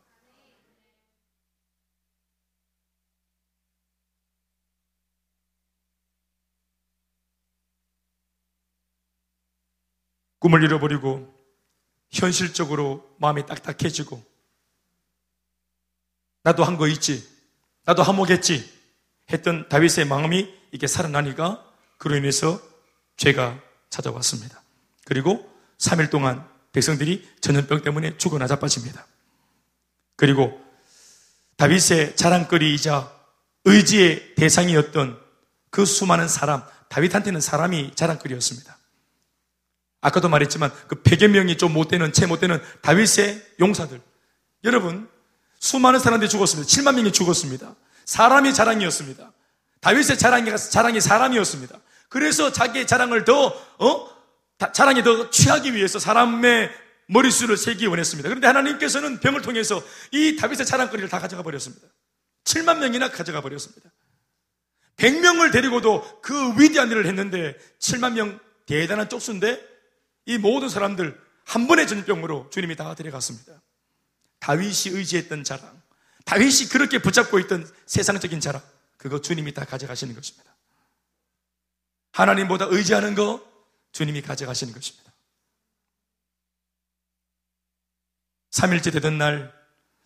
꿈을 10.39 10.63
잃어버리고 10.63 11.33
현실적으로 12.11 13.15
마음이 13.19 13.45
딱딱해지고 13.45 14.21
나도 16.43 16.63
한 16.63 16.77
거 16.77 16.87
있지 16.87 17.27
나도 17.85 18.03
한몫했지 18.03 18.69
했던 19.31 19.69
다윗의 19.69 20.05
마음이 20.05 20.53
이게 20.71 20.87
살아나니까 20.87 21.65
그로 21.97 22.15
인해서 22.17 22.59
죄가 23.17 23.61
찾아왔습니다. 23.89 24.61
그리고 25.05 25.49
3일 25.77 26.09
동안 26.09 26.47
백성들이 26.73 27.27
전염병 27.39 27.81
때문에 27.81 28.17
죽어 28.17 28.37
나 28.37 28.47
자빠집니다. 28.47 29.07
그리고 30.15 30.59
다윗의 31.57 32.15
자랑거리이자 32.15 33.11
의지의 33.65 34.35
대상이었던 34.35 35.19
그 35.69 35.85
수많은 35.85 36.27
사람, 36.27 36.63
다윗한테는 36.89 37.39
사람이 37.39 37.93
자랑거리였습니다. 37.95 38.77
아까도 40.01 40.27
말했지만 40.27 40.71
그 40.87 41.01
100여 41.01 41.29
명이 41.29 41.57
좀 41.57 41.73
못되는, 41.73 42.11
채 42.11 42.25
못되는 42.25 42.61
다윗의 42.81 43.55
용사들. 43.59 44.01
여러분, 44.65 45.09
수많은 45.59 45.99
사람들이 45.99 46.29
죽었습니다. 46.29 46.67
7만 46.67 46.95
명이 46.95 47.13
죽었습니다. 47.13 47.75
사람이 48.05 48.53
자랑이었습니다. 48.53 49.31
다윗의 49.79 50.17
자랑이, 50.17 50.51
자랑이 50.57 50.99
사람이었습니다. 50.99 51.79
그래서 52.09 52.51
자기의 52.51 52.85
자랑을 52.85 53.23
더, 53.23 53.47
어? 53.77 54.12
자랑이 54.73 55.03
더 55.03 55.29
취하기 55.29 55.73
위해서 55.73 55.99
사람의 55.99 56.71
머릿수를 57.07 57.57
세기 57.57 57.85
원했습니다. 57.85 58.29
그런데 58.29 58.47
하나님께서는 58.47 59.19
병을 59.19 59.41
통해서 59.41 59.83
이 60.11 60.35
다윗의 60.35 60.65
자랑거리를 60.65 61.09
다 61.09 61.19
가져가 61.19 61.43
버렸습니다. 61.43 61.87
7만 62.45 62.79
명이나 62.79 63.09
가져가 63.09 63.41
버렸습니다. 63.41 63.89
100명을 64.97 65.51
데리고도 65.51 66.21
그 66.21 66.59
위대한 66.59 66.89
일을 66.91 67.05
했는데 67.05 67.57
7만 67.79 68.13
명 68.13 68.39
대단한 68.65 69.09
쪽수인데 69.09 69.61
이 70.25 70.37
모든 70.37 70.69
사람들 70.69 71.19
한 71.45 71.67
번의 71.67 71.87
전병으로 71.87 72.49
주님이 72.51 72.75
다 72.75 72.95
데려갔습니다. 72.95 73.61
다윗이 74.39 74.95
의지했던 74.95 75.43
자랑, 75.43 75.81
다윗이 76.25 76.69
그렇게 76.69 76.99
붙잡고 76.99 77.39
있던 77.39 77.69
세상적인 77.85 78.39
자랑, 78.39 78.61
그거 78.97 79.19
주님이 79.19 79.53
다 79.53 79.65
가져가시는 79.65 80.15
것입니다. 80.15 80.55
하나님보다 82.13 82.67
의지하는 82.69 83.15
거 83.15 83.52
주님이 83.93 84.21
가져가시는 84.21 84.73
것입니다. 84.73 85.13
3일째 88.51 88.91
되던 88.91 89.17
날 89.17 89.53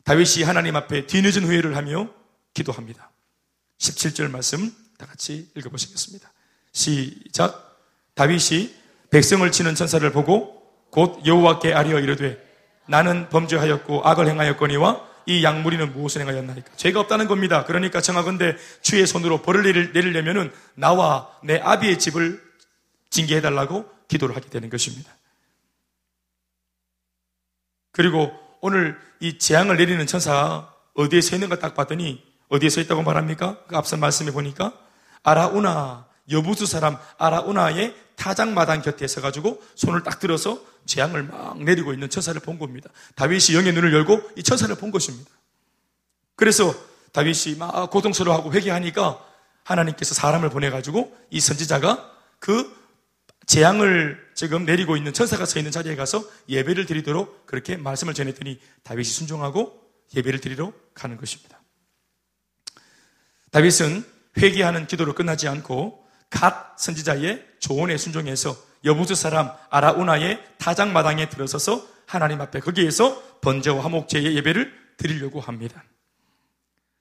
다윗이 0.03 0.43
하나님 0.43 0.75
앞에 0.75 1.07
뒤늦은 1.07 1.43
후회를 1.43 1.75
하며 1.75 2.09
기도합니다. 2.53 3.11
17절 3.79 4.29
말씀 4.29 4.73
다 4.97 5.05
같이 5.05 5.51
읽어보시겠습니다. 5.55 6.31
시작. 6.71 7.77
다윗이 8.13 8.73
백성을 9.09 9.49
치는 9.51 9.75
천사를 9.75 10.09
보고 10.11 10.63
곧 10.91 11.25
여호와께 11.25 11.73
아리어 11.73 11.99
이르되 11.99 12.41
나는 12.87 13.29
범죄하였고 13.29 14.07
악을 14.07 14.27
행하였거니와 14.29 15.07
이 15.25 15.43
양무리는 15.43 15.91
무엇을 15.91 16.21
행하였나이까? 16.21 16.75
죄가 16.77 17.01
없다는 17.01 17.27
겁니다. 17.27 17.65
그러니까 17.65 17.99
정하건대 17.99 18.55
주의 18.81 19.05
손으로 19.05 19.41
벌을 19.41 19.91
내리려면은 19.91 20.53
나와 20.73 21.29
내 21.43 21.59
아비의 21.59 21.99
집을 21.99 22.46
징계해달라고 23.09 23.89
기도를 24.07 24.35
하게 24.35 24.49
되는 24.49 24.69
것입니다. 24.69 25.15
그리고 27.91 28.31
오늘 28.61 28.99
이 29.19 29.37
재앙을 29.37 29.77
내리는 29.77 30.05
천사 30.05 30.71
어디에 30.93 31.21
서 31.21 31.35
있는가 31.35 31.59
딱 31.59 31.75
봤더니 31.75 32.23
어디에 32.49 32.69
서 32.69 32.81
있다고 32.81 33.03
말합니까? 33.03 33.63
그 33.67 33.75
앞선 33.75 33.99
말씀에 33.99 34.31
보니까 34.31 34.73
아라우나 35.23 36.07
여부수 36.29 36.65
사람 36.65 36.97
아라우나의 37.17 37.95
타작마당 38.15 38.81
곁에 38.81 39.07
서가지고 39.07 39.61
손을 39.75 40.03
딱 40.03 40.19
들어서 40.19 40.59
재앙을 40.85 41.23
막 41.23 41.61
내리고 41.61 41.93
있는 41.93 42.09
천사를 42.09 42.39
본 42.41 42.57
겁니다. 42.57 42.89
다윗이 43.15 43.55
영의 43.55 43.73
눈을 43.73 43.93
열고 43.93 44.31
이 44.35 44.43
천사를 44.43 44.73
본 44.75 44.91
것입니다. 44.91 45.29
그래서 46.35 46.73
다윗이 47.13 47.57
막 47.57 47.89
고통스러워하고 47.89 48.53
회개하니까 48.53 49.23
하나님께서 49.63 50.15
사람을 50.15 50.49
보내가지고 50.49 51.15
이 51.29 51.39
선지자가 51.39 52.11
그 52.39 52.75
재앙을 53.47 54.29
지금 54.35 54.65
내리고 54.65 54.97
있는 54.97 55.13
천사가 55.13 55.45
서 55.45 55.57
있는 55.57 55.71
자리에 55.71 55.95
가서 55.95 56.23
예배를 56.49 56.85
드리도록 56.85 57.47
그렇게 57.47 57.77
말씀을 57.77 58.13
전했더니 58.13 58.59
다윗이 58.83 59.05
순종하고 59.05 59.81
예배를 60.15 60.41
드리러 60.41 60.73
가는 60.93 61.17
것입니다. 61.17 61.59
다윗은 63.51 64.03
회개하는 64.37 64.87
기도로 64.87 65.15
끝나지 65.15 65.47
않고 65.47 66.05
갓 66.29 66.77
선지자의 66.77 67.45
조언에 67.59 67.97
순종해서 67.97 68.55
여부수 68.83 69.15
사람 69.15 69.49
아라우나의 69.69 70.43
타작마당에 70.57 71.29
들어서서 71.29 71.87
하나님 72.05 72.41
앞에 72.41 72.59
거기에서 72.59 73.39
번제와 73.39 73.83
화목제의 73.83 74.35
예배를 74.35 74.73
드리려고 74.97 75.39
합니다. 75.39 75.83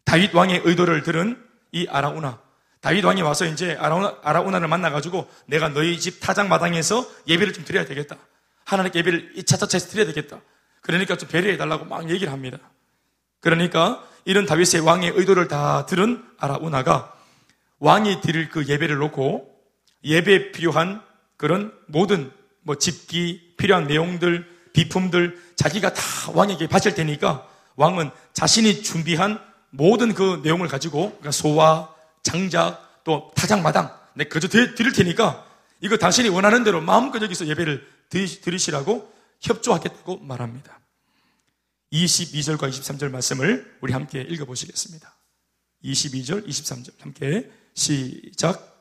다윗 0.04 0.32
왕의 0.32 0.62
의도를 0.64 1.02
들은 1.02 1.44
이 1.72 1.88
아라우나 1.88 2.40
다윗 2.86 3.04
왕이 3.04 3.20
와서 3.22 3.46
이제 3.46 3.76
아라우나를 3.80 4.68
만나가지고 4.68 5.28
내가 5.46 5.70
너희 5.70 5.98
집 5.98 6.20
타작 6.20 6.46
마당에서 6.46 7.04
예배를 7.26 7.52
좀 7.52 7.64
드려야 7.64 7.84
되겠다. 7.84 8.16
하나님께 8.64 9.00
예배를 9.00 9.44
차차차해서 9.44 9.88
드려야 9.88 10.06
되겠다. 10.06 10.40
그러니까 10.82 11.16
좀 11.16 11.28
배려해달라고 11.28 11.86
막 11.86 12.08
얘기를 12.08 12.32
합니다. 12.32 12.58
그러니까 13.40 14.04
이런 14.24 14.46
다윗의 14.46 14.82
왕의 14.82 15.14
의도를 15.16 15.48
다 15.48 15.84
들은 15.86 16.22
아라우나가 16.38 17.12
왕이 17.80 18.20
드릴 18.20 18.50
그 18.50 18.68
예배를 18.68 18.98
놓고 18.98 19.50
예배에 20.04 20.52
필요한 20.52 21.02
그런 21.36 21.72
모든 21.88 22.30
뭐 22.62 22.76
집기, 22.76 23.52
필요한 23.56 23.88
내용들, 23.88 24.48
비품들 24.74 25.42
자기가 25.56 25.92
다 25.92 26.02
왕에게 26.34 26.68
바칠 26.68 26.94
테니까 26.94 27.48
왕은 27.74 28.12
자신이 28.32 28.84
준비한 28.84 29.40
모든 29.70 30.14
그 30.14 30.40
내용을 30.44 30.68
가지고 30.68 31.08
그러니까 31.08 31.32
소와 31.32 31.95
장작 32.26 33.04
또 33.04 33.30
타작마당 33.36 33.96
내 34.14 34.24
그저 34.24 34.48
드릴 34.48 34.92
테니까 34.92 35.46
이거 35.80 35.96
당신이 35.96 36.28
원하는 36.28 36.64
대로 36.64 36.80
마음껏 36.80 37.22
여기서 37.22 37.46
예배를 37.46 37.86
드리시라고 38.08 39.12
협조하겠다고 39.40 40.18
말합니다. 40.18 40.80
22절과 41.92 42.68
23절 42.68 43.10
말씀을 43.10 43.78
우리 43.80 43.92
함께 43.92 44.22
읽어보시겠습니다. 44.22 45.14
22절, 45.84 46.48
23절 46.48 47.00
함께 47.00 47.50
시작. 47.74 48.75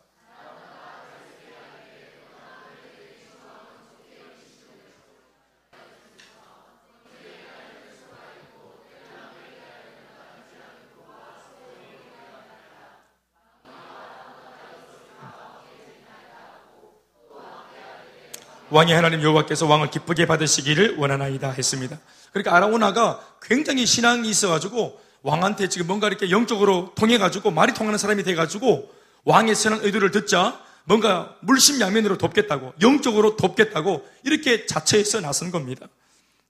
왕의 18.75 18.93
하나님 18.93 19.23
여호와께서 19.23 19.67
왕을 19.67 19.89
기쁘게 19.89 20.25
받으시기를 20.25 20.97
원하나이다 20.97 21.51
했습니다. 21.51 21.97
그러니까 22.33 22.57
아라오나가 22.57 23.25
굉장히 23.41 23.85
신앙이 23.85 24.29
있어가지고 24.29 24.99
왕한테 25.21 25.69
지금 25.69 25.87
뭔가 25.87 26.07
이렇게 26.07 26.29
영적으로 26.29 26.91
통해가지고 26.95 27.51
말이 27.51 27.73
통하는 27.73 27.97
사람이 27.97 28.23
돼가지고 28.23 28.93
왕의 29.23 29.55
선한 29.55 29.79
의도를 29.85 30.11
듣자 30.11 30.59
뭔가 30.83 31.37
물심양면으로 31.39 32.17
돕겠다고 32.17 32.73
영적으로 32.81 33.37
돕겠다고 33.37 34.05
이렇게 34.25 34.65
자처해서 34.65 35.21
나선 35.21 35.51
겁니다. 35.51 35.87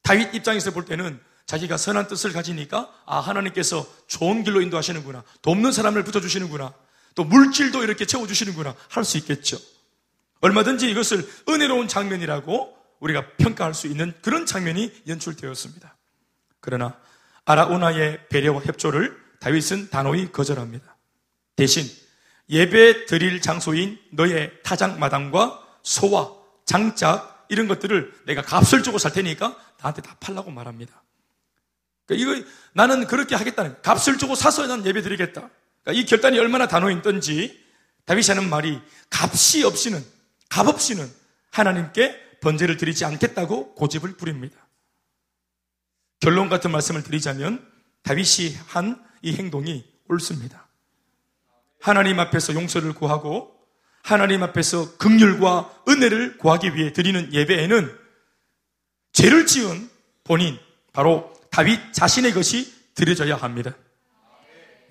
다윗 0.01 0.33
입장에서 0.33 0.71
볼 0.71 0.83
때는 0.83 1.19
자기가 1.45 1.77
선한 1.77 2.07
뜻을 2.07 2.33
가지니까 2.33 2.89
아 3.05 3.19
하나님께서 3.19 3.85
좋은 4.07 4.43
길로 4.43 4.61
인도하시는구나 4.61 5.23
돕는 5.43 5.71
사람을 5.71 6.03
붙여주시는구나 6.03 6.73
또 7.13 7.23
물질도 7.23 7.83
이렇게 7.83 8.05
채워주시는구나 8.05 8.73
할 8.89 9.03
수 9.03 9.19
있겠죠. 9.19 9.59
얼마든지 10.45 10.89
이것을 10.91 11.27
은혜로운 11.49 11.87
장면이라고 11.87 12.77
우리가 12.99 13.25
평가할 13.37 13.73
수 13.73 13.87
있는 13.87 14.13
그런 14.21 14.45
장면이 14.45 14.93
연출되었습니다. 15.07 15.97
그러나 16.59 16.97
아라우나의 17.45 18.27
배려와 18.29 18.61
협조를 18.61 19.15
다윗은 19.39 19.89
단호히 19.89 20.31
거절합니다. 20.31 20.95
대신 21.55 21.83
예배 22.49 23.07
드릴 23.07 23.41
장소인 23.41 23.99
너의 24.11 24.51
타작 24.63 24.99
마당과 24.99 25.61
소와 25.81 26.31
장작 26.65 27.47
이런 27.49 27.67
것들을 27.67 28.13
내가 28.25 28.41
값을 28.43 28.83
주고 28.83 28.97
살 28.99 29.13
테니까 29.13 29.57
나한테 29.79 30.01
다 30.03 30.15
팔라고 30.19 30.51
말합니다. 30.51 31.03
그러니까 32.05 32.33
이거 32.33 32.47
나는 32.73 33.07
그렇게 33.07 33.35
하겠다는 33.35 33.81
값을 33.81 34.19
주고 34.19 34.35
사서 34.35 34.67
난 34.67 34.85
예배 34.85 35.01
드리겠다. 35.01 35.49
그러니까 35.83 36.01
이 36.01 36.05
결단이 36.05 36.37
얼마나 36.37 36.67
단호했던지 36.67 37.63
다윗이 38.05 38.27
하는 38.27 38.49
말이 38.49 38.79
값이 39.09 39.63
없이는 39.63 40.14
값 40.49 40.67
없이는 40.67 41.09
하나님께 41.51 42.39
번제를 42.41 42.77
드리지 42.77 43.05
않겠다고 43.05 43.75
고집을 43.75 44.17
부립니다. 44.17 44.67
결론 46.19 46.49
같은 46.49 46.71
말씀을 46.71 47.03
드리자면 47.03 47.65
다윗이 48.03 48.55
한 48.67 49.05
이 49.25 49.35
행동이 49.35 49.83
옳습니다. 50.07 50.67
하나님 51.81 52.19
앞에서 52.19 52.53
용서를 52.53 52.93
구하고 52.93 53.51
하나님 54.03 54.43
앞에서 54.43 54.97
극률과 54.97 55.83
은혜를 55.89 56.37
구하기 56.37 56.75
위해 56.75 56.93
드리는 56.93 57.33
예배에는 57.33 57.97
죄를 59.13 59.47
지은 59.47 59.89
본인 60.23 60.59
바로 60.93 61.33
다윗 61.49 61.91
자신의 61.91 62.33
것이 62.33 62.71
드려져야 62.93 63.35
합니다. 63.35 63.75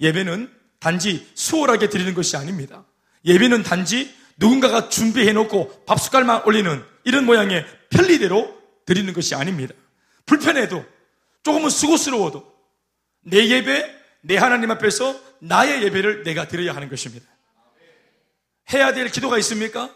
예배는 0.01 0.53
단지 0.81 1.31
수월하게 1.35 1.91
드리는 1.91 2.13
것이 2.13 2.37
아닙니다. 2.37 2.85
예배는 3.25 3.63
단지 3.63 4.13
누군가가 4.37 4.89
준비해 4.89 5.33
놓고 5.33 5.85
밥 5.87 6.01
숟갈만 6.01 6.43
올리는 6.45 6.85
이런 7.05 7.25
모양의 7.25 7.65
편리대로 7.91 8.57
드리는 8.87 9.13
것이 9.13 9.35
아닙니다. 9.35 9.75
불편해도 10.27 10.85
조금은 11.43 11.71
수고스러워도 11.71 12.53
내 13.23 13.49
예배, 13.49 13.95
내 14.23 14.37
하나님 14.37 14.71
앞에서 14.71 15.19
나의 15.41 15.83
예배를 15.85 16.23
내가 16.25 16.49
드려야 16.49 16.75
하는 16.75 16.89
것입니다. 16.89 17.27
해야 18.73 18.93
될 18.93 19.09
기도가 19.11 19.39
있습니까? 19.39 19.95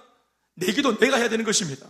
내 0.55 0.73
기도 0.73 0.99
내가 0.99 1.17
해야 1.17 1.29
되는 1.29 1.45
것입니다. 1.45 1.87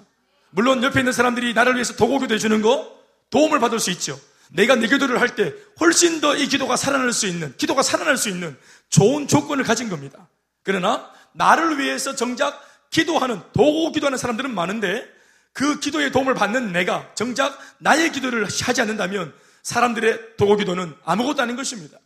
물론 0.51 0.83
옆에 0.83 1.01
있는 1.01 1.13
사람들이 1.13 1.55
나를 1.55 1.75
위해서 1.75 1.97
도고기도 1.97 2.35
해주는 2.35 2.63
거 2.63 2.97
도움을 3.31 3.59
받을 3.61 3.79
수 3.81 3.91
있죠. 3.91 4.19
내가 4.51 4.77
내 4.77 4.87
기도를 4.87 5.21
할 5.21 5.35
때 5.37 5.53
훨씬 5.81 6.21
더 6.21 6.35
이 6.37 6.49
기도가 6.49 6.77
살아날 6.77 7.13
수 7.13 7.27
있는, 7.27 7.55
기도가 7.59 7.83
살아날 7.83 8.17
수 8.17 8.29
있는 8.31 8.57
좋은 8.89 9.29
조건을 9.29 9.65
가진 9.65 9.89
겁니다. 9.91 10.27
그러나 10.63 11.11
나를 11.33 11.79
위해서 11.79 12.14
정작 12.14 12.61
기도하는, 12.91 13.41
도고 13.53 13.93
기도하는 13.93 14.18
사람들은 14.18 14.55
많은데 14.55 15.07
그 15.53 15.81
기도의 15.81 16.12
도움을 16.12 16.35
받는 16.35 16.72
내가 16.72 17.12
정작 17.14 17.59
나의 17.79 18.12
기도를 18.12 18.45
하지 18.45 18.81
않는다면 18.81 19.35
사람들의 19.62 20.37
도고 20.37 20.57
기도는 20.57 20.95
아무것도 21.05 21.43
아닌 21.43 21.57
것입니다. 21.57 21.99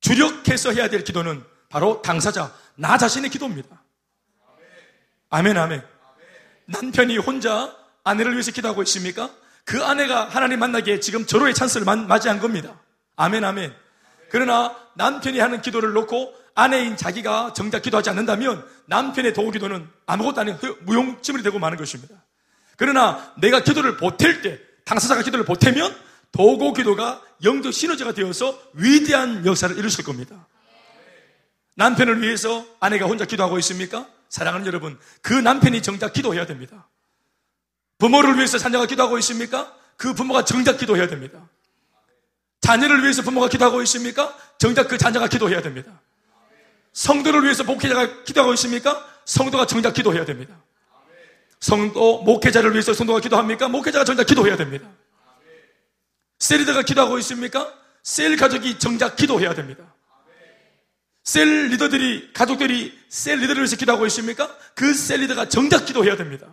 주력해서 0.00 0.72
해야 0.72 0.88
될 0.88 1.04
기도는 1.04 1.44
바로 1.68 2.02
당사자, 2.02 2.54
나 2.74 2.98
자신의 2.98 3.30
기도입니다. 3.30 3.82
아멘, 5.30 5.56
아멘. 5.56 5.82
남편이 6.66 7.18
혼자 7.18 7.74
아내를 8.04 8.32
위해서 8.32 8.50
기도하고 8.50 8.82
있습니까? 8.82 9.30
그 9.64 9.82
아내가 9.84 10.28
하나님 10.28 10.58
만나기에 10.58 11.00
지금 11.00 11.26
절호의 11.26 11.54
찬스를 11.54 11.84
맞이한 11.84 12.40
겁니다. 12.40 12.80
아멘, 13.16 13.44
아멘. 13.44 13.74
그러나 14.30 14.76
남편이 14.94 15.38
하는 15.38 15.62
기도를 15.62 15.92
놓고 15.92 16.34
아내인 16.60 16.94
자기가 16.94 17.54
정작 17.54 17.80
기도하지 17.80 18.10
않는다면 18.10 18.62
남편의 18.84 19.32
도우 19.32 19.50
기도는 19.50 19.88
아무것도 20.04 20.40
아닌 20.42 20.58
무용지물이 20.82 21.42
되고 21.42 21.58
마는 21.58 21.78
것입니다. 21.78 22.14
그러나 22.76 23.32
내가 23.40 23.62
기도를 23.62 23.96
보탤 23.96 24.42
때, 24.42 24.60
당사자가 24.84 25.22
기도를 25.22 25.46
보태면 25.46 25.96
도고 26.32 26.74
기도가 26.74 27.22
영적 27.44 27.72
시너지가 27.72 28.12
되어서 28.12 28.60
위대한 28.74 29.46
역사를 29.46 29.74
이루실 29.76 30.04
겁니다. 30.04 30.46
남편을 31.76 32.20
위해서 32.20 32.66
아내가 32.78 33.06
혼자 33.06 33.24
기도하고 33.24 33.58
있습니까? 33.60 34.06
사랑하는 34.28 34.66
여러분, 34.66 34.98
그 35.22 35.32
남편이 35.32 35.80
정작 35.80 36.12
기도해야 36.12 36.44
됩니다. 36.44 36.88
부모를 37.96 38.36
위해서 38.36 38.58
자녀가 38.58 38.84
기도하고 38.84 39.16
있습니까? 39.18 39.74
그 39.96 40.12
부모가 40.12 40.44
정작 40.44 40.76
기도해야 40.76 41.08
됩니다. 41.08 41.48
자녀를 42.60 43.02
위해서 43.02 43.22
부모가 43.22 43.48
기도하고 43.48 43.80
있습니까? 43.82 44.36
정작 44.58 44.88
그 44.88 44.98
자녀가 44.98 45.26
기도해야 45.26 45.62
됩니다. 45.62 46.00
성도를 46.92 47.44
위해서 47.44 47.64
목회자가 47.64 48.24
기도하고 48.24 48.52
있습니까? 48.54 49.06
성도가 49.24 49.66
정작 49.66 49.94
기도해야 49.94 50.24
됩니다. 50.24 50.56
성도, 51.60 52.22
목회자를 52.22 52.72
위해서 52.72 52.94
성도가 52.94 53.20
기도합니까? 53.20 53.68
목회자가 53.68 54.04
정작 54.04 54.24
기도해야 54.24 54.56
됩니다. 54.56 54.88
셀리더가 56.38 56.82
기도하고 56.82 57.18
있습니까? 57.18 57.72
셀 58.02 58.36
가족이 58.36 58.78
정작 58.78 59.14
기도해야 59.16 59.54
됩니다. 59.54 59.84
셀 61.22 61.68
리더들이, 61.68 62.32
가족들이 62.32 62.98
셀 63.08 63.38
리더를 63.38 63.62
위해서 63.62 63.76
기도하고 63.76 64.06
있습니까? 64.06 64.56
그 64.74 64.94
셀 64.94 65.20
리더가 65.20 65.48
정작 65.48 65.84
기도해야 65.84 66.16
됩니다. 66.16 66.46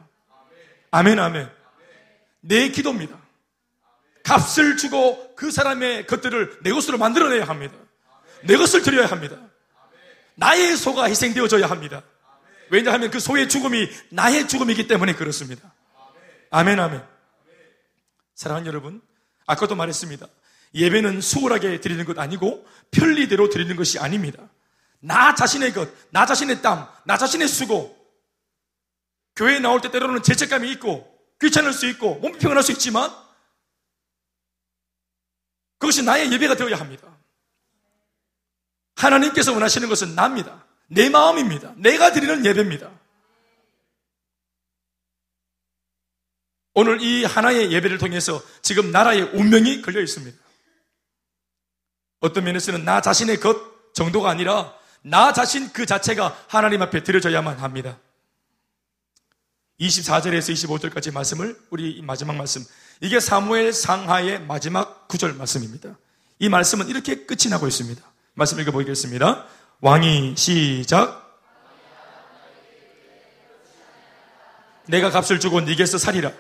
아멘, 0.92 1.18
아멘. 1.20 1.50
내 2.42 2.70
기도입니다. 2.70 3.18
값을 4.24 4.76
주고 4.76 5.34
그 5.36 5.52
사람의 5.52 6.06
것들을 6.06 6.60
내 6.64 6.72
것으로 6.72 6.98
만들어내야 6.98 7.46
합니다. 7.46 7.76
내 8.44 8.58
것을 8.58 8.82
드려야 8.82 9.08
합니다. 9.08 9.38
나의 10.38 10.78
소가 10.78 11.10
희생되어져야 11.10 11.66
합니다. 11.66 12.04
왜냐하면 12.70 13.10
그 13.12 13.20
소의 13.20 13.50
죽음이 13.50 13.90
나의 14.10 14.48
죽음이기 14.48 14.88
때문에 14.88 15.14
그렇습니다. 15.14 15.74
아멘, 16.52 16.80
아멘. 16.80 17.04
사랑하는 18.36 18.68
여러분, 18.68 19.02
아까도 19.46 19.76
말했습니다. 19.76 20.28
예배는 20.76 21.22
수월하게 21.22 21.82
드리는 21.82 22.06
것 22.06 22.20
아니고 22.20 22.66
편리대로 22.92 23.50
드리는 23.50 23.76
것이 23.76 24.00
아닙니다. 24.00 24.48
나 25.00 25.34
자신의 25.34 25.74
것, 25.74 25.90
나 26.12 26.26
자신의 26.26 26.62
땀, 26.62 26.88
나 27.06 27.18
자신의 27.18 27.48
수고. 27.48 27.98
교회에 29.36 29.60
나올 29.60 29.82
때 29.82 29.90
때로는 29.90 30.24
죄책감이 30.24 30.72
있고 30.74 31.08
귀찮을 31.42 31.74
수 31.74 31.88
있고 31.88 32.16
몸이 32.16 32.38
평안할 32.38 32.64
수 32.64 32.72
있지만 32.72 33.12
그것이 35.80 36.04
나의 36.04 36.32
예배가 36.32 36.56
되어야 36.56 36.76
합니다. 36.76 37.16
하나님께서 38.98 39.54
원하시는 39.54 39.88
것은 39.88 40.16
납니다. 40.16 40.66
내 40.88 41.10
마음입니다. 41.10 41.74
내가 41.78 42.12
드리는 42.12 42.45
예배입니다. 42.45 42.91
오늘 46.74 47.02
이 47.02 47.24
하나의 47.26 47.72
예배를 47.72 47.98
통해서 47.98 48.41
지금 48.62 48.91
나라의 48.91 49.22
운명이 49.34 49.82
걸려 49.82 50.02
있습니다. 50.02 50.38
어떤 52.20 52.43
면에서는 52.43 52.86
나 52.86 53.02
자신의 53.02 53.39
것 53.39 53.93
정도가 53.93 54.30
아니라 54.30 54.74
나 55.02 55.34
자신 55.34 55.72
그 55.72 55.86
자체가 55.86 56.45
하나님 56.48 56.82
앞에 56.82 57.04
드려져야만 57.04 57.58
합니다. 57.58 58.00
24절에서 59.80 60.54
25절까지 60.54 61.14
말씀을 61.14 61.60
우리 61.70 62.02
마지막 62.02 62.36
말씀 62.36 62.64
이게 63.02 63.20
사무엘 63.20 63.74
상하의 63.74 64.41
마지막 64.41 65.08
구절 65.08 65.34
말씀입니다. 65.34 65.98
이 66.39 66.50
말씀은 66.50 66.88
이렇게 66.89 67.26
끝이 67.26 67.50
나고 67.50 67.68
있습니다. 67.68 68.04
말씀 68.38 68.60
읽어보겠습니다. 68.60 69.46
왕이 69.82 70.36
시작 70.38 71.42
내가 74.86 75.10
값을 75.10 75.40
주고 75.40 75.60
네게서 75.62 75.98
살이라 75.98 76.32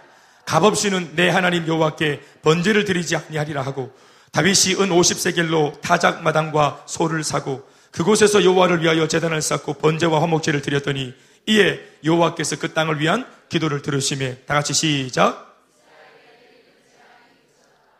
값없이는 0.45 1.15
내 1.15 1.27
하나님 1.29 1.65
여호와께 1.65 2.21
번제를 2.43 2.85
드리지 2.85 3.15
아니하리라 3.15 3.63
하고 3.63 3.97
다윗이 4.31 4.75
은 4.79 4.89
50세겔로 4.89 5.81
타작 5.81 6.21
마당과 6.21 6.83
소를 6.85 7.23
사고 7.23 7.67
그곳에서 7.89 8.43
여호와를 8.43 8.83
위하여 8.83 9.07
재단을 9.07 9.41
쌓고 9.41 9.73
번제와 9.73 10.21
화목제를 10.21 10.61
드렸더니 10.61 11.15
이에 11.47 11.79
여호와께서 12.03 12.59
그 12.59 12.73
땅을 12.73 12.99
위한 12.99 13.25
기도를 13.49 13.81
들으심에 13.81 14.43
다 14.45 14.53
같이 14.53 14.75
시작 14.75 15.57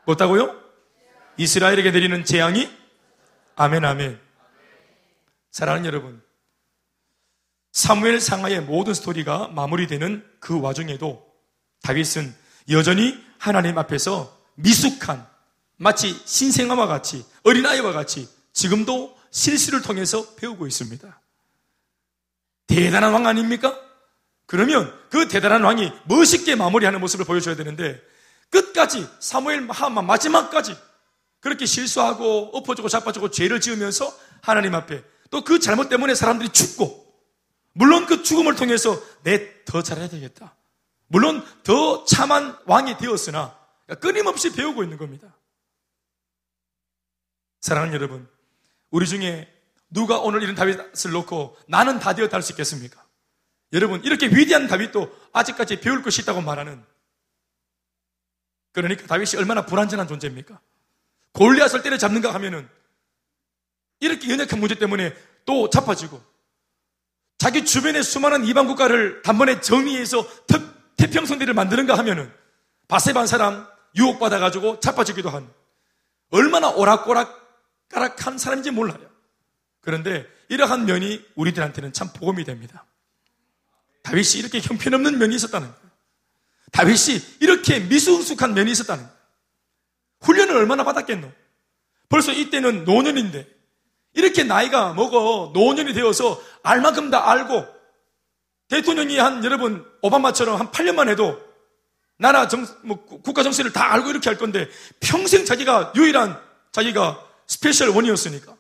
뭐다고요? 0.06 0.56
이스라엘에게 1.38 1.90
내리는 1.90 2.24
재앙이 2.24 2.78
아멘 3.60 3.84
아멘 3.84 4.20
사랑하는 5.50 5.88
여러분 5.88 6.22
사무엘 7.72 8.22
상하의 8.22 8.62
모든 8.62 8.94
스토리가 8.94 9.48
마무리되는 9.48 10.24
그 10.40 10.62
와중에도 10.62 11.26
다윗은 11.82 12.36
여전히 12.70 13.18
하나님 13.40 13.80
앞에서 13.80 14.40
미숙한 14.56 15.26
마치 15.76 16.14
신생아와 16.26 16.86
같이 16.86 17.26
어린아이와 17.44 17.94
같이 17.94 18.30
지금도 18.54 19.18
실수를 19.32 19.82
통해서 19.82 20.36
배우고 20.36 20.68
있습니다. 20.68 21.22
대단한 22.68 23.14
왕 23.14 23.26
아닙니까? 23.26 23.80
그러면 24.46 24.94
그 25.10 25.28
대단한 25.28 25.64
왕이 25.64 25.92
멋있게 26.06 26.56
마무리하는 26.56 27.00
모습을 27.00 27.26
보여줘야 27.26 27.56
되는데 27.56 28.00
끝까지 28.50 29.08
사무엘 29.20 29.62
마지막까지 29.62 30.78
그렇게 31.48 31.66
실수하고 31.66 32.50
엎어지고 32.58 32.90
자빠지고 32.90 33.32
죄를 33.32 33.62
지으면서 33.62 34.14
하나님 34.42 34.76
앞에 34.76 35.02
또 35.32 35.42
그 35.44 35.60
잘못 35.60 35.88
때문에 35.88 36.14
사람들이 36.14 36.50
죽고 36.50 37.08
물론 37.74 38.06
그 38.06 38.22
죽음을 38.22 38.56
통해서 38.56 39.02
내 39.24 39.64
더 39.68 39.82
잘해야 39.84 40.08
되겠다. 40.08 40.56
물론 41.08 41.46
더 41.64 42.04
참한 42.06 42.58
왕이 42.66 42.98
되었으나 42.98 43.58
끊임없이 44.00 44.54
배우고 44.54 44.84
있는 44.84 44.98
겁니다. 44.98 45.36
사랑하는 47.60 47.94
여러분, 47.94 48.30
우리 48.90 49.06
중에 49.06 49.54
누가 49.90 50.20
오늘 50.20 50.42
이런 50.44 50.56
다윗을 50.56 51.12
놓고 51.12 51.58
나는 51.68 52.00
다 52.00 52.14
되었다 52.14 52.36
할 52.36 52.42
수 52.42 52.54
있겠습니까? 52.54 53.06
여러분, 53.74 54.02
이렇게 54.06 54.28
위대한 54.28 54.68
다윗도 54.68 55.14
아직까지 55.34 55.82
배울 55.82 56.02
것이 56.02 56.22
있다고 56.22 56.42
말하는 56.42 56.84
그러니까 58.72 59.06
다윗이 59.08 59.38
얼마나 59.38 59.66
불완전한 59.66 60.08
존재입니까? 60.08 60.62
골리앗을 61.34 61.84
때려잡는가 61.84 62.34
하면은 62.34 62.68
이렇게 64.00 64.30
연약한 64.30 64.60
문제 64.60 64.76
때문에 64.76 65.14
또 65.46 65.70
자빠지고 65.70 66.22
자기 67.38 67.66
주변의 67.66 68.04
수많은 68.04 68.46
이방 68.46 68.68
국가를 68.68 69.22
단번에 69.22 69.62
정리해서 69.62 70.28
태평성대를 70.98 71.54
만드는가 71.54 71.98
하면은 72.00 72.32
바세반 72.88 73.28
사람 73.28 73.68
유혹받아가지고 73.96 74.80
자빠지기도 74.80 75.30
한 75.30 75.48
얼마나 76.30 76.70
오락오락가락한 76.70 78.38
사람인지 78.38 78.72
몰라요. 78.72 79.08
그런데 79.82 80.28
이러한 80.50 80.86
면이 80.86 81.26
우리들한테는 81.36 81.94
참 81.94 82.12
복음이 82.14 82.44
됩니다. 82.44 82.86
다윗이 84.04 84.40
이렇게 84.40 84.60
형편없는 84.60 85.18
면이 85.18 85.36
있었다는 85.36 85.68
거예요. 85.68 85.92
다윗이 86.72 87.22
이렇게 87.40 87.80
미숙숙한 87.80 88.54
면이 88.54 88.72
있었다는 88.72 89.04
거예요. 89.04 89.17
훈련을 90.22 90.56
얼마나 90.56 90.84
받았겠노? 90.84 91.32
벌써 92.10 92.32
이때는 92.32 92.86
노년인데 92.86 93.48
이렇게 94.14 94.44
나이가 94.44 94.94
먹어 94.94 95.52
노년이 95.54 95.94
되어서 95.94 96.42
알 96.64 96.82
만큼 96.82 97.10
다 97.10 97.30
알고 97.30 97.66
대통령이 98.70 99.18
한 99.18 99.44
여러분 99.44 99.86
오바마처럼 100.02 100.60
한 100.60 100.72
8년만 100.72 101.10
해도 101.10 101.40
나라 102.18 102.48
정, 102.48 102.66
뭐 102.84 103.06
국가 103.06 103.44
정세를 103.44 103.72
다 103.74 103.94
알고 103.94 104.10
이렇게 104.10 104.30
할 104.30 104.38
건데 104.38 104.68
평생 105.00 105.46
자기가 105.46 105.94
유일한 105.96 106.42
자기가 106.72 107.24
Special 107.46 107.90
One이었으니까 107.90 108.56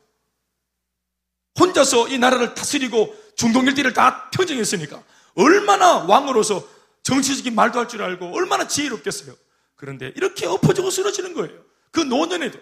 혼자서 1.60 2.10
이 2.10 2.20
나라를 2.20 2.53
다스리고 2.53 3.16
중동 3.36 3.66
일대를 3.66 3.93
다 3.93 4.30
평정했으니까 4.30 5.01
얼마나 5.36 5.97
왕으로서 5.99 6.68
정치적인 7.03 7.55
말도 7.55 7.80
할 7.80 7.88
줄 7.88 8.03
알고 8.03 8.36
얼마나 8.36 8.68
지혜롭겠어요. 8.68 9.34
그런데 9.78 10.12
이렇게 10.16 10.46
엎어지고 10.46 10.90
쓰러지는 10.90 11.34
거예요. 11.34 11.58
그 11.92 12.02
노년에도. 12.02 12.60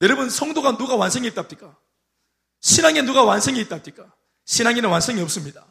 여러분, 0.00 0.28
성도가 0.28 0.76
누가 0.76 0.96
완성이 0.96 1.28
있답니까? 1.28 1.76
신앙에 2.60 3.02
누가 3.02 3.22
완성이 3.22 3.60
있답니까? 3.60 4.12
신앙에는 4.46 4.88
완성이 4.88 5.20
없습니다. 5.22 5.64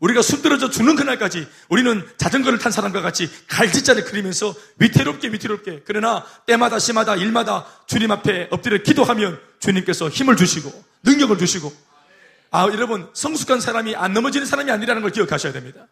우리가 0.00 0.20
숨들어져 0.20 0.68
죽는 0.70 0.96
그날까지 0.96 1.48
우리는 1.68 2.06
자전거를 2.18 2.58
탄 2.58 2.72
사람과 2.72 3.00
같이 3.00 3.30
갈짓자를 3.46 4.04
그리면서 4.04 4.54
위태롭게 4.78 5.28
위태롭게 5.28 5.82
그러나 5.86 6.26
때마다 6.46 6.78
시마다 6.78 7.16
일마다 7.16 7.64
주님 7.86 8.10
앞에 8.10 8.48
엎드려 8.50 8.82
기도하면 8.82 9.40
주님께서 9.60 10.08
힘을 10.10 10.36
주시고 10.36 10.70
능력을 11.04 11.38
주시고 11.38 11.72
아 12.50 12.64
여러분 12.64 13.08
성숙한 13.14 13.60
사람이 13.60 13.94
안 13.96 14.12
넘어지는 14.12 14.46
사람이 14.46 14.70
아니라는 14.70 15.00
걸 15.00 15.10
기억하셔야 15.10 15.52
됩니다. 15.52 15.86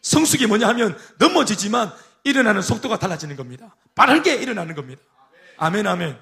성숙이 0.00 0.46
뭐냐 0.46 0.66
하면 0.68 0.98
넘어지지만 1.18 1.92
일어나는 2.24 2.62
속도가 2.62 2.98
달라지는 2.98 3.36
겁니다. 3.36 3.74
빠르게 3.94 4.34
일어나는 4.34 4.74
겁니다. 4.74 5.02
아멘 5.56 5.86
아멘. 5.86 6.18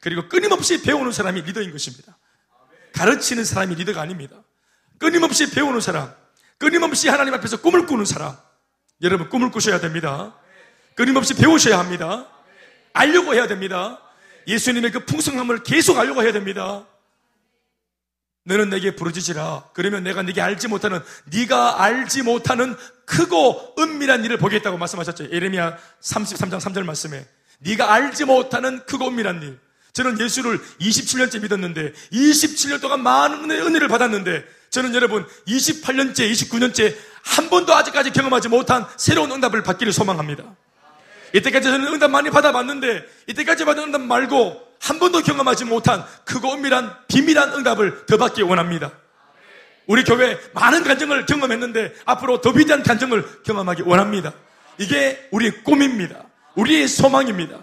그리고 0.00 0.28
끊임없이 0.28 0.82
배우는 0.82 1.12
사람이 1.12 1.42
리더인 1.42 1.72
것입니다. 1.72 2.16
가르치는 2.92 3.44
사람이 3.44 3.74
리더가 3.74 4.00
아닙니다. 4.00 4.36
끊임없이 4.98 5.50
배우는 5.50 5.80
사람, 5.80 6.14
끊임없이 6.58 7.08
하나님 7.08 7.34
앞에서 7.34 7.60
꿈을 7.60 7.86
꾸는 7.86 8.04
사람. 8.04 8.36
여러분, 9.02 9.28
꿈을 9.28 9.50
꾸셔야 9.50 9.80
됩니다. 9.80 10.34
끊임없이 10.94 11.34
배우셔야 11.34 11.78
합니다. 11.78 12.26
알려고 12.94 13.34
해야 13.34 13.46
됩니다. 13.46 14.00
예수님의 14.46 14.92
그 14.92 15.04
풍성함을 15.04 15.62
계속 15.62 15.98
알려고 15.98 16.22
해야 16.22 16.32
됩니다. 16.32 16.86
너는 18.46 18.70
내게 18.70 18.94
부르짖으라. 18.94 19.70
그러면 19.72 20.04
내가 20.04 20.22
네게 20.22 20.40
알지 20.40 20.68
못하는 20.68 21.00
네가 21.24 21.82
알지 21.82 22.22
못하는 22.22 22.76
크고 23.04 23.74
은밀한 23.78 24.24
일을 24.24 24.38
보겠다고 24.38 24.78
말씀하셨죠. 24.78 25.32
예레미야 25.32 25.76
33장 26.00 26.60
3절 26.60 26.84
말씀에 26.84 27.26
네가 27.58 27.92
알지 27.92 28.24
못하는 28.24 28.84
크고 28.86 29.08
은밀한 29.08 29.42
일. 29.42 29.58
저는 29.92 30.20
예수를 30.20 30.60
27년째 30.80 31.42
믿었는데 31.42 31.92
27년 32.12 32.80
동안 32.80 33.02
많은 33.02 33.50
은혜를 33.50 33.88
받았는데 33.88 34.44
저는 34.70 34.94
여러분 34.94 35.26
28년째, 35.48 36.30
29년째 36.30 36.94
한 37.22 37.50
번도 37.50 37.74
아직까지 37.74 38.12
경험하지 38.12 38.48
못한 38.48 38.86
새로운 38.96 39.32
응답을 39.32 39.62
받기를 39.64 39.92
소망합니다. 39.92 40.44
이때까지 41.32 41.68
저는 41.68 41.88
응답 41.88 42.10
많이 42.10 42.30
받아봤는데 42.30 43.04
이때까지 43.26 43.64
받은 43.64 43.84
응답 43.84 44.02
말고 44.02 44.65
한 44.80 44.98
번도 44.98 45.22
경험하지 45.22 45.64
못한 45.64 46.04
크고 46.24 46.52
은밀한 46.54 46.94
비밀한 47.08 47.52
응답을 47.54 48.06
더 48.06 48.16
받기 48.16 48.42
원합니다. 48.42 48.92
우리 49.86 50.04
교회 50.04 50.38
많은 50.54 50.84
간증을 50.84 51.26
경험했는데 51.26 51.94
앞으로 52.04 52.40
더 52.40 52.52
비대한 52.52 52.82
간증을 52.82 53.42
경험하기 53.44 53.82
원합니다. 53.82 54.32
이게 54.78 55.28
우리의 55.30 55.62
꿈입니다. 55.62 56.24
우리의 56.56 56.88
소망입니다. 56.88 57.58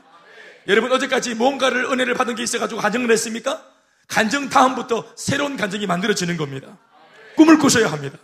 여러분 0.67 0.91
어제까지 0.91 1.35
뭔가를 1.35 1.85
은혜를 1.85 2.13
받은 2.13 2.35
게 2.35 2.43
있어가지고 2.43 2.79
간증을 2.81 3.11
했습니까? 3.11 3.63
간증 4.07 4.49
다음부터 4.49 5.05
새로운 5.15 5.57
간증이 5.57 5.85
만들어지는 5.85 6.37
겁니다. 6.37 6.77
꿈을 7.35 7.57
꾸셔야 7.57 7.91
합니다. 7.91 8.17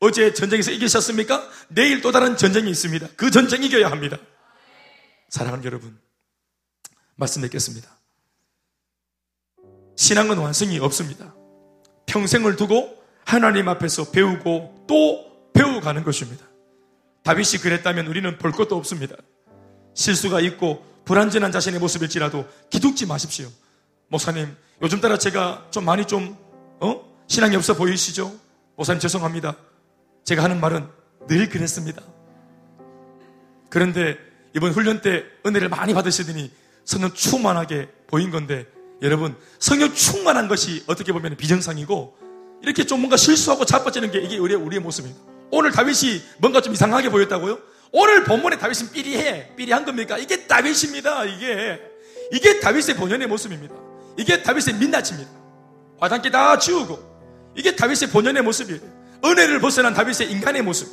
어제 0.00 0.32
전쟁에서 0.32 0.70
이기셨습니까? 0.70 1.48
내일 1.68 2.00
또 2.00 2.12
다른 2.12 2.36
전쟁이 2.36 2.70
있습니다. 2.70 3.08
그 3.16 3.30
전쟁 3.30 3.62
이겨야 3.62 3.90
합니다. 3.90 4.16
사랑하는 5.28 5.64
여러분, 5.64 5.98
말씀 7.18 7.42
맺겠습니다. 7.42 7.90
신앙은 9.96 10.38
완성이 10.38 10.78
없습니다. 10.78 11.34
평생을 12.06 12.54
두고 12.54 12.96
하나님 13.24 13.68
앞에서 13.68 14.12
배우고 14.12 14.86
또 14.88 15.50
배워가는 15.52 16.04
것입니다. 16.04 16.46
다윗이 17.24 17.60
그랬다면 17.60 18.06
우리는 18.06 18.38
볼 18.38 18.52
것도 18.52 18.76
없습니다. 18.76 19.16
실수가 19.94 20.40
있고 20.42 20.86
불완전한 21.04 21.50
자신의 21.50 21.80
모습일지라도 21.80 22.46
기죽지 22.70 23.06
마십시오. 23.06 23.48
목사님, 24.06 24.56
요즘 24.80 25.00
따라 25.00 25.18
제가 25.18 25.66
좀 25.72 25.84
많이 25.84 26.06
좀, 26.06 26.36
어? 26.78 27.04
신앙이 27.26 27.56
없어 27.56 27.74
보이시죠? 27.74 28.32
목사님 28.76 29.00
죄송합니다. 29.00 29.56
제가 30.24 30.44
하는 30.44 30.60
말은 30.60 30.88
늘 31.26 31.48
그랬습니다. 31.48 32.00
그런데 33.70 34.16
이번 34.54 34.70
훈련 34.70 35.02
때 35.02 35.24
은혜를 35.44 35.68
많이 35.68 35.92
받으시더니 35.92 36.52
성령 36.88 37.12
충만하게 37.12 37.86
보인 38.06 38.30
건데 38.30 38.66
여러분 39.02 39.36
성령 39.58 39.92
충만한 39.92 40.48
것이 40.48 40.84
어떻게 40.86 41.12
보면 41.12 41.36
비정상이고 41.36 42.16
이렇게 42.62 42.84
좀 42.84 43.00
뭔가 43.00 43.18
실수하고 43.18 43.66
자빠지는 43.66 44.10
게 44.10 44.20
이게 44.20 44.38
우리의, 44.38 44.58
우리의 44.58 44.80
모습입니다. 44.80 45.22
오늘 45.50 45.70
다윗이 45.70 46.22
뭔가 46.38 46.62
좀 46.62 46.72
이상하게 46.72 47.10
보였다고요? 47.10 47.58
오늘 47.92 48.24
본문에 48.24 48.56
다윗은 48.56 48.92
삐리해 48.92 49.54
삐리한 49.54 49.84
겁니까? 49.84 50.16
이게 50.16 50.46
다윗입니다. 50.46 51.26
이게 51.26 51.78
이게 52.32 52.58
다윗의 52.58 52.96
본연의 52.96 53.28
모습입니다. 53.28 53.74
이게 54.16 54.42
다윗의 54.42 54.76
민낯입니다. 54.78 55.30
화장기 56.00 56.30
다 56.30 56.58
지우고 56.58 56.98
이게 57.54 57.76
다윗의 57.76 58.08
본연의 58.10 58.42
모습이에요. 58.42 58.80
은혜를 59.26 59.60
벗어난 59.60 59.92
다윗의 59.92 60.32
인간의 60.32 60.62
모습. 60.62 60.88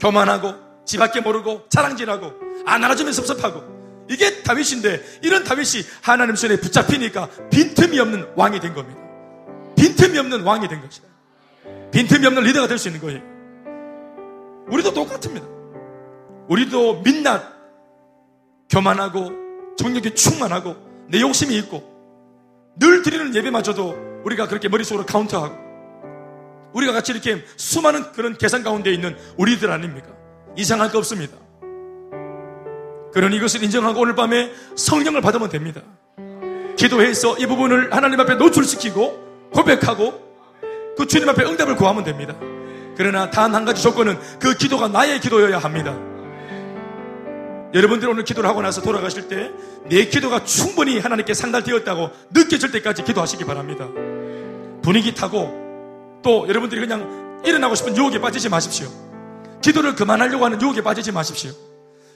교만하고 0.00 0.54
지 0.84 0.98
밖에 0.98 1.20
모르고 1.20 1.68
자랑질하고 1.68 2.32
안 2.66 2.82
알아주면 2.82 3.12
섭섭하고 3.12 3.79
이게 4.10 4.42
다윗인데 4.42 5.20
이런 5.22 5.44
다윗이 5.44 5.84
하나님 6.02 6.34
손에 6.34 6.56
붙잡히니까 6.56 7.28
빈틈이 7.50 7.98
없는 8.00 8.32
왕이 8.34 8.58
된 8.58 8.74
겁니다. 8.74 9.00
빈틈이 9.76 10.18
없는 10.18 10.42
왕이 10.42 10.68
된 10.68 10.80
것이다. 10.82 11.06
빈틈이 11.92 12.26
없는 12.26 12.42
리더가 12.42 12.66
될 12.66 12.76
수 12.76 12.88
있는 12.88 13.00
거예요. 13.00 13.20
우리도 14.68 14.92
똑같습니다. 14.92 15.46
우리도 16.48 17.02
민낯, 17.02 17.40
교만하고 18.68 19.30
정력이 19.78 20.14
충만하고 20.16 20.76
내 21.08 21.20
욕심이 21.20 21.56
있고 21.58 21.88
늘 22.76 23.02
드리는 23.02 23.32
예배마저도 23.34 24.22
우리가 24.24 24.48
그렇게 24.48 24.68
머릿속으로 24.68 25.06
카운트하고 25.06 25.56
우리가 26.72 26.92
같이 26.92 27.12
이렇게 27.12 27.44
수많은 27.56 28.10
그런 28.12 28.36
계산 28.36 28.64
가운데 28.64 28.92
있는 28.92 29.16
우리들 29.36 29.70
아닙니까? 29.70 30.08
이상할 30.56 30.90
거 30.90 30.98
없습니다. 30.98 31.36
그러니 33.12 33.36
이것을 33.36 33.62
인정하고 33.62 34.00
오늘 34.00 34.14
밤에 34.14 34.50
성령을 34.76 35.20
받으면 35.20 35.48
됩니다. 35.48 35.80
기도해서 36.76 37.36
이 37.38 37.46
부분을 37.46 37.92
하나님 37.94 38.18
앞에 38.20 38.36
노출시키고 38.36 39.50
고백하고 39.52 40.30
그 40.96 41.06
주님 41.06 41.28
앞에 41.28 41.44
응답을 41.44 41.76
구하면 41.76 42.04
됩니다. 42.04 42.34
그러나 42.96 43.30
단 43.30 43.54
한 43.54 43.64
가지 43.64 43.82
조건은 43.82 44.18
그 44.38 44.54
기도가 44.54 44.88
나의 44.88 45.20
기도여야 45.20 45.58
합니다. 45.58 45.96
여러분들 47.72 48.08
오늘 48.08 48.24
기도를 48.24 48.48
하고 48.50 48.62
나서 48.62 48.82
돌아가실 48.82 49.28
때 49.28 49.50
내 49.88 50.04
기도가 50.04 50.44
충분히 50.44 50.98
하나님께 50.98 51.34
상달되었다고 51.34 52.10
느껴질 52.32 52.70
때까지 52.70 53.02
기도하시기 53.02 53.44
바랍니다. 53.44 53.88
분위기 54.82 55.14
타고 55.14 55.50
또 56.22 56.46
여러분들이 56.48 56.80
그냥 56.80 57.40
일어나고 57.44 57.74
싶은 57.74 57.96
유혹에 57.96 58.20
빠지지 58.20 58.48
마십시오. 58.48 58.88
기도를 59.62 59.94
그만하려고 59.94 60.44
하는 60.44 60.60
유혹에 60.60 60.82
빠지지 60.82 61.10
마십시오. 61.12 61.50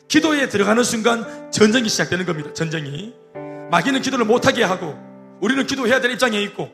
기도에 0.09 0.49
들어가는 0.49 0.83
순간 0.85 1.51
전쟁이 1.51 1.89
시작되는 1.89 2.25
겁니다. 2.27 2.53
전쟁이. 2.53 3.15
마귀는 3.71 4.03
기도를 4.03 4.25
못하게 4.25 4.63
하고 4.63 4.97
우리는 5.41 5.67
기도해야 5.67 6.01
될 6.01 6.13
입장에 6.13 6.41
있고 6.43 6.71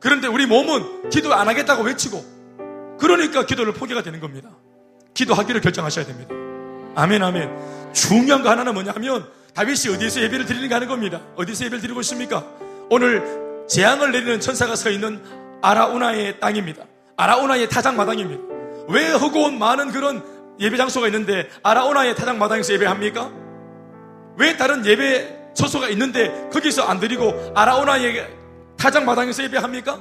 그런데 0.00 0.28
우리 0.28 0.46
몸은 0.46 1.10
기도 1.10 1.34
안 1.34 1.48
하겠다고 1.48 1.82
외치고 1.82 2.24
그러니까 2.98 3.44
기도를 3.44 3.72
포기가 3.72 4.02
되는 4.02 4.20
겁니다. 4.20 4.50
기도하기를 5.14 5.60
결정하셔야 5.60 6.04
됩니다. 6.06 6.34
아멘, 6.94 7.22
아멘. 7.22 7.92
중요한 7.92 8.42
거 8.42 8.50
하나는 8.50 8.74
뭐냐면 8.74 9.26
다윗이 9.54 9.94
어디서 9.94 10.22
예배를 10.22 10.46
드리는가 10.46 10.76
하는 10.76 10.88
겁니다. 10.88 11.20
어디서 11.36 11.64
예배를 11.66 11.80
드리고 11.82 12.00
있습니까? 12.00 12.44
오늘 12.90 13.64
재앙을 13.68 14.12
내리는 14.12 14.38
천사가 14.40 14.76
서 14.76 14.90
있는 14.90 15.20
아라우나의 15.62 16.40
땅입니다. 16.40 16.84
아라우나의 17.16 17.68
타작마당입니다. 17.68 18.42
왜 18.88 19.10
허고운 19.12 19.58
많은 19.58 19.90
그런 19.90 20.22
예배 20.58 20.76
장소가 20.76 21.06
있는데 21.08 21.48
아라우나의 21.62 22.14
타작 22.16 22.36
마당에서 22.36 22.72
예배합니까? 22.74 23.30
왜 24.38 24.56
다른 24.56 24.84
예배 24.84 25.52
처소가 25.54 25.88
있는데 25.90 26.48
거기서 26.52 26.82
안 26.82 27.00
드리고 27.00 27.52
아라우나의 27.54 28.26
타작 28.76 29.04
마당에서 29.04 29.42
예배합니까? 29.44 29.98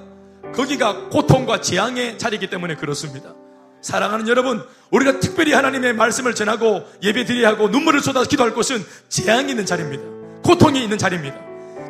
거기가 0.53 1.09
고통과 1.09 1.61
재앙의 1.61 2.17
자리이기 2.17 2.49
때문에 2.49 2.75
그렇습니다. 2.75 3.33
사랑하는 3.81 4.27
여러분, 4.27 4.65
우리가 4.89 5.19
특별히 5.19 5.53
하나님의 5.53 5.93
말씀을 5.93 6.33
전하고 6.33 6.83
예배 7.03 7.25
드려야 7.25 7.49
하고 7.49 7.67
눈물을 7.67 8.01
쏟아 8.01 8.23
기도할 8.23 8.53
곳은 8.53 8.83
재앙이 9.09 9.51
있는 9.51 9.65
자리입니다. 9.65 10.03
고통이 10.43 10.81
있는 10.81 10.97
자리입니다. 10.97 11.37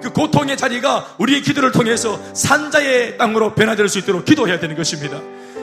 그 0.02 0.12
고통의 0.12 0.58
자리가 0.58 1.16
우리의 1.20 1.42
기도를 1.42 1.72
통해서 1.72 2.20
산자의 2.34 3.18
땅으로 3.18 3.56
변화될 3.56 3.88
수 3.88 4.00
있도록 4.00 4.26
기도해야 4.26 4.60
되는 4.60 4.76
것입니다. 4.76 5.22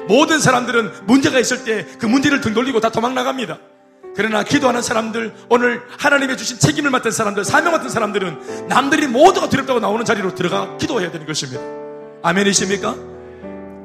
모든 0.08 0.40
사람들은 0.40 1.06
문제가 1.06 1.38
있을 1.38 1.64
때 1.64 1.86
그 1.98 2.06
문제를 2.06 2.40
등 2.40 2.54
돌리고 2.54 2.80
다 2.80 2.90
도망 2.90 3.14
나갑니다. 3.14 3.58
그러나 4.14 4.42
기도하는 4.42 4.82
사람들, 4.82 5.32
오늘 5.48 5.82
하나님의 5.98 6.36
주신 6.36 6.58
책임을 6.58 6.90
맡은 6.90 7.10
사람들, 7.10 7.44
사명 7.44 7.72
맡은 7.72 7.88
사람들은 7.88 8.68
남들이 8.68 9.06
모두가 9.06 9.48
두렵다고 9.48 9.80
나오는 9.80 10.04
자리로 10.04 10.34
들어가 10.34 10.76
기도해야 10.76 11.10
되는 11.10 11.26
것입니다. 11.26 11.62
아멘이십니까? 12.22 12.94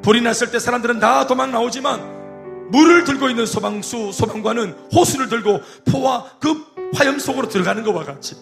불이 0.02 0.22
났을 0.22 0.52
때 0.52 0.60
사람들은 0.60 1.00
다 1.00 1.28
도망 1.28 1.52
나오지만 1.52 2.68
물을 2.72 3.06
들고 3.06 3.30
있는 3.30 3.46
소방수, 3.46 4.12
소방관은 4.12 4.76
호수를 4.94 5.30
들고 5.30 5.62
포와 5.90 6.26
그 6.42 6.66
화염 6.94 7.20
속으로 7.20 7.48
들어가는 7.48 7.84
것과 7.84 8.04
같이 8.04 8.36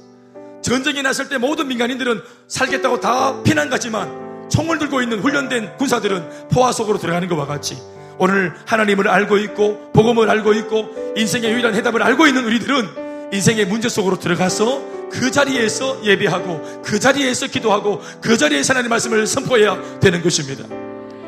전쟁이 0.63 1.03
났을 1.03 1.29
때 1.29 1.37
모든 1.37 1.67
민간인들은 1.67 2.21
살겠다고 2.47 2.99
다 2.99 3.43
피난 3.43 3.69
가지만 3.69 4.24
총을 4.49 4.79
들고 4.79 5.01
있는 5.01 5.19
훈련된 5.19 5.77
군사들은 5.77 6.49
포화 6.51 6.71
속으로 6.71 6.97
들어가는 6.97 7.27
것과 7.27 7.45
같이 7.45 7.77
오늘 8.17 8.53
하나님을 8.65 9.07
알고 9.07 9.37
있고 9.37 9.91
복음을 9.93 10.29
알고 10.29 10.53
있고 10.53 11.13
인생의 11.17 11.51
유일한 11.51 11.75
해답을 11.75 12.01
알고 12.01 12.27
있는 12.27 12.45
우리들은 12.45 13.31
인생의 13.33 13.65
문제 13.65 13.89
속으로 13.89 14.19
들어가서 14.19 15.09
그 15.11 15.31
자리에서 15.31 16.03
예배하고 16.03 16.81
그 16.83 16.99
자리에서 16.99 17.47
기도하고 17.47 18.01
그 18.21 18.37
자리에서 18.37 18.73
하나님 18.73 18.89
말씀을 18.89 19.27
선포해야 19.27 19.99
되는 19.99 20.21
것입니다. 20.21 20.65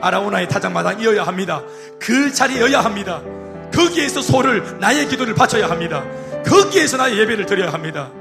아라오나의 0.01 0.47
타장마당이어야 0.47 1.24
합니다. 1.24 1.63
그 1.99 2.32
자리여야 2.32 2.82
합니다. 2.82 3.22
거기에서 3.74 4.22
소를 4.22 4.78
나의 4.80 5.07
기도를 5.07 5.36
바쳐야 5.36 5.70
합니다. 5.70 6.03
거기에서 6.45 6.97
나의 6.97 7.18
예배를 7.20 7.45
드려야 7.45 7.74
합니다. 7.74 8.11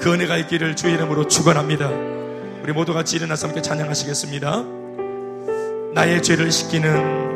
그 0.00 0.12
은혜가 0.12 0.36
있기를 0.38 0.76
주의 0.76 0.94
이름으로 0.94 1.28
축원합니다. 1.28 1.90
우리 2.64 2.72
모두 2.72 2.94
같이 2.94 3.16
일어나서 3.16 3.46
함께 3.48 3.60
찬양하시겠습니다. 3.60 4.64
나의 5.92 6.22
죄를 6.22 6.50
씻기는 6.50 7.33